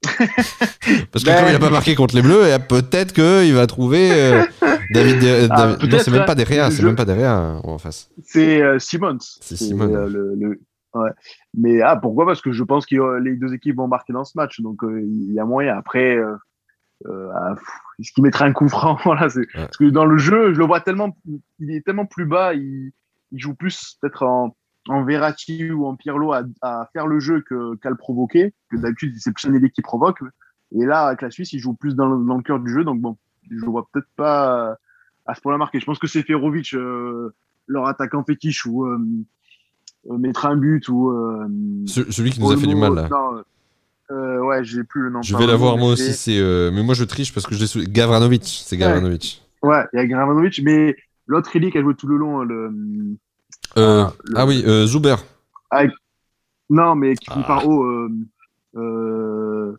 Parce 0.02 1.24
que 1.24 1.30
ben... 1.30 1.38
comme 1.38 1.48
il 1.48 1.52
n'a 1.52 1.58
pas 1.58 1.70
marqué 1.70 1.94
contre 1.94 2.14
les 2.14 2.20
Bleus, 2.20 2.44
peut-être 2.68 3.14
qu'il 3.14 3.54
va 3.54 3.66
trouver 3.66 4.10
euh, 4.12 4.44
David. 4.90 5.48
Ah, 5.50 5.78
non, 5.80 5.98
c'est 5.98 6.10
même 6.10 6.26
pas 6.26 6.34
derrière, 6.34 6.70
c'est 6.70 6.82
même 6.82 6.94
pas 6.94 7.06
derrière 7.06 7.62
en 7.64 7.78
face. 7.78 8.10
C'est 8.22 8.60
euh, 8.60 8.78
Simmons. 8.78 9.16
C'est 9.40 9.56
Simmons. 9.56 9.94
Euh, 9.94 10.08
le, 10.10 10.34
le... 10.34 10.60
Ouais. 10.92 11.10
Mais 11.56 11.80
ah, 11.80 11.96
pourquoi? 11.96 12.26
Parce 12.26 12.42
que 12.42 12.52
je 12.52 12.64
pense 12.64 12.84
que 12.84 13.18
les 13.20 13.34
deux 13.34 13.54
équipes 13.54 13.76
vont 13.76 13.88
marquer 13.88 14.12
dans 14.12 14.24
ce 14.24 14.32
match, 14.36 14.60
donc 14.60 14.80
il 14.82 15.32
y 15.32 15.40
a 15.40 15.46
moyen. 15.46 15.74
Après, 15.74 16.18
ah, 17.08 17.54
est-ce 17.98 18.12
qu'il 18.12 18.24
mettra 18.24 18.44
un 18.44 18.52
coup 18.52 18.68
franc? 18.68 18.98
Voilà, 19.06 19.28
ouais. 19.28 19.46
Parce 19.54 19.78
que 19.78 19.88
dans 19.88 20.04
le 20.04 20.18
jeu, 20.18 20.52
je 20.52 20.58
le 20.58 20.66
vois 20.66 20.82
tellement, 20.82 21.16
il 21.60 21.70
est 21.70 21.80
tellement 21.80 22.04
plus 22.04 22.26
bas, 22.26 22.52
il, 22.52 22.92
il 23.32 23.40
joue 23.40 23.54
plus 23.54 23.96
peut-être 24.00 24.24
en 24.24 24.56
en 24.88 25.04
Verratti 25.04 25.70
ou 25.70 25.86
en 25.86 25.96
Pirlo 25.96 26.32
à, 26.32 26.42
à 26.62 26.88
faire 26.94 27.06
le 27.06 27.20
jeu 27.20 27.42
qu'à 27.42 27.90
le 27.90 27.96
provoquer, 27.96 28.54
que 28.70 28.76
d'habitude 28.76 29.14
c'est 29.18 29.32
plus 29.32 29.46
un 29.46 29.68
qui 29.68 29.82
provoque. 29.82 30.20
Et 30.72 30.86
là, 30.86 31.06
avec 31.06 31.22
la 31.22 31.30
Suisse, 31.30 31.52
il 31.52 31.58
joue 31.58 31.74
plus 31.74 31.94
dans 31.94 32.06
le, 32.08 32.24
dans 32.24 32.36
le 32.36 32.42
cœur 32.42 32.58
du 32.58 32.72
jeu, 32.72 32.84
donc 32.84 33.00
bon, 33.00 33.18
je 33.50 33.64
vois 33.66 33.86
peut-être 33.92 34.08
pas 34.16 34.76
à 35.26 35.34
ce 35.34 35.40
point-là 35.40 35.58
marqué. 35.58 35.78
Je 35.78 35.84
pense 35.84 35.98
que 35.98 36.06
c'est 36.06 36.22
Ferovic, 36.22 36.74
euh, 36.74 37.34
leur 37.66 37.86
attaquant 37.86 38.24
fétiche, 38.24 38.66
ou 38.66 38.86
euh, 38.86 38.98
euh, 40.10 40.18
mettre 40.18 40.46
un 40.46 40.56
but, 40.56 40.88
ou. 40.88 41.10
Euh, 41.10 41.46
celui 41.86 42.30
qui 42.30 42.40
nous 42.40 42.50
a 42.50 42.56
fait 42.56 42.66
du 42.66 42.74
mal, 42.74 42.94
là. 42.94 43.08
Non, 43.10 43.42
euh, 44.10 44.40
ouais, 44.40 44.64
j'ai 44.64 44.84
plus 44.84 45.02
le 45.02 45.10
nom. 45.10 45.22
Je 45.22 45.36
vais 45.36 45.46
l'avoir 45.46 45.76
moi 45.76 45.92
aussi, 45.92 46.14
c'est. 46.14 46.40
mais 46.72 46.82
moi 46.82 46.94
je 46.94 47.04
triche 47.04 47.32
parce 47.32 47.46
que 47.46 47.54
je 47.54 47.78
l'ai 47.78 47.86
Gavranovic, 47.86 48.62
c'est 48.64 48.76
Gavranovic. 48.76 49.42
Ouais, 49.62 49.84
il 49.92 49.98
y 49.98 50.00
a 50.00 50.06
Gavranovic, 50.06 50.60
mais 50.64 50.96
l'autre 51.28 51.54
Eli 51.54 51.70
qui 51.70 51.78
a 51.78 51.82
joué 51.82 51.94
tout 51.94 52.08
le 52.08 52.16
long, 52.16 52.42
le. 52.42 52.72
Euh, 53.76 54.04
ah, 54.04 54.12
ah, 54.34 54.46
oui, 54.46 54.64
euh, 54.66 54.86
Zuber. 54.86 55.16
Non, 56.70 56.96
mais 56.96 57.14
qui 57.14 57.30
finit 57.30 57.44
par. 57.44 57.70
Euh, 57.70 58.10
euh, 58.74 59.76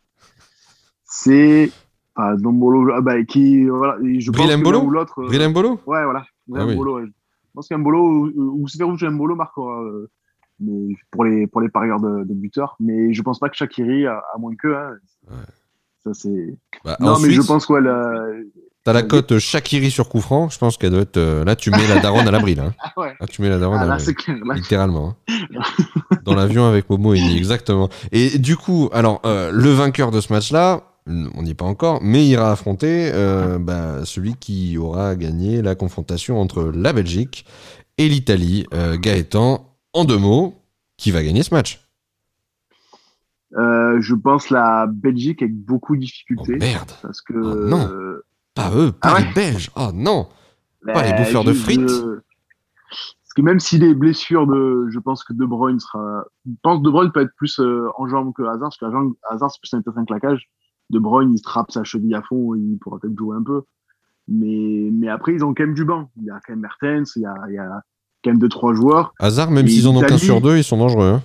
c'est. 1.03 1.71
Ah, 2.15 2.35
Dombolo, 2.37 2.91
ah, 2.93 3.01
bah, 3.01 3.21
qui. 3.23 3.65
Voilà, 3.65 3.97
je 4.01 4.31
pense 4.31 4.47
que 4.47 4.89
l'autre. 4.89 5.51
Bolo 5.51 5.79
Ouais, 5.85 6.03
voilà. 6.03 6.25
Ah, 6.55 6.65
oui. 6.65 6.75
ouais. 6.75 7.05
Je 7.05 7.53
pense 7.53 7.67
qu'un 7.67 7.79
Bolo, 7.79 8.29
ou, 8.35 8.65
rouge, 8.81 9.03
un 9.03 9.11
Bolo 9.11 9.35
marquera. 9.35 9.83
mais 10.59 10.95
pour 11.11 11.25
les, 11.25 11.47
pour 11.47 11.61
les 11.61 11.69
parieurs 11.69 11.99
de, 11.99 12.23
de 12.23 12.33
buteurs. 12.33 12.75
Mais 12.79 13.13
je 13.13 13.21
pense 13.21 13.39
pas 13.39 13.49
que 13.49 13.55
Shakiri, 13.55 14.05
à, 14.05 14.21
à 14.33 14.37
moins 14.37 14.55
que. 14.55 14.67
Hein, 14.67 14.97
ouais. 15.29 15.37
Ça, 16.03 16.13
c'est. 16.13 16.57
Bah, 16.85 16.95
non, 16.99 17.09
ensuite... 17.09 17.27
mais 17.27 17.33
je 17.33 17.41
pense 17.41 17.65
quoi, 17.65 17.81
la 17.81 18.25
T'as 18.85 18.93
la 18.93 19.03
cote 19.03 19.39
Shakiri 19.39 19.91
sur 19.91 20.07
coup 20.07 20.21
franc, 20.21 20.49
je 20.49 20.57
pense 20.57 20.77
qu'elle 20.77 20.91
doit 20.91 21.01
être. 21.01 21.17
Euh, 21.17 21.43
là, 21.43 21.57
tu 21.57 21.69
mets 21.69 21.85
la 21.87 21.99
daronne 21.99 22.27
à 22.27 22.31
l'abri, 22.31 22.55
là. 22.55 22.71
Ah 22.79 22.93
ouais. 22.95 23.13
Là, 23.19 23.27
tu 23.27 23.41
mets 23.41 23.49
la 23.49 23.59
daronne 23.59 23.79
ah, 23.81 23.83
à 23.83 23.87
l'abri. 23.87 24.15
Littéralement. 24.55 25.17
Hein. 25.27 25.59
Dans 26.23 26.33
l'avion 26.33 26.65
avec 26.65 26.89
Momo 26.89 27.13
et 27.13 27.19
exactement. 27.19 27.89
Et 28.13 28.39
du 28.39 28.55
coup, 28.55 28.89
alors, 28.93 29.21
euh, 29.25 29.51
le 29.51 29.69
vainqueur 29.71 30.11
de 30.11 30.21
ce 30.21 30.31
match-là, 30.31 30.83
on 31.07 31.43
n'y 31.43 31.51
est 31.51 31.55
pas 31.55 31.65
encore, 31.65 31.99
mais 32.01 32.25
ira 32.25 32.51
affronter 32.51 33.11
euh, 33.13 33.59
bah, 33.59 34.05
celui 34.05 34.35
qui 34.35 34.77
aura 34.77 35.15
gagné 35.15 35.61
la 35.61 35.75
confrontation 35.75 36.39
entre 36.39 36.71
la 36.73 36.93
Belgique 36.93 37.45
et 37.97 38.07
l'Italie. 38.07 38.65
Gaëtan, 38.71 39.75
en 39.93 40.05
deux 40.05 40.17
mots, 40.17 40.63
qui 40.95 41.11
va 41.11 41.21
gagner 41.21 41.43
ce 41.43 41.53
match? 41.53 41.85
Je 43.51 44.13
pense 44.15 44.49
la 44.51 44.87
Belgique 44.87 45.41
avec 45.41 45.53
beaucoup 45.53 45.95
de 45.95 46.01
difficultés. 46.01 46.53
Oh 46.55 46.59
merde. 46.59 46.91
Parce 47.01 47.21
que 47.21 47.33
oh 47.33 47.67
non. 47.67 47.89
Pas 48.59 48.75
eux, 48.75 48.91
pas 48.91 49.09
ah 49.09 49.13
ouais. 49.13 49.25
les 49.25 49.33
Belges. 49.33 49.71
Oh 49.75 49.89
non. 49.93 50.27
Bah, 50.83 50.93
pas 50.93 51.03
les 51.03 51.13
bouffeurs 51.13 51.43
de 51.43 51.53
frites. 51.53 51.81
Parce 51.85 53.33
que 53.35 53.41
même 53.41 53.59
s'il 53.59 53.83
est 53.83 53.93
blessure 53.93 54.47
de, 54.47 54.87
je 54.89 54.99
pense 54.99 55.23
que 55.23 55.33
De 55.33 55.45
Bruyne 55.45 55.79
sera, 55.79 56.25
je 56.45 56.51
pense 56.63 56.79
que 56.79 56.83
De 56.83 56.89
Bruyne 56.89 57.11
peut 57.11 57.21
être 57.21 57.35
plus 57.37 57.59
euh, 57.59 57.87
en 57.97 58.07
jambe 58.07 58.33
que 58.33 58.41
Hazard, 58.43 58.69
parce 58.69 58.77
que 58.77 58.85
Hazard 59.29 59.51
c'est 59.51 59.61
plus 59.61 59.73
un, 59.73 60.01
un 60.01 60.05
claquage. 60.05 60.49
De 60.89 60.97
Bruyne, 60.97 61.31
il 61.33 61.41
trappe 61.41 61.71
sa 61.71 61.83
cheville 61.83 62.15
à 62.15 62.23
fond, 62.23 62.55
il 62.55 62.77
pourra 62.79 62.97
peut-être 62.99 63.15
jouer 63.17 63.37
un 63.37 63.43
peu. 63.43 63.61
Mais, 64.27 64.89
mais 64.91 65.07
après, 65.07 65.33
ils 65.33 65.45
ont 65.45 65.53
quand 65.53 65.63
même 65.63 65.75
du 65.75 65.85
banc. 65.85 66.09
Il 66.17 66.25
y 66.25 66.31
a 66.31 66.39
quand 66.45 66.53
même 66.53 66.61
Mertens, 66.61 67.15
il 67.15 67.21
y 67.21 67.25
a, 67.25 67.35
il 67.47 67.53
y 67.53 67.59
a 67.59 67.81
quand 68.23 68.31
même 68.31 68.39
deux, 68.39 68.49
trois 68.49 68.73
joueurs. 68.73 69.13
Hazard, 69.19 69.51
même 69.51 69.67
s'ils 69.67 69.87
en 69.87 69.95
ont 69.95 70.01
qu'un 70.01 70.17
sur 70.17 70.41
deux, 70.41 70.57
ils 70.57 70.63
sont 70.63 70.77
dangereux. 70.77 71.13
Hein. 71.13 71.21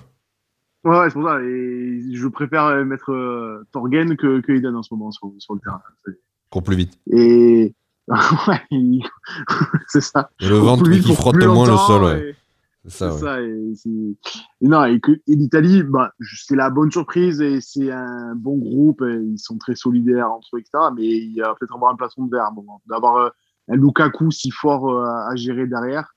Ouais, 0.83 0.99
ouais 0.99 1.09
c'est 1.09 1.15
pour 1.15 1.27
ça. 1.27 1.41
Et 1.41 2.01
je 2.13 2.27
préfère 2.27 2.85
mettre 2.85 3.11
euh, 3.11 3.65
Torgen 3.71 4.15
que, 4.15 4.39
que 4.41 4.51
Eden 4.51 4.75
en 4.75 4.83
ce 4.83 4.93
moment 4.93 5.11
sur, 5.11 5.31
sur 5.39 5.55
le 5.55 5.59
terrain. 5.59 5.81
Cours 6.55 6.63
plus 6.63 6.77
vite. 6.77 6.97
Et 7.11 7.75
ouais, 8.07 8.61
c'est 9.89 9.99
ça. 9.99 10.29
Et 10.39 10.47
le 10.47 10.55
ventre 10.55 10.89
qui 10.89 11.13
frotte 11.13 11.43
au 11.43 11.53
moins 11.53 11.69
le 11.69 11.75
sol. 11.75 12.03
Ouais. 12.03 12.35
C'est 12.85 12.91
ça. 12.97 13.11
ça 13.11 13.41
et, 13.41 13.73
et, 14.61 14.67
non, 14.69 14.85
et, 14.85 15.01
que, 15.01 15.11
et 15.11 15.35
l'Italie, 15.35 15.83
bah, 15.83 16.13
c'est 16.21 16.55
la 16.55 16.69
bonne 16.69 16.89
surprise 16.89 17.41
et 17.41 17.59
c'est 17.59 17.91
un 17.91 18.35
bon 18.37 18.57
groupe. 18.57 19.03
ils 19.05 19.37
sont 19.37 19.57
très 19.57 19.75
solidaires 19.75 20.31
entre 20.31 20.47
eux, 20.55 20.59
etc. 20.59 20.91
Mais 20.95 21.03
il 21.03 21.33
y 21.33 21.41
a 21.41 21.53
peut-être 21.59 21.75
avoir 21.75 21.91
un 21.91 21.97
plafond 21.97 22.23
de 22.23 22.33
verre. 22.33 22.53
Bon, 22.53 22.63
D'avoir 22.87 23.17
euh, 23.17 23.29
un 23.67 23.75
Lukaku 23.75 24.31
si 24.31 24.49
fort 24.49 24.89
euh, 24.89 25.03
à 25.03 25.35
gérer 25.35 25.67
derrière. 25.67 26.14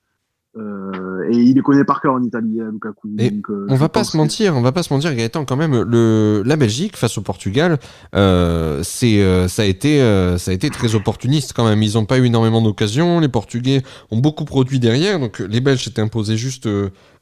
Euh, 0.57 1.29
et 1.29 1.37
il 1.37 1.55
les 1.55 1.61
connaît 1.61 1.83
par 1.83 2.01
cœur 2.01 2.13
en 2.13 2.23
Italie, 2.23 2.59
hein, 2.59 2.71
Lukaku. 2.71 3.07
Donc, 3.09 3.49
euh, 3.49 3.67
on 3.69 3.75
va 3.75 3.87
pas 3.87 4.03
se 4.03 4.17
mentir, 4.17 4.55
on 4.55 4.61
va 4.61 4.71
pas 4.71 4.81
se 4.81 4.91
mentir, 4.91 5.13
Gaëtan, 5.13 5.45
quand 5.45 5.55
même, 5.55 5.79
le, 5.83 6.41
la 6.43 6.55
Belgique 6.55 6.97
face 6.97 7.19
au 7.19 7.21
Portugal, 7.21 7.77
euh, 8.15 8.81
c'est, 8.83 9.21
euh, 9.21 9.47
ça 9.47 9.61
a 9.61 9.65
été, 9.65 10.01
euh, 10.01 10.39
ça 10.39 10.49
a 10.49 10.53
été 10.55 10.71
très 10.71 10.95
opportuniste 10.95 11.53
quand 11.55 11.65
même. 11.65 11.83
Ils 11.83 11.99
ont 11.99 12.05
pas 12.05 12.17
eu 12.17 12.25
énormément 12.25 12.63
d'occasions. 12.63 13.19
Les 13.19 13.27
Portugais 13.27 13.83
ont 14.09 14.17
beaucoup 14.17 14.45
produit 14.45 14.79
derrière, 14.79 15.19
donc 15.19 15.37
les 15.39 15.61
Belges 15.61 15.83
s'étaient 15.83 16.01
imposés 16.01 16.35
juste 16.35 16.67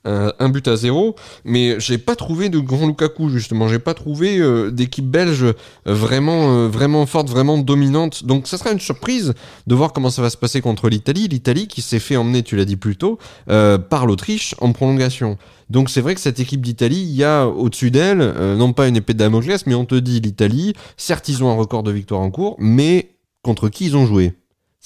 un, 0.06 0.34
un, 0.40 0.50
but 0.50 0.68
à 0.68 0.76
zéro, 0.76 1.16
mais 1.44 1.80
j'ai 1.80 1.98
pas 1.98 2.16
trouvé 2.16 2.50
de 2.50 2.60
grand 2.60 2.88
Lukaku 2.88 3.30
justement. 3.30 3.68
J'ai 3.68 3.80
pas 3.80 3.94
trouvé 3.94 4.40
euh, 4.40 4.72
d'équipe 4.72 5.10
belge 5.10 5.46
vraiment, 5.86 6.54
euh, 6.54 6.68
vraiment 6.68 7.06
forte, 7.06 7.30
vraiment 7.30 7.58
dominante. 7.58 8.26
Donc 8.26 8.48
ça 8.48 8.58
sera 8.58 8.72
une 8.72 8.80
surprise 8.80 9.34
de 9.66 9.76
voir 9.76 9.94
comment 9.94 10.10
ça 10.10 10.22
va 10.22 10.30
se 10.30 10.38
passer 10.38 10.62
contre 10.62 10.90
l'Italie. 10.90 11.28
L'Italie 11.28 11.68
qui 11.68 11.82
s'est 11.82 12.00
fait 12.00 12.18
emmener, 12.18 12.44
tu 12.44 12.56
l'as 12.56 12.66
dit 12.66 12.78
plus 12.78 12.96
tôt, 12.96 13.18
euh, 13.50 13.78
par 13.78 14.06
l'Autriche 14.06 14.56
en 14.60 14.72
prolongation. 14.72 15.38
Donc 15.70 15.90
c'est 15.90 16.02
vrai 16.02 16.16
que 16.16 16.22
cette 16.22 16.40
équipe 16.40 16.62
d'Italie, 16.62 17.02
il 17.02 17.16
y 17.16 17.24
a 17.24 17.46
au-dessus 17.48 17.92
d'elle, 17.92 18.22
euh, 18.22 18.56
non 18.56 18.74
pas 18.74 18.88
une 18.88 18.96
épée 18.96 19.14
de 19.14 19.20
Damoclès, 19.20 19.66
mais 19.68 19.76
on 19.76 19.86
te 19.86 19.96
dit 19.96 20.20
l'Italie. 20.20 20.74
Certes, 20.96 21.28
ils 21.28 21.44
ont 21.44 21.50
un 21.50 21.56
record 21.56 21.84
de 21.84 21.92
victoire 21.92 22.22
en 22.22 22.32
cours, 22.32 22.56
mais 22.60 23.16
contre 23.44 23.70
qui 23.70 23.86
ils 23.86 23.98
ont 23.98 24.06
joué? 24.06 24.34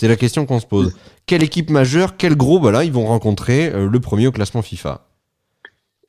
C'est 0.01 0.07
la 0.07 0.15
question 0.15 0.47
qu'on 0.47 0.59
se 0.59 0.65
pose. 0.65 0.97
Quelle 1.27 1.43
équipe 1.43 1.69
majeure, 1.69 2.17
quel 2.17 2.35
gros, 2.35 2.59
voilà, 2.59 2.83
ils 2.83 2.91
vont 2.91 3.05
rencontrer 3.05 3.71
euh, 3.71 3.87
le 3.87 3.99
premier 3.99 4.25
au 4.25 4.31
classement 4.31 4.63
FIFA? 4.63 5.07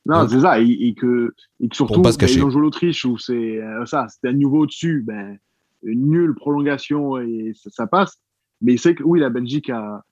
Non, 0.06 0.26
c'est 0.26 0.40
ça, 0.40 0.62
et, 0.62 0.66
et, 0.66 0.94
que, 0.94 1.34
et 1.60 1.68
que 1.68 1.76
surtout, 1.76 2.00
pas 2.00 2.12
se 2.12 2.16
cacher. 2.16 2.36
Ben, 2.36 2.40
ils 2.40 2.44
ont 2.46 2.50
joué 2.50 2.62
l'Autriche 2.62 3.04
où 3.04 3.18
c'est 3.18 3.60
euh, 3.60 3.84
ça, 3.84 4.06
c'était 4.08 4.28
un 4.28 4.32
niveau 4.32 4.60
au-dessus, 4.60 5.04
ben, 5.06 5.36
une 5.82 6.08
nulle 6.08 6.34
prolongation 6.34 7.18
et 7.18 7.52
ça, 7.54 7.68
ça 7.68 7.86
passe. 7.86 8.16
Mais 8.62 8.78
c'est 8.78 8.94
que 8.94 9.02
oui, 9.02 9.20
la 9.20 9.28
Belgique 9.28 9.68
a, 9.68 10.02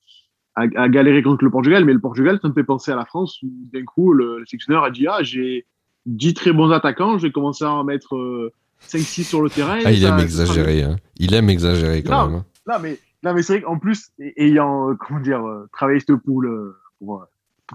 a, 0.56 0.66
a, 0.76 0.88
galéré 0.90 1.22
contre 1.22 1.42
le 1.42 1.50
Portugal, 1.50 1.86
mais 1.86 1.94
le 1.94 2.00
Portugal, 2.00 2.38
ça 2.42 2.48
me 2.48 2.52
fait 2.52 2.64
penser 2.64 2.92
à 2.92 2.96
la 2.96 3.06
France 3.06 3.40
où 3.42 3.48
d'un 3.72 3.84
coup, 3.86 4.12
le, 4.12 4.40
le 4.40 4.44
sélectionneur 4.44 4.84
a 4.84 4.90
dit 4.90 5.06
Ah, 5.06 5.22
j'ai 5.22 5.64
10 6.04 6.34
très 6.34 6.52
bons 6.52 6.70
attaquants, 6.70 7.16
je 7.16 7.28
vais 7.28 7.32
commencer 7.32 7.64
à 7.64 7.72
en 7.72 7.84
mettre 7.84 8.14
euh, 8.14 8.52
5-6 8.86 9.24
sur 9.24 9.40
le 9.40 9.48
terrain. 9.48 9.78
Ah, 9.86 9.90
il 9.90 10.02
ça, 10.02 10.08
aime 10.08 10.18
exagérer, 10.18 10.82
hein. 10.82 10.96
il 11.16 11.32
aime 11.32 11.48
exagérer 11.48 12.02
quand 12.02 12.24
non, 12.24 12.30
même. 12.30 12.38
Hein. 12.40 12.44
Non, 12.68 12.74
mais 12.82 12.98
non, 13.22 13.34
mais 13.34 13.42
c'est 13.42 13.54
vrai 13.54 13.62
qu'en 13.62 13.78
plus, 13.78 14.10
ayant, 14.36 14.90
euh, 14.90 14.94
comment 14.94 15.20
dire, 15.20 15.46
euh, 15.46 15.68
travaillé 15.72 16.00
cette 16.00 16.16
poule 16.16 16.46
euh, 16.46 16.80
pour, 16.98 17.26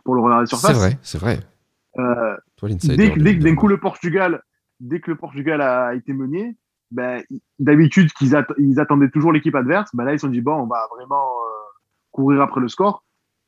pour 0.04 0.16
le 0.16 0.22
regarder 0.22 0.48
sur 0.48 0.58
C'est 0.58 0.74
vrai, 0.74 0.98
c'est 1.02 1.18
vrai. 1.18 1.40
Euh, 1.98 2.36
Toi, 2.58 2.70
dès, 2.70 2.98
dès 2.98 3.38
que 3.38 3.44
d'un 3.44 3.56
coup 3.56 3.68
le 3.68 3.80
Portugal, 3.80 4.44
dès 4.80 5.00
que 5.00 5.12
le 5.12 5.18
Portugal 5.18 5.62
a 5.62 5.94
été 5.94 6.14
mené, 6.14 6.58
ben, 6.92 7.24
d'habitude 7.60 8.12
qu'ils 8.14 8.36
att 8.36 8.48
ils 8.58 8.80
attendaient 8.80 9.10
toujours 9.10 9.32
l'équipe 9.32 9.56
adverse, 9.56 9.90
ben 9.94 10.04
là 10.04 10.14
ils 10.14 10.20
se 10.20 10.28
sont 10.28 10.32
dit 10.32 10.42
bon, 10.42 10.56
on 10.56 10.68
va 10.68 10.88
vraiment 10.96 11.24
euh, 11.24 11.52
courir 12.12 12.42
après 12.42 12.62
le 12.62 12.68
score. 12.68 13.04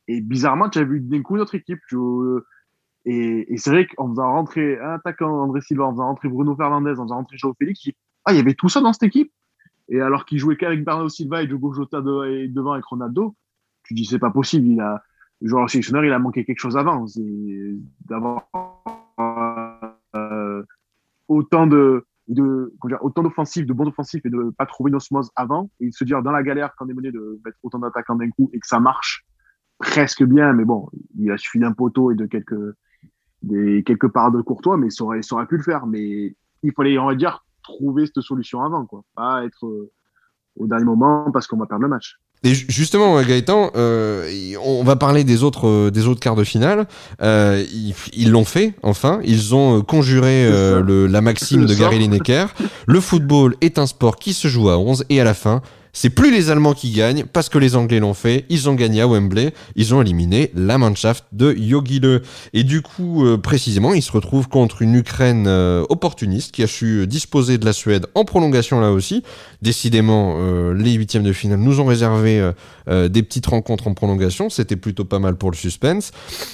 Et 0.08 0.22
bizarrement, 0.22 0.70
tu 0.70 0.80
as 0.80 0.84
vu 0.84 1.02
d'un 1.02 1.22
coup 1.22 1.36
notre 1.36 1.56
équipe. 1.56 1.80
Je... 1.88 2.40
Et, 3.06 3.54
et 3.54 3.58
c'est 3.58 3.70
vrai 3.70 3.86
qu'en 3.88 4.10
faisant 4.10 4.32
rentrer 4.32 4.80
un 4.80 4.96
attaquant 4.96 5.30
André 5.42 5.62
Silva, 5.62 5.86
en 5.86 5.92
faisant 5.92 6.08
rentrer 6.08 6.30
Bruno 6.30 6.56
Fernandez, 6.56 6.92
en 6.92 7.04
faisant 7.04 7.16
rentrer 7.16 7.38
Joao 7.38 7.54
Félix, 7.60 7.82
ah, 8.26 8.34
il 8.34 8.38
y 8.38 8.40
avait 8.40 8.54
tout 8.54 8.70
ça 8.70 8.82
dans 8.82 8.94
cette 8.94 9.04
équipe. 9.04 9.32
Et 9.90 10.02
alors 10.02 10.26
qu'il 10.26 10.38
jouait 10.38 10.58
qu'avec 10.58 10.84
Bernardo 10.84 11.10
Silva 11.10 11.44
et 11.44 11.48
Diogo 11.48 11.74
Jota 11.74 12.02
de, 12.02 12.26
et 12.26 12.48
devant 12.48 12.74
avec 12.74 12.86
Ronaldo, 12.86 13.36
tu 13.84 13.94
dis 13.94 14.06
c'est 14.06 14.20
pas 14.20 14.32
possible. 14.32 14.68
Il 14.68 14.82
a, 14.82 15.02
le 15.42 15.50
joueur 15.50 15.70
sélectionneur, 15.70 16.04
il 16.04 16.12
a 16.12 16.20
manqué 16.20 16.46
quelque 16.46 16.60
chose 16.60 16.78
avant. 16.78 17.06
D'avoir 18.06 18.48
euh, 20.16 20.64
autant 21.28 21.68
de, 21.68 22.06
de 22.28 22.74
d'offensifs, 23.16 23.66
de 23.66 23.74
bons 23.74 23.88
offensifs 23.88 24.26
et 24.26 24.30
de 24.30 24.52
pas 24.58 24.66
trouver 24.66 24.90
une 24.90 24.96
osmose 24.96 25.32
avant 25.36 25.70
et 25.80 25.92
se 25.92 26.04
dire 26.04 26.22
dans 26.22 26.32
la 26.32 26.44
galère 26.44 26.74
quand 26.78 26.86
on 26.86 26.90
est 26.90 26.94
mené 26.94 27.12
de 27.12 27.40
mettre 27.46 27.58
autant 27.64 27.80
d'attaquants 27.80 28.16
d'un 28.16 28.30
coup 28.30 28.50
et 28.54 28.60
que 28.60 28.68
ça 28.68 28.80
marche 28.80 29.26
presque 29.80 30.24
bien. 30.24 30.54
Mais 30.54 30.66
bon, 30.66 30.90
il 31.18 31.32
a 31.32 31.38
suffi 31.38 31.60
d'un 31.60 31.74
poteau 31.74 32.12
et 32.12 32.16
de 32.16 32.26
quelques, 32.26 32.76
des, 33.44 33.84
quelques 33.84 34.10
parades 34.10 34.36
de 34.36 34.42
courtois, 34.42 34.78
mais 34.78 34.90
ça 34.90 35.04
aurait, 35.04 35.22
ça 35.22 35.36
aurait 35.36 35.48
pu 35.48 35.58
le 35.58 35.64
faire. 35.64 35.88
Mais 35.88 36.36
il 36.64 36.74
fallait, 36.74 36.98
on 36.98 37.06
va 37.06 37.16
dire, 37.16 37.46
trouver 37.68 38.06
cette 38.06 38.22
solution 38.22 38.64
avant, 38.64 38.86
quoi. 38.86 39.04
Pas 39.16 39.44
être 39.46 39.66
euh, 39.66 39.92
au 40.58 40.68
dernier 40.68 40.86
moment 40.86 41.30
parce 41.32 41.48
qu'on 41.48 41.58
va 41.58 41.66
perdre 41.66 41.84
le 41.84 41.90
match. 41.90 42.20
Et 42.44 42.54
justement, 42.54 43.20
Gaëtan, 43.22 43.72
euh, 43.76 44.54
on 44.64 44.84
va 44.84 44.96
parler 44.96 45.24
des 45.24 45.44
autres, 45.44 45.68
euh, 45.68 45.92
des 45.92 46.08
autres 46.08 46.20
quarts 46.20 46.36
de 46.36 46.44
finale. 46.44 46.88
Euh, 47.22 47.64
ils 48.14 48.30
l'ont 48.30 48.46
fait, 48.46 48.76
enfin. 48.84 49.20
Ils 49.24 49.56
ont 49.56 49.82
conjuré 49.82 50.48
le, 50.50 51.08
la 51.08 51.22
maxime 51.22 51.66
de 51.66 51.74
Gary 51.74 52.00
Lineker. 52.00 52.54
Le 52.88 53.00
football 53.02 53.56
est 53.62 53.80
un 53.80 53.88
sport 53.88 54.18
qui 54.18 54.34
se 54.34 54.48
joue 54.48 54.70
à 54.70 54.78
11 54.78 55.06
et 55.10 55.20
à 55.20 55.24
la 55.24 55.34
fin, 55.34 55.62
c'est 56.00 56.12
plus 56.12 56.32
les 56.32 56.52
Allemands 56.52 56.76
qui 56.76 56.92
gagnent 56.92 57.26
parce 57.26 57.50
que 57.50 57.58
les 57.58 57.76
Anglais 57.76 58.00
l'ont 58.00 58.14
fait. 58.14 58.46
Ils 58.50 58.70
ont 58.70 58.76
gagné 58.76 59.02
à 59.02 59.08
Wembley. 59.08 59.52
Ils 59.76 59.96
ont 59.96 60.02
éliminé 60.04 60.52
la 60.54 60.78
Mannschaft 60.78 61.26
de 61.32 61.52
Yogi 61.52 62.00
Le. 62.00 62.22
Et 62.54 62.64
du 62.64 62.84
coup, 62.84 63.26
euh, 63.26 63.40
précisément, 63.40 63.96
ils 63.96 64.04
se 64.04 64.12
retrouvent 64.12 64.48
contre 64.48 64.84
une 64.84 64.94
Ukraine 64.94 65.46
euh, 65.48 65.84
opportuniste 65.90 66.52
qui 66.52 66.62
a 66.62 66.68
su 66.68 67.08
disposer 67.08 67.58
de 67.58 67.66
la 67.66 67.74
Suède 67.74 68.06
en 68.14 68.26
prolongation 68.26 68.80
là 68.80 68.92
aussi. 68.92 69.24
Décidément, 69.64 70.36
euh, 70.38 70.72
les 70.76 70.94
huitièmes 70.94 71.24
de 71.24 71.34
finale 71.34 71.58
nous 71.58 71.80
ont 71.80 71.86
réservé 71.86 72.52
des 72.88 73.24
petites 73.24 73.48
rencontres 73.48 73.88
en 73.88 73.96
prolongation. 73.96 74.52
C'était 74.52 74.76
plutôt 74.76 75.04
pas 75.04 75.18
mal 75.18 75.36
pour 75.36 75.50
le 75.50 75.56
suspense. 75.56 76.12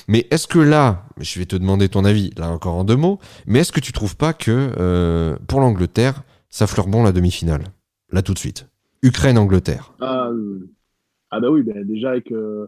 Mais 0.08 0.26
est-ce 0.32 0.48
que 0.48 0.60
là, 0.60 1.04
je 1.20 1.38
vais 1.38 1.46
te 1.46 1.58
demander 1.58 1.90
ton 1.90 2.06
avis, 2.06 2.30
là 2.38 2.50
encore 2.50 2.76
en 2.76 2.86
deux 2.86 2.96
mots, 2.96 3.20
mais 3.46 3.60
est-ce 3.60 3.74
que 3.74 3.82
tu 3.82 3.92
trouves 3.92 4.16
pas 4.16 4.32
que 4.32 5.36
pour 5.48 5.60
l'Angleterre, 5.60 6.24
ça 6.50 6.66
fleure 6.66 6.88
bon 6.88 7.04
la 7.04 7.12
demi-finale? 7.12 7.66
Là 8.14 8.22
tout 8.22 8.34
de 8.34 8.40
suite. 8.40 8.68
Ukraine-Angleterre. 9.04 9.94
Ah, 10.00 10.32
ah, 11.30 11.40
bah 11.40 11.50
oui, 11.52 11.62
bah 11.62 11.74
déjà 11.84 12.12
avec 12.12 12.32
euh, 12.32 12.68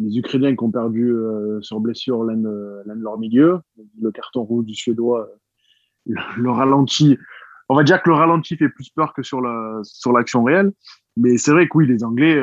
les 0.00 0.18
Ukrainiens 0.18 0.54
qui 0.54 0.64
ont 0.64 0.70
perdu 0.70 1.10
euh, 1.12 1.60
sur 1.62 1.80
blessure 1.80 2.24
l'un 2.24 2.36
de, 2.36 2.82
leur 2.86 3.18
milieu, 3.18 3.60
le 4.00 4.10
carton 4.10 4.42
rouge 4.42 4.66
du 4.66 4.74
Suédois, 4.74 5.28
euh, 6.10 6.14
le, 6.36 6.50
ralenti. 6.50 7.16
On 7.68 7.76
va 7.76 7.84
dire 7.84 8.02
que 8.02 8.10
le 8.10 8.16
ralenti 8.16 8.56
fait 8.56 8.68
plus 8.68 8.90
peur 8.90 9.14
que 9.14 9.22
sur 9.22 9.40
la 9.40 9.80
sur 9.82 10.12
l'action 10.12 10.44
réelle, 10.44 10.72
mais 11.16 11.38
c'est 11.38 11.52
vrai 11.52 11.68
que 11.68 11.78
oui, 11.78 11.86
les 11.86 12.04
Anglais, 12.04 12.40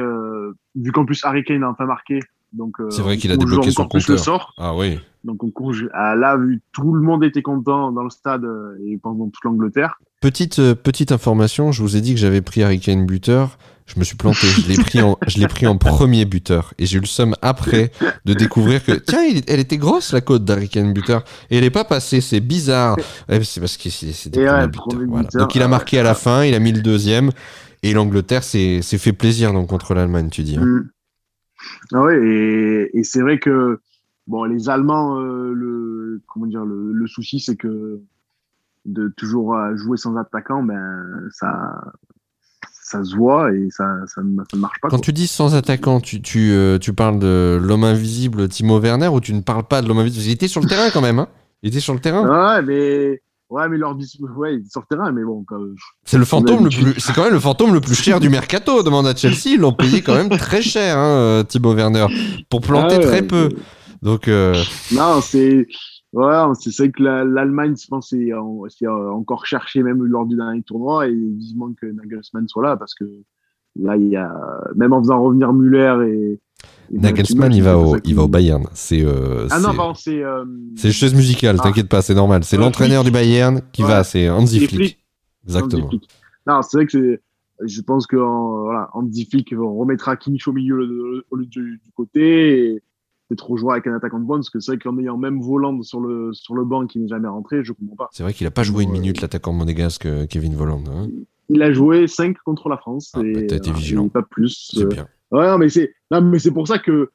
vu 0.76 0.92
qu'en 0.92 1.06
plus 1.06 1.24
Harry 1.24 1.44
Kane 1.44 1.64
a 1.64 1.70
enfin 1.70 1.86
marqué, 1.86 2.20
donc 2.52 2.78
c'est 2.90 3.02
vrai 3.02 3.18
qu'il 3.18 3.32
a 3.32 3.38
débloqué 3.38 3.72
son 3.72 3.88
compteur. 3.88 4.20
sort. 4.20 4.54
Ah 4.58 4.76
oui. 4.76 5.00
Donc 5.24 5.44
on 5.44 5.52
court, 5.52 5.74
là, 5.94 6.38
vu 6.38 6.62
tout 6.72 6.94
le 6.94 7.02
monde 7.02 7.24
était 7.24 7.42
content 7.42 7.92
dans 7.92 8.04
le 8.04 8.10
stade 8.10 8.46
et 8.86 8.98
pendant 8.98 9.30
toute 9.30 9.44
l'Angleterre, 9.44 9.98
Petite, 10.24 10.60
euh, 10.60 10.74
petite 10.74 11.12
information, 11.12 11.74
je 11.74 11.82
vous 11.82 11.98
ai 11.98 12.02
dit 12.02 12.14
que 12.14 12.20
j'avais 12.22 12.42
pris 12.42 12.64
Harry 12.64 12.80
Kane 12.80 13.06
buteur. 13.06 13.58
Je 13.86 14.00
me 14.00 14.06
suis 14.06 14.16
planté. 14.16 14.48
Je 14.48 14.70
l'ai 14.70 14.78
pris 14.78 15.02
en, 15.02 15.18
je 15.28 15.38
l'ai 15.38 15.50
pris 15.50 15.68
en 15.68 15.78
premier 15.78 16.24
buteur. 16.24 16.74
Et 16.80 16.86
j'ai 16.86 16.98
eu 16.98 17.02
le 17.02 17.06
somme 17.06 17.36
après 17.42 17.92
de 18.24 18.34
découvrir 18.34 18.82
que, 18.86 18.94
tiens, 18.94 19.20
elle 19.48 19.60
était 19.60 19.76
grosse, 19.76 20.14
la 20.14 20.22
côte 20.22 20.46
d'Harry 20.46 20.70
Kane 20.70 20.94
buteur. 20.94 21.26
Et 21.50 21.58
elle 21.58 21.66
est 21.66 21.70
pas 21.70 21.84
passée. 21.84 22.22
C'est 22.22 22.40
bizarre. 22.40 22.96
c'est 23.28 23.60
parce 23.60 23.76
que 23.76 23.90
c'est, 23.90 24.30
des 24.30 24.46
Voilà. 24.46 25.28
Donc 25.34 25.56
il 25.56 25.62
a 25.62 25.68
marqué 25.68 26.00
à 26.00 26.04
la 26.04 26.14
fin. 26.14 26.46
Il 26.46 26.56
a 26.56 26.60
mis 26.60 26.72
le 26.72 26.82
deuxième. 26.82 27.32
Et 27.82 27.92
l'Angleterre 27.92 28.46
s'est, 28.46 28.82
fait 28.82 29.12
plaisir, 29.12 29.52
donc, 29.52 29.68
contre 29.68 29.94
l'Allemagne, 29.94 30.30
tu 30.30 30.44
dis. 30.44 30.56
Hein. 30.56 30.64
Mm. 30.64 30.90
Ah 31.92 32.02
ouais, 32.02 32.18
et, 32.26 32.98
et 32.98 33.04
c'est 33.04 33.20
vrai 33.20 33.40
que, 33.40 33.82
bon, 34.28 34.44
les 34.46 34.70
Allemands, 34.70 35.20
euh, 35.20 35.54
le, 35.54 36.22
comment 36.28 36.46
dire, 36.46 36.66
le, 36.66 36.92
le 36.92 37.08
souci, 37.08 37.40
c'est 37.40 37.56
que, 37.56 38.02
de 38.86 39.14
toujours 39.16 39.56
euh, 39.56 39.76
jouer 39.76 39.98
sans 39.98 40.16
attaquant, 40.18 40.64
ben 40.64 41.30
ça, 41.32 41.82
ça 42.72 43.04
se 43.04 43.16
voit 43.16 43.54
et 43.54 43.70
ça, 43.70 43.86
ça, 44.08 44.22
ne 44.22 44.60
marche 44.60 44.80
pas. 44.82 44.90
Quand 44.90 45.00
tu 45.00 45.14
dis 45.14 45.28
sans 45.28 45.56
attaquant, 45.56 46.00
tu, 46.00 46.22
tu, 46.22 46.52
euh, 46.52 46.78
tu 46.78 46.94
parles 46.94 47.20
de 47.20 47.60
l'homme 47.62 47.84
invisible 47.84 48.50
Timo 48.50 48.80
Werner 48.80 49.08
ou 49.08 49.22
tu 49.22 49.34
ne 49.34 49.42
parles 49.42 49.64
pas 49.64 49.82
de 49.82 49.88
l'homme 49.88 50.00
invisible? 50.00 50.26
Il 50.26 50.32
était 50.32 50.48
sur 50.48 50.62
le 50.62 50.68
terrain 50.68 50.90
quand 50.92 51.02
même, 51.02 51.20
hein 51.20 51.28
Il 51.62 51.70
était 51.70 51.80
sur 51.80 51.94
le 51.94 52.00
terrain 52.00 52.28
Ouais, 52.28 52.62
mais. 52.62 53.22
Ouais, 53.50 53.70
mais 53.70 53.78
leur 53.78 53.96
ouais, 53.96 54.64
sur 54.68 54.82
le 54.82 54.96
terrain, 54.96 55.12
mais 55.12 55.24
bon. 55.24 55.46
C'est 56.06 56.18
le 56.18 56.26
fantôme 56.26 56.64
le 56.64 56.70
plus, 56.72 57.00
c'est 57.00 57.14
quand 57.14 57.24
même 57.24 57.34
le 57.34 57.40
fantôme 57.40 57.72
le 57.72 57.82
plus 57.82 57.94
cher 57.94 58.20
du 58.20 58.28
mercato. 58.28 58.82
Demande 58.82 59.06
à 59.06 59.16
Chelsea, 59.16 59.54
ils 59.54 59.60
l'ont 59.60 59.74
payé 59.74 60.02
quand 60.02 60.16
même 60.16 60.30
très 60.30 60.64
cher, 60.64 60.98
hein, 60.98 61.44
Thibaut 61.48 61.76
Werner, 61.76 62.08
pour 62.50 62.62
planter 62.62 62.96
ah 62.96 63.00
très 63.00 63.22
peu. 63.22 63.50
Donc. 64.04 64.30
Non, 64.92 65.22
c'est 65.22 65.66
Ouais, 66.14 66.36
c'est 66.60 66.78
vrai 66.78 66.92
que 66.92 67.02
l'Allemagne, 67.02 67.76
je 67.76 67.88
pense, 67.88 68.10
c'est 68.12 68.32
encore 68.86 69.48
cherché 69.48 69.82
même 69.82 70.04
lors 70.04 70.28
du 70.28 70.36
dernier 70.36 70.62
tournoi 70.62 71.08
et 71.08 71.16
vivement 71.16 71.74
que 71.74 71.88
Nagelsmann 71.88 72.48
soit 72.48 72.64
là 72.64 72.78
parce 72.78 72.94
que 72.94 73.06
là, 73.76 73.98
il 73.98 74.10
y 74.10 74.16
a 74.16 74.32
même 74.76 74.94
en 74.94 75.02
faisant 75.02 75.24
revenir 75.24 75.52
Müller 75.54 76.08
et, 76.08 76.40
Nagelsmann, 76.92 77.52
il 77.52 77.64
va 77.64 77.80
au, 77.80 77.98
il 78.04 78.14
va 78.14 78.24
au 78.24 78.28
Bayern. 78.28 78.66
C'est 78.74 79.04
euh, 79.04 79.48
ah 79.50 79.60
non, 79.60 79.74
pardon, 79.74 79.96
c'est 79.96 80.24
euh, 80.24 80.46
c'est 80.76 80.92
chaise 80.92 81.16
musicale. 81.16 81.56
Ah. 81.60 81.64
T'inquiète 81.64 81.90
pas, 81.90 82.04
c'est 82.04 82.14
normal. 82.14 82.44
C'est 82.44 82.58
l'entraîneur 82.58 83.04
du 83.04 83.10
Bayern 83.10 83.62
qui 83.72 83.82
va. 83.82 84.04
C'est 84.04 84.30
Hansi 84.30 84.68
Flick. 84.68 85.04
Exactement. 85.46 85.90
Non, 86.46 86.62
c'est 86.62 86.78
vrai 86.78 86.86
que 86.86 87.20
je 87.66 87.82
pense 87.82 88.06
que 88.06 88.18
voilà, 88.18 88.90
Hansi 88.94 89.26
Flick 89.26 89.50
remettra 89.58 90.16
Kimmich 90.16 90.48
au 90.48 90.54
milieu 90.54 91.26
au 91.32 91.36
lieu 91.36 91.46
du, 91.48 91.82
du 91.84 91.92
côté. 91.96 92.76
Et, 92.76 92.84
trop 93.36 93.58
jouer 93.58 93.74
avec 93.74 93.88
un 93.88 93.96
attaquant 93.96 94.20
de 94.20 94.26
pointe 94.26 94.40
parce 94.40 94.50
que 94.50 94.60
c'est 94.60 94.74
vrai 94.74 94.80
qu'en 94.80 94.98
ayant 94.98 95.18
même 95.18 95.42
Voland 95.42 95.82
sur 95.82 96.00
le, 96.00 96.34
sur 96.34 96.56
le 96.56 96.64
banc 96.66 96.88
qui 96.88 97.00
n'est 97.00 97.08
jamais 97.08 97.28
rentré, 97.28 97.64
je 97.64 97.74
comprends 97.74 97.96
pas. 97.96 98.10
C'est 98.12 98.24
vrai 98.24 98.34
qu'il 98.34 98.48
a 98.48 98.52
pas 98.52 98.64
joué 98.64 98.84
une 98.84 98.90
euh, 98.90 98.94
minute 98.94 99.22
l'attaquant 99.22 99.54
monégasque 99.54 100.06
euh, 100.06 100.26
Kevin 100.26 100.56
Voland. 100.56 100.84
Hein. 100.88 101.10
il 101.50 101.62
a 101.62 101.72
joué 101.72 102.08
5 102.08 102.38
contre 102.46 102.70
la 102.70 102.78
France. 102.78 103.12
Ah, 103.16 103.22
et, 103.24 103.34
bah, 103.34 103.42
été 103.42 103.70
euh, 103.70 103.74
vigilant. 103.74 104.10
pas 104.10 104.24
plus. 104.24 104.72
C'est 104.76 104.86
bien. 104.88 105.08
Ouais, 105.32 105.58
mais 105.58 105.70
c'est, 105.70 105.94
non, 106.12 106.22
mais 106.22 106.40
c'est 106.40 106.52
pour 106.52 106.68
ça 106.68 106.80
que 106.80 107.10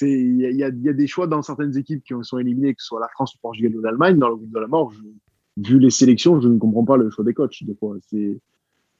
il 0.00 0.40
y, 0.40 0.56
y, 0.56 0.64
a 0.64 0.70
des 0.70 1.06
choix 1.06 1.26
dans 1.26 1.42
certaines 1.42 1.76
équipes 1.76 2.02
qui 2.02 2.14
sont 2.22 2.38
éliminées, 2.38 2.74
que 2.74 2.80
ce 2.80 2.86
soit 2.86 3.00
la 3.00 3.08
France, 3.08 3.34
le 3.34 3.40
Portugal 3.42 3.76
ou 3.76 3.82
l'Allemagne, 3.82 4.18
dans 4.18 4.30
le 4.30 4.36
groupe 4.36 4.50
de 4.50 4.58
la 4.58 4.66
mort. 4.66 4.90
vu 5.58 5.78
les 5.78 5.90
sélections, 5.90 6.40
je 6.40 6.48
ne 6.48 6.58
comprends 6.58 6.84
pas 6.84 6.96
le 6.96 7.10
choix 7.10 7.22
des 7.22 7.34
coachs. 7.34 7.62
Des 7.62 7.74
fois, 7.74 7.96
c'est, 8.08 8.40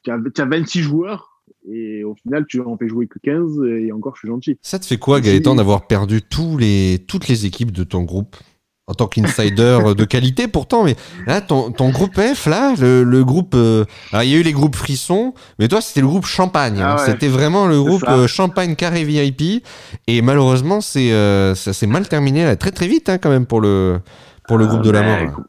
tu 0.02 0.10
as 0.10 0.44
26 0.44 0.80
joueurs 0.80 1.37
et 1.70 2.04
au 2.04 2.14
final, 2.14 2.46
tu 2.46 2.60
en 2.60 2.76
fais 2.76 2.88
jouer 2.88 3.06
que 3.06 3.18
15 3.18 3.60
et 3.80 3.92
encore, 3.92 4.14
je 4.16 4.20
suis 4.20 4.28
gentil. 4.28 4.58
Ça 4.62 4.78
te 4.78 4.86
fait 4.86 4.98
quoi, 4.98 5.20
Gaëtan, 5.20 5.54
d'avoir 5.54 5.86
perdu 5.86 6.22
tous 6.22 6.56
les, 6.58 7.04
toutes 7.06 7.28
les 7.28 7.46
équipes 7.46 7.72
de 7.72 7.84
ton 7.84 8.02
groupe? 8.02 8.36
En 8.86 8.94
tant 8.94 9.06
qu'insider 9.06 9.78
de 9.98 10.04
qualité 10.04 10.48
pourtant, 10.48 10.82
mais 10.82 10.96
là, 11.26 11.42
ton, 11.42 11.70
ton 11.70 11.90
groupe 11.90 12.18
F, 12.18 12.46
là, 12.46 12.74
le, 12.78 13.22
groupe... 13.22 13.52
Euh, 13.54 13.84
alors, 14.12 14.22
il 14.22 14.30
y 14.30 14.34
a 14.34 14.38
eu 14.38 14.42
les 14.42 14.52
groupes 14.52 14.76
frissons, 14.76 15.34
mais 15.58 15.68
toi, 15.68 15.82
c'était 15.82 16.00
le 16.00 16.06
groupe 16.06 16.24
champagne. 16.24 16.80
Hein. 16.80 16.96
Ah 16.98 17.04
c'était 17.04 17.28
vraiment 17.28 17.66
le 17.66 17.82
groupe 17.82 18.02
euh, 18.08 18.26
champagne 18.26 18.76
carré 18.76 19.04
VIP. 19.04 19.62
Et 20.06 20.22
malheureusement, 20.22 20.80
c'est 20.80 21.12
euh, 21.12 21.54
ça 21.54 21.74
s'est 21.74 21.86
mal 21.86 22.08
terminé 22.08 22.44
là, 22.44 22.56
très 22.56 22.70
très 22.70 22.88
vite 22.88 23.10
hein, 23.10 23.18
quand 23.18 23.28
même 23.28 23.44
pour 23.44 23.60
le, 23.60 24.00
pour 24.46 24.56
le 24.56 24.66
groupe 24.66 24.80
de 24.80 24.90
la 24.90 25.02
ben, 25.02 25.26
mort. 25.26 25.40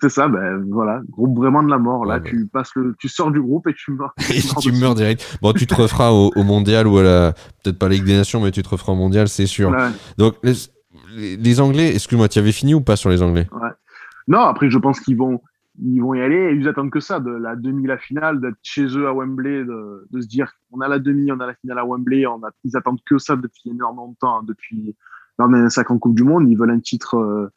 C'est 0.00 0.08
ça, 0.08 0.28
ben 0.28 0.64
voilà, 0.70 1.00
groupe 1.10 1.36
vraiment 1.36 1.62
de 1.62 1.70
la 1.70 1.78
mort. 1.78 2.04
Là, 2.04 2.20
tu 2.20 2.46
passes 2.46 2.74
le, 2.74 2.94
tu 2.98 3.08
sors 3.08 3.30
du 3.30 3.40
groupe 3.40 3.66
et 3.68 3.74
tu 3.74 3.92
meurs. 3.92 4.14
et 4.30 4.40
tu 4.60 4.72
meurs 4.72 4.94
direct. 4.94 5.38
Bon, 5.42 5.52
tu 5.52 5.66
te 5.66 5.74
referas 5.74 6.12
au, 6.12 6.42
mondial 6.42 6.86
ou 6.86 6.98
à 6.98 7.02
la, 7.02 7.32
peut-être 7.62 7.78
pas 7.78 7.88
la 7.88 7.94
Ligue 7.94 8.04
des 8.04 8.16
Nations, 8.16 8.40
mais 8.40 8.50
tu 8.50 8.62
te 8.62 8.68
referas 8.68 8.92
au 8.92 8.96
mondial, 8.96 9.28
c'est 9.28 9.46
sûr. 9.46 9.74
Donc, 10.18 10.34
les, 10.42 11.36
les 11.36 11.60
Anglais, 11.60 11.94
excuse-moi, 11.94 12.28
tu 12.28 12.38
avais 12.38 12.52
fini 12.52 12.74
ou 12.74 12.80
pas 12.80 12.96
sur 12.96 13.10
les 13.10 13.22
Anglais? 13.22 13.46
Non, 14.28 14.40
après, 14.40 14.70
je 14.70 14.78
pense 14.78 15.00
qu'ils 15.00 15.16
vont, 15.16 15.40
ils 15.80 16.00
vont 16.00 16.14
y 16.14 16.20
aller 16.20 16.36
et 16.36 16.54
ils 16.54 16.68
attendent 16.68 16.90
que 16.90 17.00
ça, 17.00 17.20
de 17.20 17.30
la 17.30 17.54
demi, 17.54 17.86
la 17.86 17.98
finale, 17.98 18.40
d'être 18.40 18.58
chez 18.62 18.86
eux 18.86 19.06
à 19.06 19.12
Wembley, 19.12 19.64
de, 19.64 20.06
de, 20.10 20.20
se 20.20 20.26
dire, 20.26 20.52
on 20.72 20.80
a 20.80 20.88
la 20.88 20.98
demi, 20.98 21.30
on 21.30 21.40
a 21.40 21.46
la 21.46 21.54
finale 21.54 21.78
à 21.78 21.84
Wembley, 21.84 22.26
on 22.26 22.42
a, 22.44 22.50
ils 22.64 22.76
attendent 22.76 23.00
que 23.08 23.18
ça 23.18 23.36
depuis 23.36 23.70
énormément 23.70 24.08
de 24.08 24.16
temps, 24.18 24.38
hein, 24.38 24.44
depuis 24.46 24.96
leur 25.38 25.70
50 25.70 26.00
Coupe 26.00 26.14
du 26.14 26.24
Monde, 26.24 26.48
ils 26.48 26.56
veulent 26.56 26.70
un 26.70 26.80
titre. 26.80 27.16
Euh, 27.16 27.50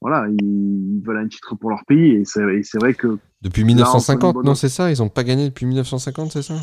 voilà, 0.00 0.28
ils 0.28 1.02
veulent 1.04 1.18
un 1.18 1.28
titre 1.28 1.54
pour 1.54 1.70
leur 1.70 1.84
pays 1.86 2.12
et 2.12 2.24
c'est 2.24 2.78
vrai 2.78 2.94
que. 2.94 3.18
Depuis 3.42 3.64
1950, 3.64 4.44
non, 4.44 4.54
c'est 4.54 4.68
ça 4.68 4.90
Ils 4.90 4.98
n'ont 4.98 5.08
pas 5.08 5.24
gagné 5.24 5.48
depuis 5.48 5.66
1950, 5.66 6.32
c'est 6.32 6.42
ça 6.42 6.54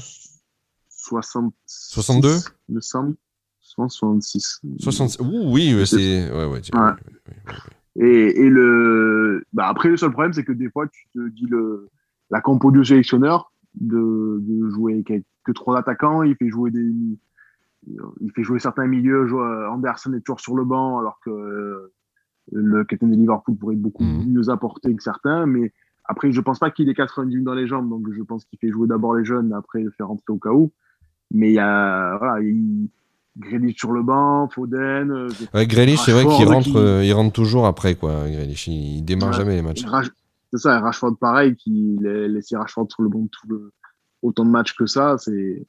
60... 0.89 1.53
62 1.65 2.37
me 2.69 2.79
semble. 2.79 3.15
66. 3.61 4.61
66. 4.79 5.17
oui, 5.21 5.83
c'est. 5.85 6.31
Ouais, 6.31 6.45
ouais, 6.45 6.61
et, 7.95 8.41
et, 8.45 8.49
le. 8.49 9.43
Bah 9.51 9.67
après, 9.67 9.89
le 9.89 9.97
seul 9.97 10.11
problème, 10.11 10.33
c'est 10.33 10.43
que 10.43 10.51
des 10.51 10.69
fois, 10.69 10.87
tu 10.87 11.07
te 11.13 11.29
dis 11.29 11.45
le... 11.47 11.89
la 12.29 12.41
compo 12.41 12.71
du 12.71 12.85
sélectionneur 12.85 13.51
de, 13.75 14.39
de 14.41 14.69
jouer 14.69 15.03
que 15.03 15.51
trois 15.51 15.77
attaquants, 15.77 16.23
il 16.23 16.35
fait 16.35 16.49
jouer 16.49 16.71
des. 16.71 16.91
Il 18.21 18.31
fait 18.33 18.43
jouer 18.43 18.59
certains 18.59 18.87
milieux. 18.87 19.27
Anderson 19.69 20.13
est 20.13 20.21
toujours 20.21 20.39
sur 20.39 20.55
le 20.55 20.63
banc 20.63 20.99
alors 20.99 21.19
que 21.19 21.91
le 22.51 22.83
capitaine 22.83 23.11
de 23.11 23.15
Liverpool 23.15 23.55
pourrait 23.55 23.75
beaucoup 23.75 24.03
mhm. 24.03 24.31
mieux 24.31 24.49
apporter 24.49 24.93
que 24.95 25.01
certains, 25.01 25.45
mais 25.45 25.71
après, 26.05 26.31
je 26.31 26.41
pense 26.41 26.59
pas 26.59 26.69
qu'il 26.69 26.89
ait 26.89 26.93
90 26.93 27.41
dans 27.41 27.53
les 27.53 27.67
jambes, 27.67 27.89
donc 27.89 28.07
je 28.11 28.21
pense 28.23 28.43
qu'il 28.45 28.59
fait 28.59 28.69
jouer 28.69 28.87
d'abord 28.87 29.15
les 29.15 29.23
jeunes, 29.23 29.53
après 29.53 29.81
le 29.81 29.91
faire 29.91 30.09
rentrer 30.09 30.33
au 30.33 30.37
cas 30.37 30.51
où. 30.51 30.71
Mais 31.31 31.49
il 31.51 31.55
y 31.55 31.59
a, 31.59 32.17
voilà, 32.17 32.41
il, 32.41 32.89
Grealish 33.37 33.77
sur 33.77 33.91
le 33.91 34.03
banc, 34.03 34.47
Foden. 34.49 35.11
Euh, 35.11 35.29
ouais, 35.53 35.65
Grealish, 35.65 36.01
c'est 36.01 36.11
vrai 36.11 36.25
qu'il 36.25 36.45
rentre, 36.45 36.75
euh, 36.75 37.03
il 37.03 37.13
rentre 37.13 37.33
toujours 37.33 37.65
après, 37.65 37.95
quoi. 37.95 38.29
Grealish, 38.29 38.67
il, 38.67 39.03
démarre 39.03 39.33
jamais 39.33 39.55
les 39.55 39.61
matchs. 39.61 39.85
C'est 40.51 40.59
ça, 40.59 40.79
Rashford 40.79 41.17
pareil, 41.17 41.55
qui 41.55 41.97
laissé 41.99 42.55
Rashford 42.55 42.87
sur 42.91 43.01
le 43.01 43.09
banc 43.09 43.25
tout 43.31 43.47
le, 43.47 43.71
autant 44.21 44.45
de 44.45 44.51
matchs 44.51 44.75
que 44.75 44.85
ça, 44.85 45.17
c'est, 45.17 45.65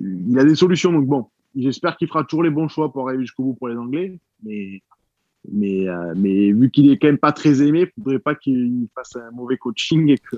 il 0.00 0.38
a 0.38 0.44
des 0.44 0.54
solutions, 0.54 0.92
donc 0.92 1.06
bon. 1.06 1.26
J'espère 1.56 1.96
qu'il 1.96 2.08
fera 2.08 2.24
toujours 2.24 2.42
les 2.42 2.50
bons 2.50 2.66
choix 2.66 2.92
pour 2.92 3.08
arriver 3.08 3.22
jusqu'au 3.22 3.44
bout 3.44 3.54
pour 3.54 3.68
les 3.68 3.76
Anglais, 3.76 4.18
mais 4.42 4.82
mais, 5.52 5.88
euh, 5.88 6.14
mais 6.16 6.52
vu 6.52 6.70
qu'il 6.70 6.90
est 6.90 6.96
quand 6.96 7.08
même 7.08 7.18
pas 7.18 7.32
très 7.32 7.62
aimé, 7.62 7.90
il 7.96 8.02
faudrait 8.02 8.18
pas 8.18 8.34
qu'il 8.34 8.86
fasse 8.94 9.16
un 9.16 9.30
mauvais 9.34 9.56
coaching 9.56 10.10
et 10.10 10.18
que, 10.18 10.36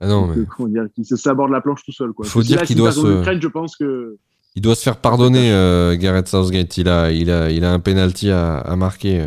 ah 0.00 0.06
non, 0.06 0.28
mais... 0.28 0.88
qu'il 0.94 1.04
se 1.04 1.16
saborde 1.16 1.50
la 1.50 1.60
planche 1.60 1.82
tout 1.84 1.92
seul. 1.92 2.12
Quoi. 2.12 2.26
Faut 2.26 2.42
dire 2.42 2.62
qu'il 2.62 2.76
doit 2.76 2.92
se. 2.92 3.20
Ukraine, 3.20 3.40
je 3.40 3.48
pense 3.48 3.76
que 3.76 4.16
Il 4.54 4.62
doit 4.62 4.74
se 4.74 4.82
faire 4.82 4.96
pardonner, 4.96 5.52
euh, 5.52 5.96
Gareth 5.96 6.28
Southgate. 6.28 6.76
Il 6.76 6.88
a, 6.88 7.12
il 7.12 7.30
a, 7.30 7.50
il 7.50 7.64
a 7.64 7.72
un 7.72 7.80
penalty 7.80 8.30
à, 8.30 8.58
à 8.58 8.76
marquer. 8.76 9.26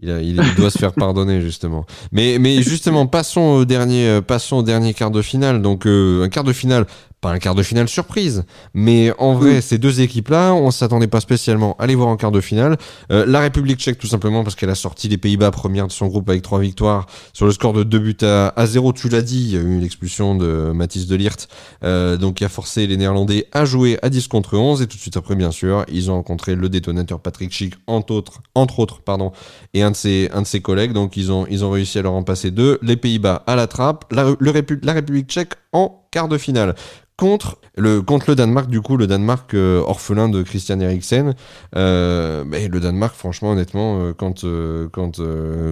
Il, 0.00 0.10
a, 0.10 0.20
il, 0.20 0.36
doit 0.56 0.70
se 0.70 0.78
faire 0.78 0.92
pardonner 0.92 1.40
justement. 1.40 1.86
Mais, 2.12 2.38
mais 2.38 2.62
justement, 2.62 3.06
passons 3.06 3.40
au 3.40 3.64
dernier, 3.64 4.20
passons 4.26 4.56
au 4.56 4.62
dernier 4.62 4.92
quart 4.92 5.10
de 5.10 5.22
finale. 5.22 5.62
Donc 5.62 5.86
un 5.86 6.28
quart 6.28 6.44
de 6.44 6.52
finale 6.52 6.86
pas 7.24 7.30
un 7.30 7.38
quart 7.38 7.54
de 7.54 7.62
finale 7.62 7.88
surprise, 7.88 8.44
mais 8.74 9.10
en 9.16 9.32
vrai, 9.32 9.62
ces 9.62 9.78
deux 9.78 10.02
équipes-là, 10.02 10.52
on 10.52 10.70
s'attendait 10.70 11.06
pas 11.06 11.20
spécialement 11.20 11.74
à 11.78 11.86
les 11.86 11.94
voir 11.94 12.08
en 12.08 12.18
quart 12.18 12.30
de 12.30 12.42
finale. 12.42 12.76
Euh, 13.10 13.24
la 13.26 13.40
République 13.40 13.80
tchèque, 13.80 13.96
tout 13.96 14.06
simplement, 14.06 14.44
parce 14.44 14.56
qu'elle 14.56 14.68
a 14.68 14.74
sorti 14.74 15.08
les 15.08 15.16
Pays-Bas 15.16 15.50
première 15.50 15.86
de 15.86 15.92
son 15.92 16.06
groupe 16.08 16.28
avec 16.28 16.42
trois 16.42 16.60
victoires 16.60 17.06
sur 17.32 17.46
le 17.46 17.52
score 17.52 17.72
de 17.72 17.82
2 17.82 17.98
buts 17.98 18.16
à, 18.20 18.48
à 18.48 18.66
0. 18.66 18.92
Tu 18.92 19.08
l'as 19.08 19.22
dit, 19.22 19.40
il 19.40 19.54
y 19.54 19.56
a 19.56 19.60
eu 19.60 19.80
l'expulsion 19.80 20.34
de 20.34 20.72
Mathis 20.74 21.06
de 21.06 21.16
Liert, 21.16 21.36
euh, 21.82 22.18
donc 22.18 22.34
qui 22.34 22.44
a 22.44 22.50
forcé 22.50 22.86
les 22.86 22.98
Néerlandais 22.98 23.46
à 23.52 23.64
jouer 23.64 23.98
à 24.02 24.10
10 24.10 24.28
contre 24.28 24.58
11. 24.58 24.82
Et 24.82 24.86
tout 24.86 24.98
de 24.98 25.00
suite 25.00 25.16
après, 25.16 25.34
bien 25.34 25.50
sûr, 25.50 25.86
ils 25.90 26.10
ont 26.10 26.16
rencontré 26.16 26.54
le 26.54 26.68
détonateur 26.68 27.20
Patrick 27.20 27.52
Schick, 27.52 27.72
entre 27.86 28.12
autres, 28.12 28.42
entre 28.54 28.80
autres, 28.80 29.00
pardon, 29.00 29.32
et 29.72 29.82
un 29.82 29.92
de 29.92 29.96
ses, 29.96 30.28
un 30.34 30.42
de 30.42 30.46
ses 30.46 30.60
collègues. 30.60 30.92
Donc 30.92 31.16
ils 31.16 31.32
ont, 31.32 31.46
ils 31.48 31.64
ont 31.64 31.70
réussi 31.70 31.98
à 31.98 32.02
leur 32.02 32.12
en 32.12 32.22
passer 32.22 32.50
deux. 32.50 32.78
Les 32.82 32.98
Pays-Bas 32.98 33.44
à 33.46 33.56
la 33.56 33.66
trappe, 33.66 34.04
la, 34.12 34.34
le 34.38 34.52
la 34.82 34.92
République 34.92 35.28
tchèque 35.28 35.54
en 35.74 36.06
quart 36.10 36.28
de 36.28 36.38
finale 36.38 36.74
contre 37.16 37.58
le, 37.76 38.02
contre 38.02 38.30
le 38.30 38.36
Danemark, 38.36 38.68
du 38.68 38.80
coup, 38.80 38.96
le 38.96 39.06
Danemark 39.06 39.54
euh, 39.54 39.80
orphelin 39.80 40.28
de 40.28 40.42
Christian 40.42 40.80
Eriksen. 40.80 41.34
Euh, 41.76 42.44
mais 42.46 42.68
le 42.68 42.80
Danemark, 42.80 43.14
franchement, 43.14 43.50
honnêtement, 43.50 44.00
euh, 44.00 44.12
quand, 44.12 44.44
quand, 44.92 45.20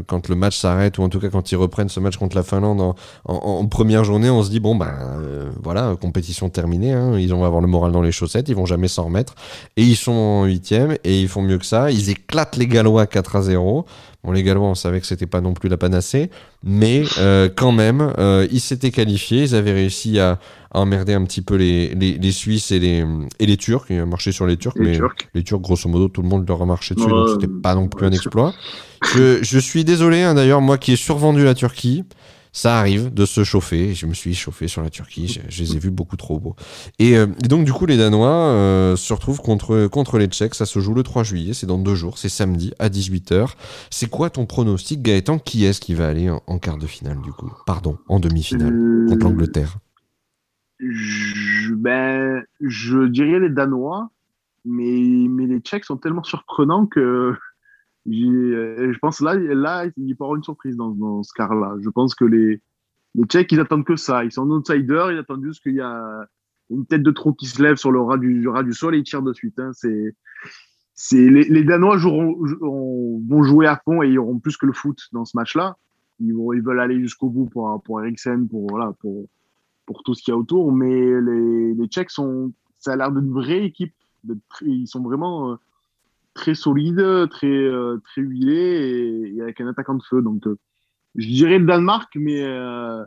quand 0.07 0.29
le 0.29 0.35
match 0.35 0.59
s'arrête, 0.59 0.99
ou 0.99 1.03
en 1.03 1.09
tout 1.09 1.21
cas 1.21 1.29
quand 1.31 1.51
ils 1.53 1.57
reprennent 1.57 1.89
ce 1.89 2.01
match 2.01 2.17
contre 2.17 2.37
la 2.37 2.43
Finlande 2.43 2.81
en, 2.81 2.95
en, 3.25 3.67
première 3.67 4.05
journée, 4.05 4.31
on 4.31 4.43
se 4.43 4.51
dit, 4.51 4.61
bon, 4.61 4.75
ben 4.77 4.93
voilà, 5.63 5.97
compétition 6.01 6.49
terminée, 6.49 6.93
hein, 6.93 7.19
ils 7.19 7.31
vont 7.31 7.45
avoir 7.45 7.61
le 7.61 7.69
moral 7.69 7.93
dans 7.93 8.03
les 8.03 8.13
chaussettes, 8.13 8.49
ils 8.49 8.57
vont 8.57 8.67
jamais 8.67 8.89
s'en 8.89 9.05
remettre. 9.05 9.35
Et 9.77 9.83
ils 9.83 9.97
sont 9.97 10.13
en 10.13 10.45
huitième, 10.45 10.97
et 11.05 11.21
ils 11.21 11.29
font 11.29 11.43
mieux 11.43 11.59
que 11.59 11.67
ça. 11.67 11.91
Ils 11.91 12.11
éclatent 12.11 12.57
les 12.57 12.67
Gallois 12.67 13.07
4 13.07 13.37
à 13.37 13.43
0. 13.43 13.87
Bon, 14.25 14.33
Gallois, 14.33 14.69
on 14.69 14.77
savait 14.77 15.01
que 15.01 15.07
c'était 15.07 15.27
pas 15.27 15.41
non 15.41 15.53
plus 15.53 15.69
la 15.69 15.77
panacée, 15.77 16.31
mais 16.63 17.03
euh, 17.19 17.49
quand 17.55 17.73
même, 17.73 18.13
euh, 18.19 18.47
ils 18.53 18.61
s'étaient 18.61 18.93
qualifiés, 18.93 19.43
ils 19.43 19.55
avaient 19.57 19.73
réussi 19.73 20.21
à, 20.21 20.39
emmerder 20.75 21.13
un 21.13 21.25
petit 21.25 21.43
peu 21.43 21.57
les, 21.57 21.89
les, 21.97 22.17
les, 22.19 22.33
Suisses 22.33 22.71
et 22.71 22.79
les, 22.79 23.05
et 23.41 23.47
les 23.47 23.57
Turcs. 23.57 23.85
Ils 23.91 24.01
ont 24.01 24.07
marché 24.07 24.31
sur 24.31 24.47
les 24.47 24.57
Turcs, 24.57 24.77
mais 24.79 24.99
les 25.35 25.43
Turcs, 25.43 25.61
grosso 25.61 25.89
modo, 25.89 26.09
tout 26.09 26.23
le 26.23 26.29
monde 26.29 26.49
leur 26.49 26.63
a 26.63 26.67
marché 26.67 26.95
dessus, 26.95 27.09
donc 27.09 27.31
c'était 27.31 27.53
pas 27.53 27.75
non 27.75 27.89
plus 27.89 28.07
un 28.07 28.13
exploit. 28.13 28.55
Je, 29.17 29.43
je 29.43 29.59
suis 29.59 29.85
désolé, 29.85 30.23
hein, 30.23 30.35
d'ailleurs, 30.35 30.61
moi 30.61 30.79
qui 30.79 30.93
ai 30.93 30.97
survendu 30.97 31.43
la 31.43 31.57
Turquie, 31.57 32.05
ça 32.53 32.79
arrive 32.79 33.13
de 33.13 33.25
se 33.25 33.45
chauffer. 33.45 33.95
Je 33.95 34.07
me 34.07 34.15
suis 34.15 34.35
chauffé 34.35 34.69
sur 34.69 34.83
la 34.83 34.91
Turquie. 34.91 35.41
Je, 35.49 35.63
les 35.63 35.77
ai 35.77 35.79
vus 35.79 35.91
beaucoup 35.91 36.17
trop 36.17 36.39
beaux. 36.39 36.55
Et, 36.99 37.17
euh, 37.17 37.27
donc, 37.49 37.65
du 37.65 37.73
coup, 37.73 37.87
les 37.87 37.97
Danois 37.97 38.29
euh, 38.29 38.97
se 38.97 39.13
retrouvent 39.13 39.41
contre, 39.41 39.87
contre 39.89 40.19
les 40.19 40.27
Tchèques. 40.27 40.55
Ça 40.55 40.67
se 40.67 40.79
joue 40.79 40.95
le 40.95 41.03
3 41.03 41.25
juillet. 41.25 41.55
C'est 41.55 41.67
dans 41.67 41.79
deux 41.79 41.95
jours. 41.95 42.19
C'est 42.19 42.29
samedi 42.29 42.73
à 42.79 42.89
18h. 42.89 43.55
C'est 43.91 44.11
quoi 44.11 44.29
ton 44.31 44.45
pronostic, 44.45 45.03
Gaëtan? 45.03 45.39
Qui 45.39 45.65
est-ce 45.65 45.81
qui 45.81 45.95
va 45.95 46.09
aller 46.09 46.29
en, 46.31 46.59
quart 46.59 46.77
de 46.77 46.87
finale, 46.87 47.21
du 47.23 47.33
coup? 47.33 47.51
Pardon, 47.67 47.97
en 48.09 48.21
demi-finale 48.21 48.75
euh, 48.75 49.09
contre 49.09 49.25
l'Angleterre 49.25 49.79
je, 50.85 51.75
ben, 51.75 52.43
je 52.61 53.07
dirais 53.07 53.39
les 53.39 53.49
Danois. 53.49 54.11
Mais, 54.65 55.27
mais 55.29 55.47
les 55.47 55.59
Tchèques 55.59 55.85
sont 55.85 55.97
tellement 55.97 56.23
surprenants 56.23 56.87
que 56.87 57.35
je 58.07 58.99
pense 58.99 59.21
là, 59.21 59.35
là, 59.35 59.87
il 59.97 60.09
y 60.09 60.17
aura 60.19 60.37
une 60.37 60.43
surprise 60.43 60.77
dans, 60.77 61.23
ce 61.23 61.33
quart-là. 61.35 61.77
Je 61.81 61.91
pense 61.91 62.15
que 62.15 62.25
les, 62.25 62.61
les 63.15 63.25
Tchèques, 63.25 63.53
ils 63.53 63.61
attendent 63.61 63.85
que 63.85 63.97
ça. 63.97 64.25
Ils 64.25 64.33
sont 64.33 64.49
outsiders, 64.49 65.13
ils 65.13 65.19
attendent 65.19 65.45
juste 65.45 65.63
qu'il 65.63 65.75
y 65.75 65.81
a 65.81 66.27
une 66.71 66.87
tête 66.87 67.03
de 67.03 67.11
trop 67.11 67.33
qui 67.33 67.47
se 67.47 67.63
lève 67.63 67.77
sur 67.77 67.93
le 67.93 68.01
ras 68.01 68.19
du, 68.19 68.49
ras 68.49 68.63
du 68.63 68.73
sol 68.73 68.95
et 68.95 68.99
ils 68.99 69.05
tirent 69.05 69.23
de 69.23 69.33
suite. 69.33 69.59
Hein. 69.59 69.71
C'est, 69.75 70.15
c'est 70.95 71.29
les, 71.29 71.45
les, 71.45 71.65
Danois 71.65 71.99
joueront, 71.99 72.37
vont 73.29 73.43
jouer 73.43 73.67
à 73.67 73.81
fond 73.85 74.03
et 74.03 74.09
ils 74.09 74.19
auront 74.19 74.39
plus 74.39 74.57
que 74.57 74.67
le 74.67 74.73
foot 74.73 74.99
dans 75.13 75.25
ce 75.25 75.37
match-là. 75.37 75.77
Ils, 76.21 76.33
vont, 76.33 76.53
ils 76.53 76.63
veulent 76.63 76.81
aller 76.81 77.01
jusqu'au 77.01 77.29
bout 77.29 77.47
pour, 77.47 77.83
pour 77.83 78.01
Eriksen, 78.01 78.49
pour, 78.49 78.69
voilà, 78.69 78.93
pour, 79.01 79.27
pour 79.87 80.03
tout 80.03 80.15
ce 80.15 80.23
qu'il 80.23 80.33
y 80.33 80.35
a 80.35 80.39
autour. 80.39 80.73
Mais 80.73 81.21
les, 81.21 81.75
les 81.75 81.87
Tchèques 81.89 82.11
sont, 82.11 82.53
ça 82.79 82.93
a 82.93 82.97
l'air 82.97 83.13
d'une 83.13 83.33
vraie 83.33 83.65
équipe. 83.65 83.95
Ils 84.63 84.87
sont 84.87 85.03
vraiment, 85.03 85.53
euh, 85.53 85.57
très 86.35 86.55
solide, 86.55 87.29
très, 87.31 87.47
euh, 87.47 87.99
très 88.05 88.23
huilé 88.23 89.33
et, 89.35 89.41
avec 89.43 89.61
un 89.61 89.67
attaquant 89.69 89.95
de 89.95 90.03
feu. 90.03 90.23
Donc, 90.23 90.47
euh, 90.47 90.59
je 91.15 91.27
dirais 91.27 91.59
le 91.59 91.67
Danemark, 91.67 92.13
mais, 92.17 92.43
euh, 92.43 93.05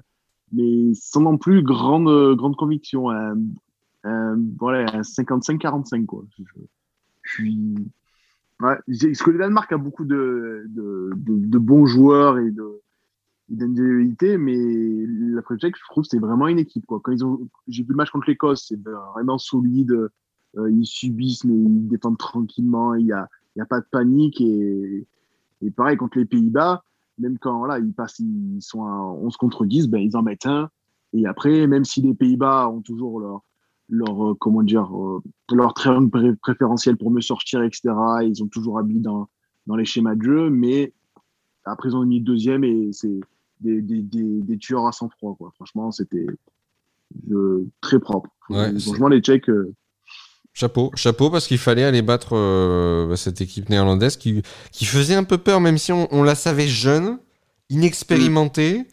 mais 0.52 0.94
sans 0.94 1.22
non 1.22 1.38
plus 1.38 1.64
grande, 1.64 2.36
grande 2.36 2.56
conviction. 2.56 3.10
Un, 3.10 3.38
voilà, 4.60 4.86
un 4.94 5.02
55-45, 5.02 6.06
quoi. 6.06 6.24
Je, 6.38 6.44
suis. 7.24 7.76
Ouais, 8.62 8.78
parce 8.88 9.24
que 9.24 9.32
le 9.32 9.40
Danemark 9.40 9.72
a 9.72 9.78
beaucoup 9.78 10.06
de, 10.06 10.64
de, 10.68 11.12
de, 11.16 11.58
bons 11.58 11.88
joueurs 11.88 12.38
et 12.38 12.52
d'individualité, 13.50 14.38
mais 14.38 14.56
la 14.56 15.42
Tchèque, 15.58 15.76
je 15.76 15.84
trouve, 15.90 16.04
c'est 16.04 16.20
vraiment 16.20 16.48
une 16.48 16.60
équipe. 16.60 16.86
Quoi. 16.86 17.00
Quand 17.04 17.12
ils 17.12 17.26
ont, 17.26 17.50
j'ai 17.68 17.84
vu 17.84 17.90
le 17.90 17.96
match 17.96 18.12
contre 18.12 18.30
l'Écosse, 18.30 18.68
c'est 18.70 18.80
vraiment 19.16 19.40
solide. 19.40 20.10
Euh, 20.58 20.72
ils 20.72 20.86
subissent, 20.86 21.44
mais 21.44 21.56
ils 21.56 21.88
défendent 21.88 22.18
tranquillement. 22.18 22.96
Il 22.96 23.06
n'y 23.06 23.12
a, 23.12 23.28
y 23.56 23.62
a 23.62 23.66
pas 23.66 23.80
de 23.80 23.86
panique. 23.90 24.40
Et, 24.42 25.06
et 25.62 25.72
pareil, 25.72 25.98
contre 25.98 26.18
les 26.18 26.26
Pays-Bas, 26.26 26.84
même 27.20 27.38
quand 27.38 27.66
là, 27.66 27.80
ils, 27.80 27.94
passent, 27.94 28.20
ils 28.20 28.62
sont 28.62 28.86
à 28.86 28.92
11 28.92 29.36
contre 29.38 29.66
10, 29.66 29.88
ben, 29.88 30.00
ils 30.00 30.16
en 30.16 30.24
mettent 30.24 30.46
un. 30.46 30.70
Et 31.14 31.26
après, 31.26 31.68
même 31.68 31.86
si 31.86 32.02
les 32.02 32.14
Pays-Bas 32.14 32.70
ont 32.70 32.82
toujours 32.82 33.20
leur, 33.20 33.42
leur, 33.90 34.32
euh, 34.32 34.36
comment 34.36 34.64
dire, 34.64 34.90
euh, 34.96 35.22
leur 35.52 35.74
triangle 35.74 36.36
préférentiel 36.38 36.98
pour 36.98 37.12
me 37.12 37.22
sortir, 37.22 37.62
etc., 37.64 37.94
ils 38.24 38.44
ont 38.44 38.48
toujours 38.48 38.80
habillé 38.80 39.00
dans, 39.00 39.30
dans 39.68 39.76
les 39.76 39.86
schémas 39.86 40.16
de 40.16 40.24
jeu, 40.24 40.50
mais 40.50 40.94
après, 41.64 41.90
ils 41.90 41.96
ont 41.96 42.06
mis 42.06 42.22
deuxième 42.22 42.64
et 42.64 42.90
c'est 42.92 43.20
des, 43.62 43.82
des, 43.82 44.02
des, 44.02 44.42
des, 44.42 44.58
tueurs 44.58 44.86
à 44.88 44.92
sang-froid. 44.92 45.38
Franchement, 45.56 45.92
c'était 45.92 46.28
très 47.82 48.00
propre. 48.00 48.30
franchement, 48.50 49.08
les 49.08 49.22
Tchèques, 49.22 49.50
Chapeau, 50.58 50.90
chapeau, 50.96 51.30
parce 51.30 51.48
qu'il 51.48 51.58
fallait 51.58 51.84
aller 51.84 52.02
battre 52.02 52.30
euh, 52.32 53.10
bah, 53.10 53.18
cette 53.18 53.42
équipe 53.42 53.70
néerlandaise 53.70 54.16
qui, 54.16 54.42
qui 54.72 54.86
faisait 54.86 55.14
un 55.14 55.26
peu 55.26 55.38
peur, 55.38 55.60
même 55.60 55.78
si 55.78 55.92
on, 55.92 56.24
la 56.24 56.34
savait 56.34 56.70
jeune, 56.70 57.20
inexpérimentée, 57.70 58.86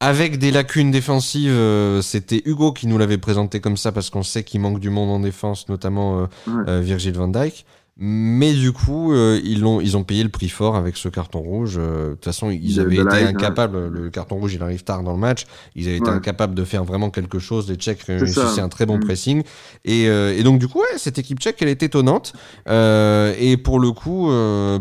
avec 0.00 0.36
des 0.36 0.50
lacunes 0.50 0.90
défensives. 0.90 1.50
Euh, 1.50 2.02
c'était 2.02 2.42
Hugo 2.44 2.74
qui 2.74 2.86
nous 2.86 2.98
l'avait 2.98 3.16
présenté 3.16 3.58
comme 3.58 3.78
ça, 3.78 3.90
parce 3.90 4.10
qu'on 4.10 4.22
sait 4.22 4.44
qu'il 4.44 4.60
manque 4.60 4.80
du 4.80 4.90
monde 4.90 5.08
en 5.08 5.20
défense, 5.20 5.70
notamment 5.70 6.28
euh, 6.46 6.80
Virgil 6.82 7.14
van 7.14 7.28
Dijk. 7.28 7.64
Mais 8.00 8.52
du 8.52 8.70
coup, 8.70 9.12
euh, 9.12 9.40
ils, 9.42 9.64
ont, 9.64 9.80
ils 9.80 9.96
ont 9.96 10.04
payé 10.04 10.22
le 10.22 10.28
prix 10.28 10.48
fort 10.48 10.76
avec 10.76 10.96
ce 10.96 11.08
carton 11.08 11.40
rouge. 11.40 11.74
Euh, 11.78 12.10
de 12.10 12.14
toute 12.14 12.26
façon, 12.26 12.48
ils 12.48 12.78
avaient 12.78 12.94
été 12.94 13.24
incapables. 13.24 13.88
Le 13.88 14.08
carton 14.08 14.36
rouge, 14.36 14.54
il 14.54 14.62
arrive 14.62 14.84
tard 14.84 15.02
dans 15.02 15.12
le 15.12 15.18
match. 15.18 15.46
Ils 15.74 15.88
avaient 15.88 15.96
été 15.96 16.08
incapables 16.08 16.54
de 16.54 16.62
faire 16.62 16.84
vraiment 16.84 17.10
quelque 17.10 17.40
chose. 17.40 17.68
Les 17.68 17.74
Tchèques 17.74 18.02
réussissaient 18.02 18.60
un 18.60 18.68
très 18.68 18.86
bon 18.86 18.98
mm. 18.98 19.04
pressing. 19.04 19.42
Et, 19.84 20.08
euh, 20.08 20.32
et, 20.38 20.44
donc, 20.44 20.60
du 20.60 20.68
coup, 20.68 20.78
ouais, 20.78 20.96
cette 20.96 21.18
équipe 21.18 21.40
tchèque, 21.40 21.56
elle 21.60 21.68
est 21.68 21.82
étonnante. 21.82 22.34
et 22.68 23.56
pour 23.56 23.80
le 23.80 23.90
coup, 23.90 24.30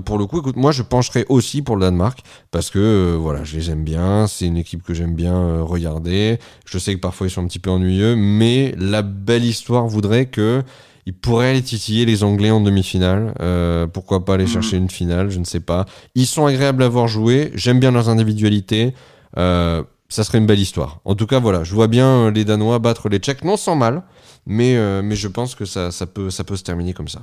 pour 0.06 0.20
le 0.20 0.26
coup, 0.28 0.38
écoute, 0.40 0.56
moi, 0.56 0.72
je 0.72 0.84
pencherai 0.84 1.26
aussi 1.28 1.64
pour 1.64 1.76
le 1.76 1.82
Danemark 1.82 2.20
parce 2.52 2.70
que 2.70 3.16
voilà, 3.20 3.44
je 3.44 3.58
les 3.58 3.72
aime 3.72 3.84
bien. 3.84 4.28
C'est 4.28 4.46
une 4.46 4.58
équipe 4.58 4.84
que 4.84 4.94
j'aime 4.94 5.16
bien 5.16 5.62
regarder. 5.62 6.38
Je 6.68 6.78
sais 6.78 6.94
que 6.94 7.00
parfois 7.00 7.26
ils 7.26 7.32
sont 7.32 7.44
un 7.44 7.48
petit 7.48 7.58
peu 7.58 7.72
ennuyeux, 7.72 8.16
mais 8.16 8.76
la 8.78 9.02
belle 9.02 9.44
histoire 9.44 9.88
voudrait 9.88 10.28
que 10.28 10.62
il 11.08 11.14
pourrait 11.14 11.52
aller 11.52 11.62
titiller 11.62 12.04
les 12.04 12.26
Anglais 12.26 12.52
en 12.52 12.60
demi-finale. 12.60 13.34
Euh, 13.40 13.88
pourquoi 13.88 14.26
pas 14.26 14.34
aller 14.34 14.44
mhm. 14.44 14.50
chercher 14.50 14.76
une 14.76 14.90
finale, 14.90 15.30
je 15.30 15.40
ne 15.40 15.46
sais 15.46 15.62
pas. 15.62 15.86
Ils 16.16 16.26
sont 16.26 16.46
agréables 16.46 16.84
à 16.84 16.90
voir 16.90 17.08
jouer. 17.08 17.50
J'aime 17.56 17.80
bien 17.80 17.92
leurs 17.92 18.10
individualités. 18.10 18.94
Euh, 19.38 19.84
ça 20.10 20.26
serait 20.26 20.38
une 20.38 20.46
belle 20.46 20.60
histoire. 20.60 21.00
En 21.06 21.16
tout 21.16 21.26
cas, 21.26 21.40
voilà, 21.40 21.64
je 21.64 21.74
vois 21.74 21.88
bien 21.88 22.30
les 22.32 22.44
Danois 22.44 22.80
battre 22.80 23.08
les 23.08 23.20
Tchèques, 23.20 23.46
non 23.46 23.56
sans 23.56 23.78
mal, 23.78 24.04
mais, 24.46 24.76
euh, 24.76 25.02
mais 25.02 25.16
je 25.16 25.30
pense 25.30 25.56
que 25.56 25.64
ça, 25.64 25.92
ça, 25.92 26.08
peut, 26.08 26.30
ça 26.30 26.44
peut 26.44 26.58
se 26.58 26.66
terminer 26.66 26.94
comme 26.94 27.08
ça. 27.08 27.22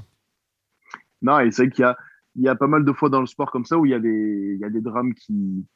Non, 1.21 1.39
et 1.41 1.51
c'est 1.51 1.65
vrai 1.65 1.71
qu'il 1.71 1.83
y 1.83 1.87
a, 1.87 1.95
il 2.37 2.43
y 2.43 2.49
a 2.49 2.55
pas 2.55 2.69
mal 2.69 2.87
de 2.87 2.93
fois 2.95 3.11
dans 3.11 3.21
le 3.21 3.27
sport 3.27 3.51
comme 3.51 3.67
ça 3.67 3.77
où 3.77 3.85
il 3.85 3.91
y 3.91 3.95
a 3.95 4.01
des, 4.01 4.55
il 4.55 4.61
y 4.61 4.65
a 4.65 4.71
des 4.71 4.81
drames 4.81 5.13
qui, 5.13 5.67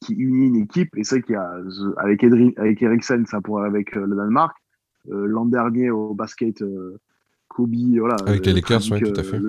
qui 0.00 0.14
unissent 0.14 0.50
une 0.50 0.62
équipe. 0.62 0.96
Et 0.96 1.02
c'est 1.02 1.16
vrai 1.16 1.22
qu'il 1.22 1.32
y 1.32 1.36
a, 1.36 1.50
avec, 1.96 2.22
avec 2.22 2.80
Eriksen, 2.80 3.26
ça 3.26 3.40
pourrait 3.40 3.66
avec 3.66 3.92
le 3.96 4.14
Danemark. 4.14 4.56
L'an 5.08 5.46
dernier 5.46 5.90
au 5.90 6.14
basket, 6.14 6.62
Kobe, 7.56 7.74
voilà. 7.98 8.16
Avec 8.26 8.44
les 8.44 8.52
Lakers, 8.52 8.82
oui, 8.90 9.00
tout 9.00 9.18
à 9.18 9.22
fait. 9.22 9.40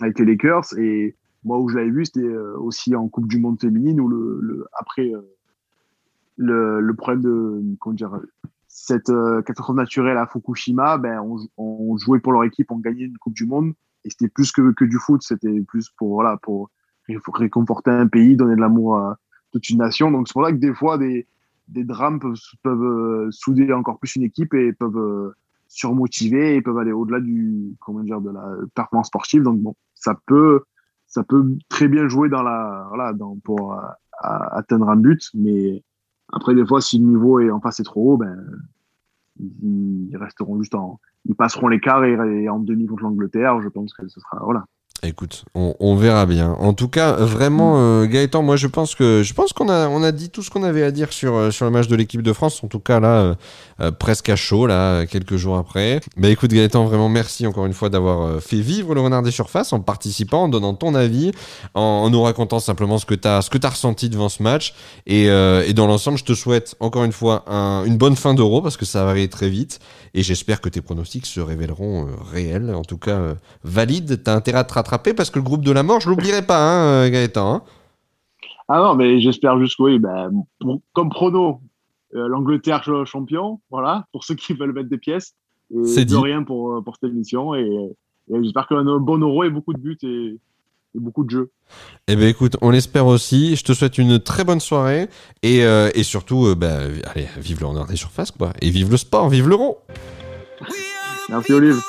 avec 0.00 0.18
les 0.18 0.24
Lakers. 0.24 0.76
Et 0.76 1.14
moi, 1.44 1.60
où 1.60 1.68
je 1.68 1.76
l'avais 1.76 1.90
vu, 1.90 2.04
c'était 2.04 2.20
euh, 2.20 2.58
aussi 2.58 2.96
en 2.96 3.08
Coupe 3.08 3.28
du 3.28 3.38
Monde 3.38 3.60
féminine, 3.60 4.00
où 4.00 4.08
le, 4.08 4.66
après 4.72 5.14
euh, 5.14 5.20
le, 6.36 6.80
le, 6.80 6.94
problème 6.94 7.22
de 7.22 7.62
comment 7.78 7.94
dire, 7.94 8.18
cette 8.66 9.08
euh, 9.10 9.40
catastrophe 9.42 9.76
naturelle 9.76 10.16
à 10.16 10.26
Fukushima, 10.26 10.98
ben, 10.98 11.20
on, 11.56 11.96
jouait 11.96 12.18
pour 12.18 12.32
leur 12.32 12.42
équipe, 12.42 12.72
on 12.72 12.78
gagnait 12.78 13.04
une 13.04 13.18
Coupe 13.18 13.34
du 13.34 13.46
Monde. 13.46 13.72
Et 14.04 14.10
c'était 14.10 14.28
plus 14.28 14.50
que, 14.50 14.72
que 14.72 14.84
du 14.84 14.98
foot, 14.98 15.22
c'était 15.22 15.60
plus 15.60 15.88
pour, 15.90 16.14
voilà, 16.14 16.36
pour 16.42 16.70
réconforter 17.08 17.90
un 17.90 18.08
pays, 18.08 18.36
donner 18.36 18.56
de 18.56 18.60
l'amour 18.60 18.98
à 18.98 19.18
toute 19.52 19.70
une 19.70 19.78
nation. 19.78 20.10
Donc 20.10 20.26
c'est 20.26 20.32
pour 20.32 20.44
ça 20.44 20.52
que 20.52 20.58
des 20.58 20.74
fois, 20.74 20.98
des, 20.98 21.28
des 21.68 21.84
drames 21.84 22.18
peuvent, 22.18 22.36
peuvent 22.64 23.30
souder 23.30 23.72
encore 23.72 24.00
plus 24.00 24.16
une 24.16 24.24
équipe 24.24 24.52
et 24.54 24.72
peuvent 24.72 25.32
surmotivés 25.74 26.56
et 26.56 26.62
peuvent 26.62 26.78
aller 26.78 26.92
au-delà 26.92 27.20
du 27.20 27.74
comment 27.80 28.00
dire 28.00 28.20
de 28.20 28.30
la 28.30 28.44
performance 28.74 29.08
sportive. 29.08 29.42
Donc 29.42 29.60
bon, 29.60 29.74
ça 29.94 30.16
peut 30.26 30.62
ça 31.06 31.22
peut 31.24 31.56
très 31.68 31.88
bien 31.88 32.08
jouer 32.08 32.28
dans 32.28 32.42
la 32.42 32.86
voilà 32.88 33.12
pour 33.42 33.76
atteindre 34.20 34.88
un 34.88 34.96
but, 34.96 35.30
mais 35.34 35.82
après 36.32 36.54
des 36.54 36.64
fois 36.64 36.80
si 36.80 36.98
le 36.98 37.06
niveau 37.06 37.40
est 37.40 37.50
en 37.50 37.60
face 37.60 37.80
est 37.80 37.84
trop 37.84 38.12
haut, 38.12 38.16
ben 38.16 38.36
ils 39.40 40.16
resteront 40.16 40.58
juste 40.60 40.74
en 40.74 41.00
ils 41.24 41.34
passeront 41.34 41.68
l'écart 41.68 42.04
et, 42.04 42.48
en 42.48 42.58
demi 42.58 42.86
contre 42.86 43.02
l'Angleterre. 43.02 43.60
Je 43.60 43.68
pense 43.68 43.94
que 43.94 44.06
ce 44.08 44.20
sera. 44.20 44.38
Écoute, 45.06 45.44
on, 45.54 45.96
verra 45.96 46.24
bien. 46.24 46.56
En 46.58 46.72
tout 46.72 46.88
cas, 46.88 47.12
vraiment, 47.12 47.74
mm. 47.74 47.78
euh, 47.78 48.06
Gaëtan, 48.06 48.42
moi 48.42 48.56
je 48.56 48.66
pense 48.66 48.94
que 48.94 49.22
je 49.22 49.34
pense 49.34 49.52
qu'on 49.52 49.68
a 49.68 49.86
on 49.88 50.02
a 50.02 50.12
dit 50.12 50.30
tout 50.30 50.42
ce 50.42 50.48
qu'on 50.48 50.62
avait 50.62 50.82
à 50.82 50.90
dire 50.90 51.12
sur 51.12 51.36
euh, 51.36 51.50
sur 51.50 51.66
le 51.66 51.70
match 51.70 51.88
de 51.88 51.96
l'équipe 51.96 52.22
de 52.22 52.32
France. 52.32 52.64
En 52.64 52.68
tout 52.68 52.78
cas 52.78 53.00
là, 53.00 53.36
euh, 53.80 53.90
presque 53.90 54.30
à 54.30 54.36
chaud 54.36 54.66
là, 54.66 55.04
quelques 55.04 55.36
jours 55.36 55.58
après. 55.58 56.00
Bah 56.16 56.30
écoute 56.30 56.50
Gaëtan, 56.50 56.86
vraiment 56.86 57.10
merci 57.10 57.46
encore 57.46 57.66
une 57.66 57.74
fois 57.74 57.90
d'avoir 57.90 58.40
fait 58.40 58.60
vivre 58.60 58.94
le 58.94 59.02
Renard 59.02 59.22
des 59.22 59.30
Surfaces 59.30 59.74
en 59.74 59.80
participant, 59.80 60.44
en 60.44 60.48
donnant 60.48 60.74
ton 60.74 60.94
avis, 60.94 61.32
en, 61.74 62.08
nous 62.08 62.22
racontant 62.22 62.58
simplement 62.58 62.96
ce 62.98 63.04
que 63.04 63.14
t'as 63.14 63.42
ce 63.42 63.50
que 63.50 63.58
t'as 63.58 63.70
ressenti 63.70 64.08
devant 64.08 64.30
ce 64.30 64.42
match. 64.42 64.74
Et, 65.06 65.24
et 65.24 65.72
dans 65.74 65.86
l'ensemble, 65.86 66.16
je 66.18 66.24
te 66.24 66.34
souhaite 66.34 66.76
encore 66.80 67.04
une 67.04 67.12
fois 67.12 67.44
une 67.84 67.98
bonne 67.98 68.16
fin 68.16 68.32
d'Euro 68.32 68.62
parce 68.62 68.76
que 68.76 68.86
ça 68.86 69.04
va 69.04 69.10
aller 69.10 69.28
très 69.28 69.50
vite. 69.50 69.80
Et 70.16 70.22
j'espère 70.22 70.60
que 70.60 70.68
tes 70.68 70.80
pronostics 70.80 71.26
se 71.26 71.40
révéleront 71.40 72.06
réels, 72.30 72.72
en 72.74 72.84
tout 72.84 72.98
cas 72.98 73.34
valides. 73.64 74.22
T'as 74.22 74.34
intérêt 74.34 74.58
à 74.60 74.64
te 74.64 74.74
rattraper 74.74 74.93
parce 74.98 75.30
que 75.30 75.38
le 75.38 75.44
groupe 75.44 75.64
de 75.64 75.72
la 75.72 75.82
mort, 75.82 76.00
je 76.00 76.08
l'oublierai 76.08 76.42
pas, 76.42 76.58
hein, 76.58 77.06
euh, 77.06 77.10
Gaëtan. 77.10 77.54
Hein. 77.54 77.62
Ah 78.68 78.78
non, 78.78 78.94
mais 78.94 79.20
j'espère 79.20 79.58
juste 79.60 79.76
que 79.76 79.82
oui, 79.82 79.98
ben, 79.98 80.30
comme 80.92 81.10
prono, 81.10 81.60
euh, 82.14 82.28
l'Angleterre 82.28 82.82
champion, 83.06 83.60
voilà, 83.70 84.06
pour 84.12 84.24
ceux 84.24 84.34
qui 84.34 84.54
veulent 84.54 84.72
mettre 84.72 84.88
des 84.88 84.98
pièces. 84.98 85.34
C'est 85.84 86.04
de 86.04 86.16
rien 86.16 86.42
pour, 86.42 86.72
euh, 86.72 86.80
pour 86.82 86.96
cette 86.96 87.10
émission. 87.10 87.54
Et, 87.54 87.68
j'espère 88.30 88.66
qu'on 88.66 88.76
a 88.76 88.90
un 88.90 89.00
bon 89.00 89.18
euro 89.18 89.44
et 89.44 89.50
beaucoup 89.50 89.74
de 89.74 89.78
buts 89.78 89.98
et, 90.02 90.38
beaucoup 90.94 91.24
de 91.24 91.30
jeux. 91.30 91.50
Eh 92.06 92.14
bien 92.14 92.28
écoute, 92.28 92.56
on 92.62 92.70
l'espère 92.70 93.06
aussi. 93.06 93.56
Je 93.56 93.64
te 93.64 93.72
souhaite 93.72 93.98
une 93.98 94.20
très 94.20 94.44
bonne 94.44 94.60
soirée 94.60 95.08
et, 95.42 95.58
et 95.58 96.02
surtout, 96.04 96.54
ben, 96.54 96.92
allez, 97.12 97.26
vive 97.38 97.60
le 97.60 97.66
honneur 97.66 97.86
des 97.86 97.96
surfaces, 97.96 98.30
quoi. 98.30 98.52
Et 98.62 98.70
vive 98.70 98.90
le 98.90 98.96
sport, 98.96 99.28
vive 99.28 99.48
l'euro. 99.48 99.78
Merci 101.28 101.52
Olive. 101.52 101.80